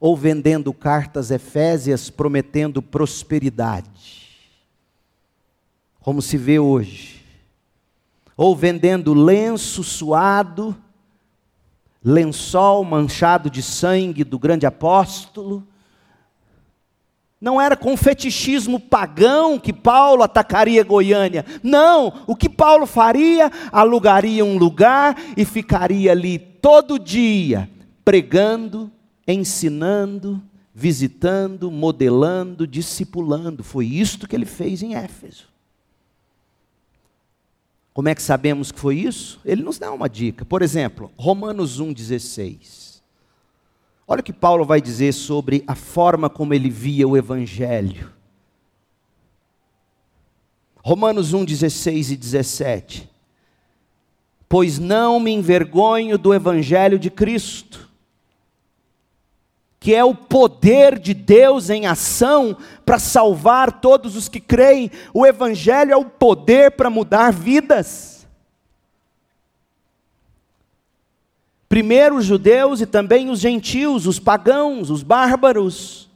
ou 0.00 0.16
vendendo 0.16 0.72
cartas 0.72 1.30
efésias 1.30 2.08
prometendo 2.08 2.80
prosperidade 2.80 4.27
como 6.08 6.22
se 6.22 6.38
vê 6.38 6.58
hoje, 6.58 7.22
ou 8.34 8.56
vendendo 8.56 9.12
lenço 9.12 9.84
suado, 9.84 10.74
lençol 12.02 12.82
manchado 12.82 13.50
de 13.50 13.62
sangue 13.62 14.24
do 14.24 14.38
grande 14.38 14.64
apóstolo. 14.64 15.68
Não 17.38 17.60
era 17.60 17.76
com 17.76 17.94
fetichismo 17.94 18.80
pagão 18.80 19.58
que 19.58 19.70
Paulo 19.70 20.22
atacaria 20.22 20.82
Goiânia. 20.82 21.44
Não, 21.62 22.24
o 22.26 22.34
que 22.34 22.48
Paulo 22.48 22.86
faria? 22.86 23.52
Alugaria 23.70 24.42
um 24.42 24.56
lugar 24.56 25.14
e 25.36 25.44
ficaria 25.44 26.12
ali 26.12 26.38
todo 26.38 26.98
dia, 26.98 27.68
pregando, 28.02 28.90
ensinando, 29.26 30.42
visitando, 30.74 31.70
modelando, 31.70 32.66
discipulando. 32.66 33.62
Foi 33.62 33.84
isto 33.84 34.26
que 34.26 34.34
ele 34.34 34.46
fez 34.46 34.82
em 34.82 34.94
Éfeso. 34.94 35.57
Como 37.98 38.08
é 38.08 38.14
que 38.14 38.22
sabemos 38.22 38.70
que 38.70 38.78
foi 38.78 38.94
isso? 38.94 39.40
Ele 39.44 39.60
nos 39.60 39.76
dá 39.76 39.92
uma 39.92 40.08
dica. 40.08 40.44
Por 40.44 40.62
exemplo, 40.62 41.10
Romanos 41.16 41.80
1,16. 41.80 43.02
Olha 44.06 44.20
o 44.20 44.22
que 44.22 44.32
Paulo 44.32 44.64
vai 44.64 44.80
dizer 44.80 45.12
sobre 45.12 45.64
a 45.66 45.74
forma 45.74 46.30
como 46.30 46.54
ele 46.54 46.70
via 46.70 47.08
o 47.08 47.16
Evangelho. 47.16 48.12
Romanos 50.80 51.34
1, 51.34 51.44
16 51.44 52.12
e 52.12 52.16
17. 52.16 53.10
Pois 54.48 54.78
não 54.78 55.18
me 55.18 55.32
envergonho 55.32 56.16
do 56.16 56.32
Evangelho 56.32 57.00
de 57.00 57.10
Cristo 57.10 57.87
que 59.80 59.94
é 59.94 60.04
o 60.04 60.14
poder 60.14 60.98
de 60.98 61.14
Deus 61.14 61.70
em 61.70 61.86
ação 61.86 62.56
para 62.84 62.98
salvar 62.98 63.80
todos 63.80 64.16
os 64.16 64.28
que 64.28 64.40
creem. 64.40 64.90
O 65.14 65.24
Evangelho 65.24 65.92
é 65.92 65.96
o 65.96 66.04
poder 66.04 66.72
para 66.72 66.90
mudar 66.90 67.32
vidas. 67.32 68.26
Primeiro 71.68 72.16
os 72.16 72.24
judeus 72.24 72.80
e 72.80 72.86
também 72.86 73.30
os 73.30 73.40
gentios, 73.40 74.06
os 74.06 74.18
pagãos, 74.18 74.90
os 74.90 75.02
bárbaros. 75.02 76.08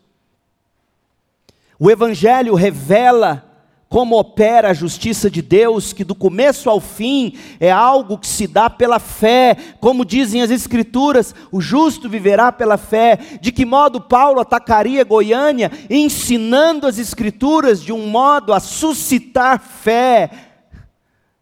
O 1.79 1.91
Evangelho 1.91 2.55
revela 2.55 3.52
como 3.93 4.19
opera 4.19 4.71
a 4.71 4.73
justiça 4.73 5.31
de 5.31 5.43
Deus, 5.43 5.93
que 5.93 6.03
do 6.03 6.15
começo 6.15 6.71
ao 6.71 6.81
fim 6.81 7.35
é 7.61 7.71
algo 7.71 8.17
que 8.17 8.27
se 8.27 8.47
dá 8.47 8.71
pela 8.71 8.99
fé, 8.99 9.55
como 9.81 10.03
dizem 10.03 10.41
as 10.41 10.51
Escrituras, 10.51 11.35
o 11.53 11.61
justo 11.61 12.09
viverá 12.09 12.51
pela 12.51 12.79
fé. 12.79 13.19
De 13.39 13.53
que 13.53 13.67
modo 13.67 14.01
Paulo 14.01 14.41
atacaria 14.41 15.05
Goiânia, 15.05 15.71
ensinando 15.91 16.87
as 16.87 16.99
Escrituras 16.99 17.83
de 17.83 17.93
um 17.93 18.07
modo 18.07 18.55
a 18.55 18.61
suscitar 18.61 19.61
fé, 19.61 20.31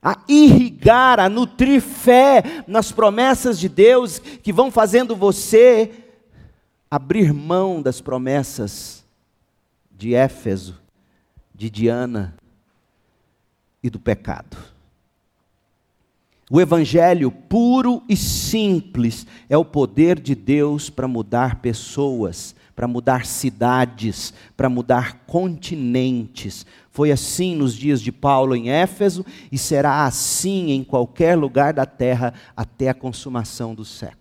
a 0.03 0.17
irrigar, 0.29 1.21
a 1.21 1.29
nutrir 1.29 1.81
fé 1.81 2.65
nas 2.67 2.91
promessas 2.91 3.61
de 3.61 3.69
Deus, 3.69 4.19
que 4.19 4.53
vão 4.53 4.73
fazendo 4.73 5.15
você 5.15 5.93
abrir 6.91 7.33
mão 7.33 7.81
das 7.81 8.01
promessas 8.01 9.05
de 9.93 10.17
Éfeso, 10.17 10.81
de 11.55 11.69
Diana, 11.69 12.40
e 13.83 13.89
do 13.89 13.99
pecado. 13.99 14.57
O 16.51 16.61
Evangelho 16.61 17.31
puro 17.31 18.03
e 18.09 18.17
simples 18.17 19.25
é 19.49 19.57
o 19.57 19.65
poder 19.65 20.19
de 20.19 20.35
Deus 20.35 20.91
para 20.91 21.07
mudar 21.07 21.61
pessoas, 21.61 22.57
para 22.75 22.89
mudar 22.89 23.25
cidades, 23.25 24.35
para 24.57 24.69
mudar 24.69 25.25
continentes. 25.27 26.67
Foi 26.91 27.13
assim 27.13 27.55
nos 27.55 27.73
dias 27.73 28.03
de 28.03 28.11
Paulo 28.11 28.57
em 28.57 28.69
Éfeso 28.69 29.25
e 29.53 29.57
será 29.57 30.05
assim 30.05 30.73
em 30.73 30.83
qualquer 30.83 31.39
lugar 31.39 31.73
da 31.73 31.87
terra 31.87 32.35
até 32.57 32.89
a 32.89 32.95
consumação 32.95 33.73
dos 33.73 33.89
séculos. 33.89 34.21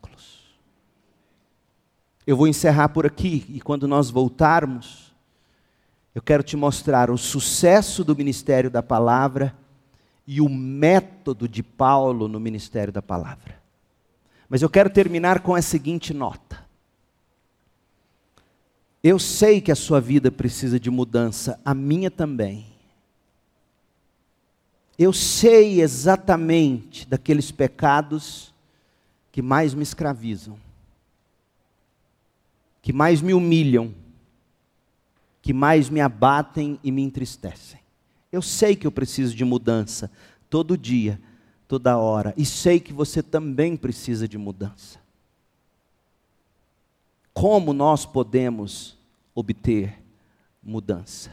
Eu 2.27 2.37
vou 2.37 2.47
encerrar 2.47 2.89
por 2.89 3.07
aqui 3.07 3.43
e 3.49 3.59
quando 3.59 3.87
nós 3.87 4.11
voltarmos, 4.11 5.08
eu 6.13 6.21
quero 6.21 6.43
te 6.43 6.57
mostrar 6.57 7.11
o 7.11 7.17
sucesso 7.17 8.03
do 8.03 8.15
ministério 8.15 8.69
da 8.69 8.81
palavra 8.81 9.55
e 10.25 10.41
o 10.41 10.49
método 10.49 11.47
de 11.47 11.63
Paulo 11.63 12.27
no 12.27 12.39
ministério 12.39 12.91
da 12.91 13.01
palavra. 13.01 13.59
Mas 14.47 14.61
eu 14.61 14.69
quero 14.69 14.89
terminar 14.89 15.41
com 15.41 15.53
a 15.53 15.61
seguinte 15.61 16.13
nota. 16.13 16.67
Eu 19.03 19.17
sei 19.17 19.61
que 19.61 19.71
a 19.71 19.75
sua 19.75 20.01
vida 20.01 20.31
precisa 20.31 20.79
de 20.79 20.89
mudança, 20.89 21.59
a 21.63 21.73
minha 21.73 22.11
também. 22.11 22.65
Eu 24.97 25.13
sei 25.13 25.81
exatamente 25.81 27.07
daqueles 27.07 27.51
pecados 27.51 28.53
que 29.31 29.41
mais 29.41 29.73
me 29.73 29.83
escravizam, 29.83 30.59
que 32.81 32.91
mais 32.91 33.21
me 33.21 33.33
humilham, 33.33 33.93
que 35.49 35.53
mais 35.53 35.89
me 35.89 35.99
abatem 35.99 36.79
e 36.83 36.91
me 36.91 37.01
entristecem. 37.01 37.79
Eu 38.31 38.39
sei 38.39 38.75
que 38.75 38.85
eu 38.85 38.91
preciso 38.91 39.35
de 39.35 39.43
mudança 39.43 40.11
todo 40.47 40.77
dia, 40.77 41.19
toda 41.67 41.97
hora, 41.97 42.35
e 42.37 42.45
sei 42.45 42.79
que 42.79 42.93
você 42.93 43.23
também 43.23 43.75
precisa 43.75 44.27
de 44.27 44.37
mudança. 44.37 44.99
Como 47.33 47.73
nós 47.73 48.05
podemos 48.05 48.95
obter 49.33 49.99
mudança? 50.61 51.31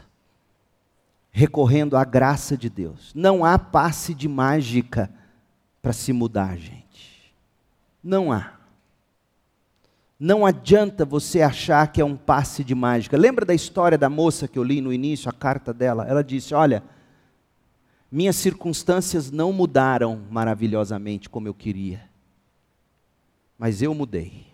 Recorrendo 1.29 1.95
à 1.95 2.03
graça 2.03 2.57
de 2.57 2.71
Deus. 2.71 3.11
Não 3.13 3.45
há 3.45 3.59
passe 3.59 4.15
de 4.15 4.27
mágica 4.27 5.13
para 5.79 5.93
se 5.93 6.11
mudar, 6.11 6.57
gente. 6.57 7.35
Não 8.03 8.31
há. 8.31 8.56
Não 10.19 10.45
adianta 10.45 11.05
você 11.05 11.41
achar 11.41 11.91
que 11.91 12.01
é 12.01 12.05
um 12.05 12.15
passe 12.15 12.63
de 12.63 12.73
mágica. 12.73 13.15
Lembra 13.15 13.45
da 13.45 13.53
história 13.53 13.97
da 13.97 14.09
moça 14.09 14.47
que 14.47 14.57
eu 14.57 14.63
li 14.63 14.81
no 14.81 14.91
início, 14.91 15.29
a 15.29 15.33
carta 15.33 15.71
dela? 15.71 16.07
Ela 16.07 16.23
disse: 16.23 16.55
Olha, 16.55 16.83
minhas 18.11 18.35
circunstâncias 18.35 19.29
não 19.29 19.53
mudaram 19.53 20.21
maravilhosamente 20.31 21.29
como 21.29 21.47
eu 21.47 21.53
queria, 21.53 22.09
mas 23.59 23.81
eu 23.81 23.93
mudei. 23.93 24.47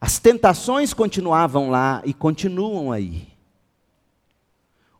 As 0.00 0.18
tentações 0.18 0.92
continuavam 0.92 1.70
lá 1.70 2.02
e 2.04 2.12
continuam 2.12 2.90
aí. 2.90 3.28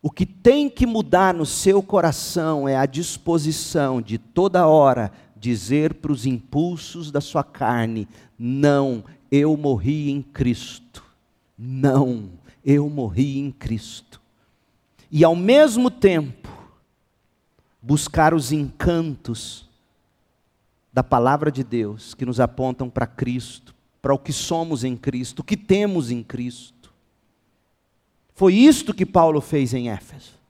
O 0.00 0.10
que 0.10 0.24
tem 0.24 0.70
que 0.70 0.86
mudar 0.86 1.34
no 1.34 1.46
seu 1.46 1.82
coração 1.82 2.68
é 2.68 2.76
a 2.76 2.86
disposição 2.86 4.00
de 4.00 4.16
toda 4.16 4.66
hora 4.66 5.10
dizer 5.42 5.94
para 5.94 6.12
os 6.12 6.24
impulsos 6.24 7.10
da 7.10 7.20
sua 7.20 7.42
carne: 7.42 8.08
não, 8.38 9.04
eu 9.30 9.56
morri 9.56 10.10
em 10.10 10.22
Cristo. 10.22 11.04
Não, 11.58 12.30
eu 12.64 12.88
morri 12.88 13.38
em 13.38 13.50
Cristo. 13.50 14.20
E 15.10 15.24
ao 15.24 15.36
mesmo 15.36 15.90
tempo, 15.90 16.48
buscar 17.82 18.32
os 18.32 18.52
encantos 18.52 19.68
da 20.92 21.02
palavra 21.02 21.50
de 21.50 21.64
Deus 21.64 22.14
que 22.14 22.24
nos 22.24 22.38
apontam 22.38 22.88
para 22.88 23.06
Cristo, 23.06 23.74
para 24.00 24.14
o 24.14 24.18
que 24.18 24.32
somos 24.32 24.84
em 24.84 24.96
Cristo, 24.96 25.40
o 25.40 25.44
que 25.44 25.56
temos 25.56 26.10
em 26.10 26.22
Cristo. 26.22 26.92
Foi 28.34 28.54
isto 28.54 28.94
que 28.94 29.04
Paulo 29.04 29.40
fez 29.40 29.74
em 29.74 29.90
Éfeso. 29.90 30.40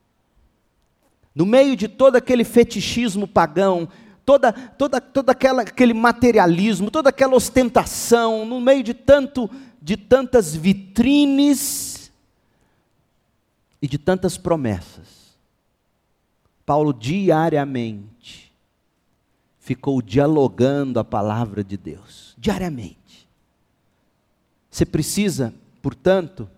no 1.35 1.47
meio 1.47 1.75
de 1.75 1.87
todo 1.87 2.15
aquele 2.15 2.43
fetichismo 2.43 3.27
pagão, 3.27 3.89
toda, 4.25 4.51
toda, 4.51 5.01
todo 5.01 5.29
aquela, 5.29 5.61
aquele 5.63 5.93
materialismo, 5.93 6.89
toda 6.89 7.09
aquela 7.09 7.35
ostentação, 7.35 8.45
no 8.45 8.59
meio 8.59 8.83
de 8.83 8.93
tanto 8.93 9.49
de 9.81 9.97
tantas 9.97 10.55
vitrines 10.55 12.09
e 13.81 13.87
de 13.87 13.97
tantas 13.97 14.37
promessas. 14.37 15.35
Paulo 16.65 16.93
diariamente 16.93 18.53
ficou 19.59 20.01
dialogando 20.01 20.99
a 20.99 21.03
palavra 21.03 21.63
de 21.63 21.75
Deus, 21.75 22.33
diariamente. 22.37 23.27
Você 24.69 24.85
precisa, 24.85 25.53
portanto, 25.81 26.49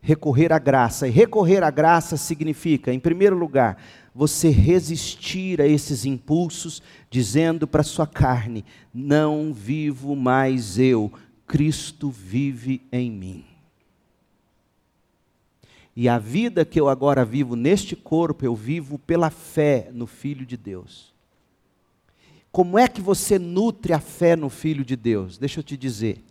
recorrer 0.00 0.52
à 0.52 0.58
graça. 0.58 1.08
E 1.08 1.10
recorrer 1.10 1.62
à 1.62 1.70
graça 1.70 2.16
significa, 2.16 2.92
em 2.92 3.00
primeiro 3.00 3.36
lugar, 3.36 3.76
você 4.18 4.48
resistir 4.48 5.60
a 5.60 5.66
esses 5.68 6.04
impulsos, 6.04 6.82
dizendo 7.08 7.68
para 7.68 7.84
sua 7.84 8.04
carne: 8.04 8.64
Não 8.92 9.54
vivo 9.54 10.16
mais 10.16 10.76
eu, 10.76 11.12
Cristo 11.46 12.10
vive 12.10 12.82
em 12.90 13.12
mim. 13.12 13.44
E 15.94 16.08
a 16.08 16.18
vida 16.18 16.64
que 16.64 16.80
eu 16.80 16.88
agora 16.88 17.24
vivo 17.24 17.54
neste 17.54 17.94
corpo, 17.94 18.44
eu 18.44 18.56
vivo 18.56 18.98
pela 18.98 19.30
fé 19.30 19.88
no 19.92 20.04
Filho 20.04 20.44
de 20.44 20.56
Deus. 20.56 21.14
Como 22.50 22.76
é 22.76 22.88
que 22.88 23.00
você 23.00 23.38
nutre 23.38 23.92
a 23.92 24.00
fé 24.00 24.34
no 24.34 24.50
Filho 24.50 24.84
de 24.84 24.96
Deus? 24.96 25.38
Deixa 25.38 25.60
eu 25.60 25.64
te 25.64 25.76
dizer. 25.76 26.24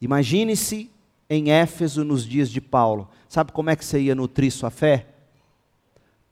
Imagine-se 0.00 0.90
em 1.28 1.50
Éfeso 1.50 2.04
nos 2.04 2.24
dias 2.24 2.48
de 2.48 2.62
Paulo. 2.62 3.06
Sabe 3.28 3.52
como 3.52 3.68
é 3.68 3.76
que 3.76 3.84
você 3.84 4.00
ia 4.00 4.14
nutrir 4.14 4.50
sua 4.50 4.70
fé? 4.70 5.17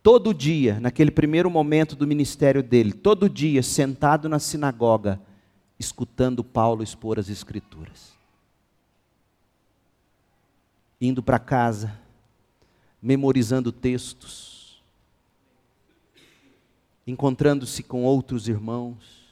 Todo 0.06 0.32
dia, 0.32 0.78
naquele 0.78 1.10
primeiro 1.10 1.50
momento 1.50 1.96
do 1.96 2.06
ministério 2.06 2.62
dele, 2.62 2.92
todo 2.92 3.28
dia 3.28 3.60
sentado 3.60 4.28
na 4.28 4.38
sinagoga, 4.38 5.20
escutando 5.80 6.44
Paulo 6.44 6.84
expor 6.84 7.18
as 7.18 7.28
Escrituras. 7.28 8.12
Indo 11.00 11.24
para 11.24 11.40
casa, 11.40 11.98
memorizando 13.02 13.72
textos, 13.72 14.80
encontrando-se 17.04 17.82
com 17.82 18.04
outros 18.04 18.46
irmãos, 18.46 19.24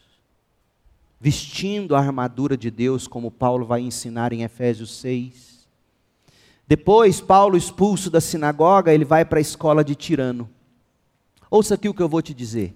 vestindo 1.21 1.95
a 1.95 2.01
armadura 2.01 2.57
de 2.57 2.69
Deus, 2.69 3.07
como 3.07 3.31
Paulo 3.31 3.65
vai 3.65 3.81
ensinar 3.81 4.33
em 4.33 4.43
Efésios 4.43 4.91
6. 4.97 5.69
Depois, 6.67 7.21
Paulo, 7.21 7.57
expulso 7.57 8.11
da 8.11 8.21
sinagoga, 8.21 8.93
ele 8.93 9.05
vai 9.05 9.25
para 9.25 9.39
a 9.39 9.41
escola 9.41 9.85
de 9.85 9.95
Tirano. 9.95 10.51
Ouça 11.55 11.75
aqui 11.75 11.89
o 11.89 11.95
que 11.95 12.03
eu 12.03 12.09
vou 12.09 12.21
te 12.21 12.35
dizer. 12.35 12.75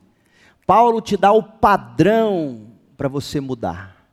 Paulo 0.64 1.00
te 1.00 1.16
dá 1.16 1.32
o 1.32 1.42
padrão 1.42 2.68
para 2.96 3.08
você 3.08 3.40
mudar. 3.40 4.06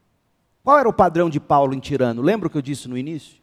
Qual 0.63 0.79
era 0.79 0.89
o 0.89 0.93
padrão 0.93 1.29
de 1.29 1.39
Paulo 1.39 1.75
em 1.75 1.79
Tirano? 1.79 2.19
Lembra 2.19 2.47
o 2.47 2.49
que 2.49 2.57
eu 2.57 2.63
disse 2.63 2.87
no 2.87 2.97
início? 2.97 3.35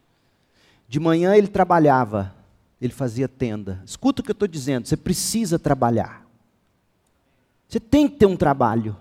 De 0.88 0.98
manhã 0.98 1.36
ele 1.36 1.46
trabalhava, 1.46 2.34
ele 2.80 2.92
fazia 2.92 3.28
tenda. 3.28 3.80
Escuta 3.86 4.20
o 4.20 4.24
que 4.24 4.32
eu 4.32 4.34
estou 4.34 4.48
dizendo, 4.48 4.88
você 4.88 4.96
precisa 4.96 5.60
trabalhar. 5.60 6.26
Você 7.68 7.78
tem 7.78 8.08
que 8.08 8.16
ter 8.16 8.26
um 8.26 8.36
trabalho. 8.36 8.96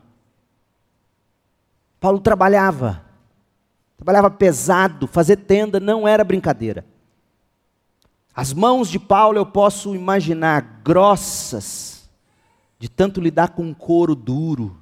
Paulo 1.99 2.19
trabalhava, 2.19 3.03
trabalhava 3.97 4.29
pesado, 4.29 5.07
fazer 5.07 5.37
tenda 5.37 5.79
não 5.79 6.07
era 6.07 6.23
brincadeira. 6.23 6.85
As 8.31 8.53
mãos 8.53 8.91
de 8.91 8.99
Paulo 8.99 9.39
eu 9.39 9.45
posso 9.47 9.95
imaginar 9.95 10.81
grossas, 10.83 11.90
de 12.81 12.89
tanto 12.89 13.21
lidar 13.21 13.49
com 13.49 13.71
couro 13.75 14.15
duro 14.15 14.75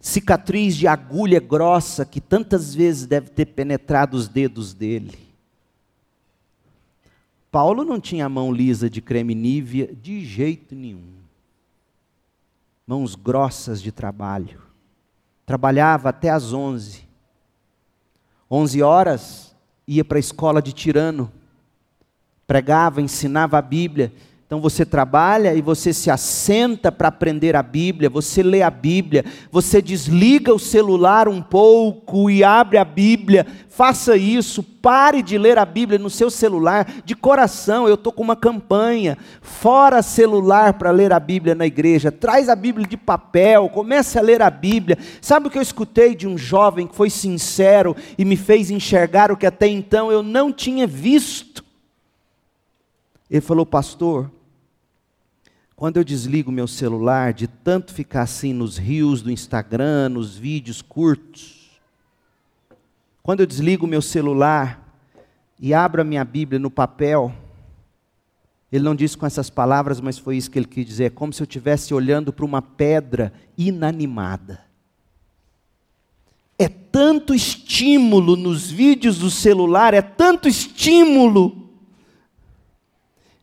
cicatriz 0.00 0.74
de 0.76 0.86
agulha 0.86 1.38
grossa 1.40 2.06
que 2.06 2.22
tantas 2.22 2.74
vezes 2.74 3.06
deve 3.06 3.28
ter 3.28 3.44
penetrado 3.44 4.16
os 4.16 4.28
dedos 4.28 4.72
dele. 4.72 5.18
Paulo 7.50 7.84
não 7.84 8.00
tinha 8.00 8.26
mão 8.30 8.50
lisa 8.50 8.88
de 8.88 9.02
creme 9.02 9.34
nívea 9.34 9.94
de 9.94 10.24
jeito 10.24 10.74
nenhum. 10.74 11.12
Mãos 12.86 13.14
grossas 13.14 13.82
de 13.82 13.92
trabalho. 13.92 14.62
Trabalhava 15.44 16.08
até 16.08 16.30
às 16.30 16.54
onze. 16.54 17.06
Onze 18.50 18.82
horas, 18.82 19.54
ia 19.86 20.04
para 20.04 20.16
a 20.16 20.20
escola 20.20 20.62
de 20.62 20.72
tirano. 20.72 21.30
Pregava, 22.46 23.02
ensinava 23.02 23.58
a 23.58 23.62
Bíblia 23.62 24.10
então 24.54 24.62
você 24.62 24.86
trabalha 24.86 25.52
e 25.52 25.60
você 25.60 25.92
se 25.92 26.08
assenta 26.08 26.92
para 26.92 27.08
aprender 27.08 27.56
a 27.56 27.62
Bíblia, 27.62 28.08
você 28.08 28.40
lê 28.40 28.62
a 28.62 28.70
Bíblia, 28.70 29.24
você 29.50 29.82
desliga 29.82 30.54
o 30.54 30.60
celular 30.60 31.26
um 31.26 31.42
pouco 31.42 32.30
e 32.30 32.44
abre 32.44 32.78
a 32.78 32.84
Bíblia. 32.84 33.44
Faça 33.68 34.16
isso, 34.16 34.62
pare 34.62 35.24
de 35.24 35.36
ler 35.36 35.58
a 35.58 35.64
Bíblia 35.64 35.98
no 35.98 36.08
seu 36.08 36.30
celular, 36.30 36.88
de 37.04 37.16
coração. 37.16 37.88
Eu 37.88 37.96
estou 37.96 38.12
com 38.12 38.22
uma 38.22 38.36
campanha, 38.36 39.18
fora 39.42 40.02
celular 40.02 40.74
para 40.74 40.92
ler 40.92 41.12
a 41.12 41.18
Bíblia 41.18 41.56
na 41.56 41.66
igreja. 41.66 42.12
Traz 42.12 42.48
a 42.48 42.54
Bíblia 42.54 42.86
de 42.86 42.96
papel, 42.96 43.68
comece 43.68 44.20
a 44.20 44.22
ler 44.22 44.40
a 44.40 44.50
Bíblia. 44.50 44.96
Sabe 45.20 45.48
o 45.48 45.50
que 45.50 45.58
eu 45.58 45.62
escutei 45.62 46.14
de 46.14 46.28
um 46.28 46.38
jovem 46.38 46.86
que 46.86 46.94
foi 46.94 47.10
sincero 47.10 47.96
e 48.16 48.24
me 48.24 48.36
fez 48.36 48.70
enxergar 48.70 49.32
o 49.32 49.36
que 49.36 49.46
até 49.46 49.66
então 49.66 50.12
eu 50.12 50.22
não 50.22 50.52
tinha 50.52 50.86
visto? 50.86 51.64
Ele 53.28 53.40
falou, 53.40 53.66
pastor, 53.66 54.30
quando 55.84 55.98
eu 55.98 56.04
desligo 56.04 56.50
meu 56.50 56.66
celular, 56.66 57.34
de 57.34 57.46
tanto 57.46 57.92
ficar 57.92 58.22
assim 58.22 58.54
nos 58.54 58.78
rios 58.78 59.20
do 59.20 59.30
Instagram, 59.30 60.08
nos 60.08 60.34
vídeos 60.34 60.80
curtos, 60.80 61.78
quando 63.22 63.40
eu 63.40 63.46
desligo 63.46 63.86
meu 63.86 64.00
celular 64.00 64.82
e 65.60 65.74
abro 65.74 66.00
a 66.00 66.04
minha 66.04 66.24
Bíblia 66.24 66.58
no 66.58 66.70
papel, 66.70 67.34
ele 68.72 68.82
não 68.82 68.94
disse 68.94 69.14
com 69.14 69.26
essas 69.26 69.50
palavras, 69.50 70.00
mas 70.00 70.16
foi 70.16 70.38
isso 70.38 70.50
que 70.50 70.58
ele 70.58 70.66
quis 70.66 70.86
dizer, 70.86 71.04
é 71.04 71.10
como 71.10 71.34
se 71.34 71.42
eu 71.42 71.44
estivesse 71.44 71.92
olhando 71.92 72.32
para 72.32 72.46
uma 72.46 72.62
pedra 72.62 73.30
inanimada. 73.54 74.64
É 76.58 76.66
tanto 76.66 77.34
estímulo 77.34 78.36
nos 78.36 78.70
vídeos 78.70 79.18
do 79.18 79.30
celular, 79.30 79.92
é 79.92 80.00
tanto 80.00 80.48
estímulo 80.48 81.68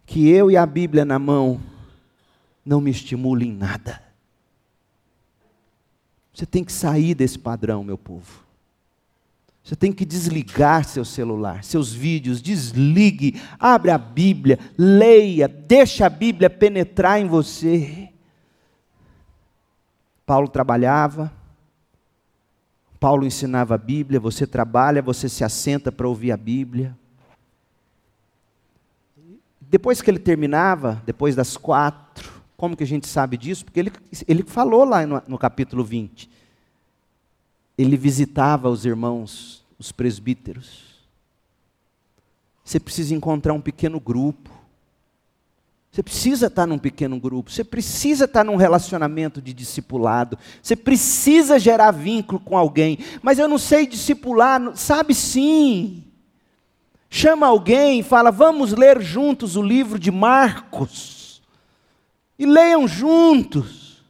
que 0.07 0.27
eu 0.27 0.49
e 0.49 0.57
a 0.57 0.65
Bíblia 0.65 1.05
na 1.05 1.19
mão 1.19 1.69
não 2.65 2.79
me 2.79 2.91
estimula 2.91 3.43
em 3.43 3.51
nada. 3.51 4.01
Você 6.33 6.45
tem 6.45 6.63
que 6.63 6.71
sair 6.71 7.13
desse 7.13 7.37
padrão, 7.37 7.83
meu 7.83 7.97
povo. 7.97 8.45
Você 9.63 9.75
tem 9.75 9.93
que 9.93 10.05
desligar 10.05 10.85
seu 10.85 11.05
celular, 11.05 11.63
seus 11.63 11.93
vídeos, 11.93 12.41
desligue, 12.41 13.39
abre 13.59 13.91
a 13.91 13.97
Bíblia, 13.97 14.57
leia, 14.77 15.47
deixa 15.47 16.07
a 16.07 16.09
Bíblia 16.09 16.49
penetrar 16.49 17.19
em 17.19 17.27
você. 17.27 18.09
Paulo 20.25 20.47
trabalhava, 20.47 21.31
Paulo 22.99 23.25
ensinava 23.25 23.75
a 23.75 23.77
Bíblia, 23.77 24.19
você 24.19 24.47
trabalha, 24.47 25.01
você 25.01 25.29
se 25.29 25.43
assenta 25.43 25.91
para 25.91 26.07
ouvir 26.07 26.31
a 26.31 26.37
Bíblia. 26.37 26.97
Depois 29.59 30.01
que 30.01 30.09
ele 30.09 30.19
terminava, 30.19 31.01
depois 31.05 31.35
das 31.35 31.55
quatro, 31.55 32.40
como 32.61 32.77
que 32.77 32.83
a 32.83 32.87
gente 32.87 33.07
sabe 33.07 33.37
disso? 33.37 33.65
Porque 33.65 33.79
ele, 33.79 33.91
ele 34.27 34.43
falou 34.43 34.85
lá 34.85 35.03
no, 35.03 35.19
no 35.27 35.35
capítulo 35.35 35.83
20. 35.83 36.29
Ele 37.75 37.97
visitava 37.97 38.69
os 38.69 38.85
irmãos, 38.85 39.65
os 39.79 39.91
presbíteros. 39.91 40.83
Você 42.63 42.79
precisa 42.79 43.15
encontrar 43.15 43.53
um 43.53 43.59
pequeno 43.59 43.99
grupo. 43.99 44.51
Você 45.91 46.03
precisa 46.03 46.45
estar 46.45 46.67
num 46.67 46.77
pequeno 46.77 47.19
grupo, 47.19 47.49
você 47.51 47.63
precisa 47.63 48.25
estar 48.25 48.43
num 48.43 48.55
relacionamento 48.57 49.41
de 49.41 49.53
discipulado, 49.53 50.37
você 50.61 50.75
precisa 50.75 51.59
gerar 51.59 51.91
vínculo 51.91 52.39
com 52.39 52.55
alguém, 52.55 52.99
mas 53.21 53.39
eu 53.39 53.47
não 53.47 53.57
sei 53.57 53.85
discipular, 53.87 54.71
sabe 54.77 55.13
sim. 55.13 56.03
Chama 57.09 57.47
alguém 57.47 57.99
e 57.99 58.03
fala: 58.03 58.31
vamos 58.31 58.71
ler 58.71 59.01
juntos 59.01 59.57
o 59.57 59.63
livro 59.63 59.99
de 59.99 60.11
Marcos. 60.11 61.20
E 62.41 62.45
leiam 62.47 62.87
juntos. 62.87 64.01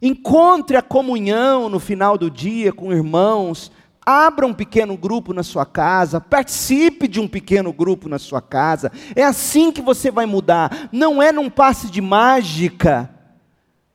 Encontre 0.00 0.78
a 0.78 0.80
comunhão 0.80 1.68
no 1.68 1.78
final 1.78 2.16
do 2.16 2.30
dia 2.30 2.72
com 2.72 2.90
irmãos. 2.90 3.70
Abra 4.00 4.46
um 4.46 4.54
pequeno 4.54 4.96
grupo 4.96 5.34
na 5.34 5.42
sua 5.42 5.66
casa, 5.66 6.22
participe 6.22 7.06
de 7.06 7.20
um 7.20 7.28
pequeno 7.28 7.70
grupo 7.70 8.08
na 8.08 8.18
sua 8.18 8.40
casa. 8.40 8.90
É 9.14 9.22
assim 9.22 9.70
que 9.70 9.82
você 9.82 10.10
vai 10.10 10.24
mudar. 10.24 10.88
Não 10.90 11.22
é 11.22 11.30
num 11.30 11.50
passe 11.50 11.90
de 11.90 12.00
mágica, 12.00 13.10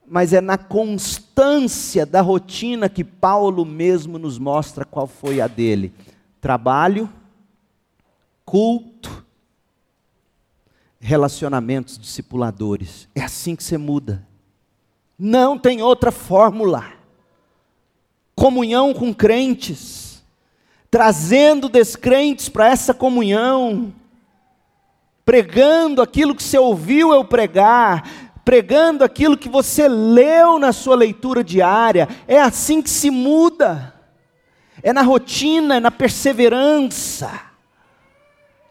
mas 0.07 0.31
é 0.31 0.39
na 0.39 0.59
constância 0.59 2.05
da 2.05 2.21
rotina 2.21 2.87
que 2.87 3.03
Paulo 3.03 3.65
mesmo 3.65 4.19
nos 4.19 4.37
mostra 4.37 4.85
qual 4.85 5.07
foi 5.07 5.41
a 5.41 5.47
dele 5.47 5.91
trabalho, 6.39 7.09
culto 8.45 8.96
relacionamentos 10.99 11.97
discipuladores. 11.97 13.07
É 13.13 13.23
assim 13.23 13.55
que 13.55 13.63
você 13.63 13.77
muda. 13.77 14.25
Não 15.17 15.57
tem 15.57 15.81
outra 15.81 16.11
fórmula. 16.11 16.85
Comunhão 18.35 18.93
com 18.93 19.13
crentes, 19.13 20.23
trazendo 20.91 21.67
descrentes 21.67 22.49
para 22.49 22.67
essa 22.67 22.93
comunhão, 22.93 23.93
pregando 25.25 26.01
aquilo 26.01 26.35
que 26.35 26.43
você 26.43 26.57
ouviu 26.57 27.11
eu 27.11 27.25
pregar, 27.25 28.07
pregando 28.45 29.03
aquilo 29.03 29.35
que 29.35 29.49
você 29.49 29.87
leu 29.87 30.59
na 30.59 30.71
sua 30.71 30.95
leitura 30.95 31.43
diária. 31.43 32.07
É 32.27 32.39
assim 32.39 32.81
que 32.81 32.89
se 32.89 33.09
muda. 33.09 33.93
É 34.83 34.93
na 34.93 35.01
rotina, 35.01 35.77
é 35.77 35.79
na 35.79 35.91
perseverança. 35.91 37.46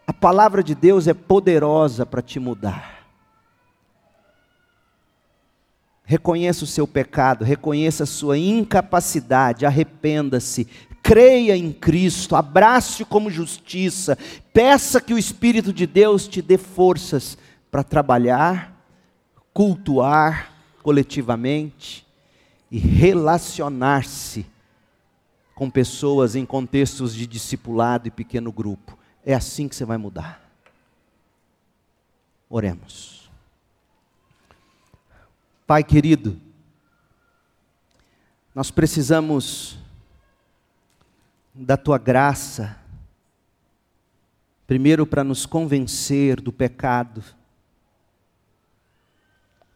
A 0.07 0.13
palavra 0.13 0.63
de 0.63 0.73
Deus 0.73 1.05
é 1.05 1.13
poderosa 1.13 2.05
para 2.05 2.21
te 2.21 2.39
mudar. 2.39 3.05
Reconheça 6.05 6.63
o 6.63 6.67
seu 6.67 6.87
pecado, 6.87 7.43
reconheça 7.43 8.03
a 8.03 8.07
sua 8.07 8.37
incapacidade, 8.37 9.65
arrependa-se, 9.65 10.65
creia 11.03 11.57
em 11.57 11.73
Cristo, 11.73 12.33
abrace-o 12.33 13.05
como 13.05 13.29
justiça, 13.29 14.17
peça 14.53 15.01
que 15.01 15.13
o 15.13 15.17
Espírito 15.17 15.73
de 15.73 15.85
Deus 15.85 16.25
te 16.25 16.41
dê 16.41 16.57
forças 16.57 17.37
para 17.69 17.83
trabalhar, 17.83 18.73
cultuar 19.53 20.53
coletivamente 20.81 22.07
e 22.71 22.77
relacionar-se 22.77 24.45
com 25.53 25.69
pessoas 25.69 26.37
em 26.37 26.45
contextos 26.45 27.13
de 27.13 27.27
discipulado 27.27 28.07
e 28.07 28.11
pequeno 28.11 28.49
grupo. 28.49 28.96
É 29.29 29.33
assim 29.33 29.67
que 29.67 29.75
você 29.75 29.83
vai 29.83 29.97
mudar. 29.97 30.41
Oremos. 32.49 33.29
Pai 35.67 35.83
querido, 35.83 36.39
nós 38.55 38.71
precisamos 38.71 39.77
da 41.53 41.75
tua 41.75 41.97
graça, 41.97 42.79
primeiro 44.65 45.05
para 45.05 45.25
nos 45.25 45.45
convencer 45.45 46.39
do 46.39 46.53
pecado, 46.53 47.21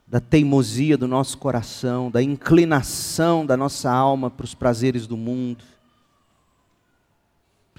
da 0.08 0.22
teimosia 0.22 0.98
do 0.98 1.10
nosso 1.10 1.38
coração, 1.38 2.10
da 2.10 2.24
inclinação 2.24 3.46
da 3.46 3.58
nossa 3.58 3.92
alma 3.92 4.32
para 4.32 4.46
os 4.46 4.56
prazeres 4.56 5.06
do 5.06 5.18
mundo. 5.18 5.66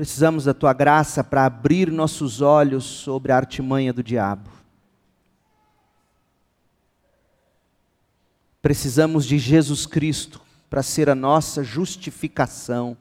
Precisamos 0.03 0.46
da 0.46 0.53
tua 0.53 0.72
graça 0.72 1.22
para 1.22 1.46
abrir 1.46 1.88
nossos 1.88 2.40
olhos 2.40 2.82
sobre 2.82 3.30
a 3.30 3.36
artimanha 3.36 3.92
do 3.92 4.03
diabo. 4.03 4.50
Precisamos 8.61 9.24
de 9.24 9.38
Jesus 9.38 9.86
Cristo 9.86 10.40
para 10.68 10.82
ser 10.82 11.09
a 11.09 11.14
nossa 11.14 11.62
justificação, 11.62 12.96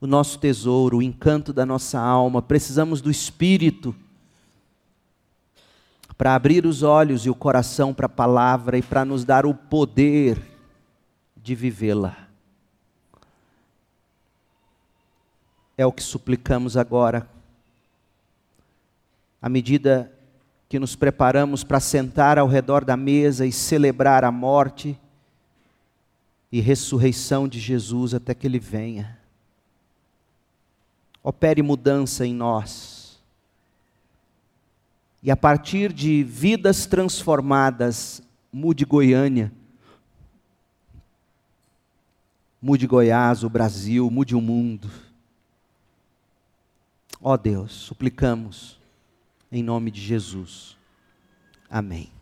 o 0.00 0.06
nosso 0.06 0.38
tesouro, 0.38 0.98
o 0.98 1.02
encanto 1.02 1.52
da 1.52 1.66
nossa 1.66 1.98
alma. 1.98 2.40
Precisamos 2.40 3.00
do 3.00 3.10
Espírito 3.10 3.92
para 6.16 6.36
abrir 6.36 6.64
os 6.64 6.84
olhos 6.84 7.26
e 7.26 7.28
o 7.28 7.34
coração 7.34 7.92
para 7.92 8.06
a 8.06 8.08
palavra 8.08 8.78
e 8.78 8.82
para 8.82 9.04
nos 9.04 9.24
dar 9.24 9.44
o 9.44 9.52
poder 9.52 10.40
de 11.36 11.56
vivê-la. 11.56 12.27
É 15.78 15.86
o 15.86 15.92
que 15.92 16.02
suplicamos 16.02 16.76
agora. 16.76 17.30
À 19.40 19.48
medida 19.48 20.12
que 20.68 20.78
nos 20.78 20.96
preparamos 20.96 21.62
para 21.62 21.78
sentar 21.78 22.36
ao 22.36 22.48
redor 22.48 22.84
da 22.84 22.96
mesa 22.96 23.46
e 23.46 23.52
celebrar 23.52 24.24
a 24.24 24.32
morte 24.32 24.98
e 26.50 26.60
ressurreição 26.60 27.46
de 27.46 27.60
Jesus 27.60 28.12
até 28.12 28.34
que 28.34 28.46
Ele 28.46 28.58
venha. 28.58 29.18
Opere 31.22 31.62
mudança 31.62 32.26
em 32.26 32.34
nós. 32.34 33.20
E 35.22 35.30
a 35.30 35.36
partir 35.36 35.92
de 35.92 36.24
vidas 36.24 36.86
transformadas, 36.86 38.20
mude 38.52 38.84
Goiânia, 38.84 39.52
mude 42.60 42.84
Goiás, 42.86 43.44
o 43.44 43.48
Brasil, 43.48 44.10
mude 44.10 44.34
o 44.34 44.40
mundo. 44.40 44.90
Ó 47.20 47.36
Deus, 47.36 47.72
suplicamos 47.72 48.78
em 49.50 49.62
nome 49.62 49.90
de 49.90 50.00
Jesus. 50.00 50.76
Amém. 51.68 52.17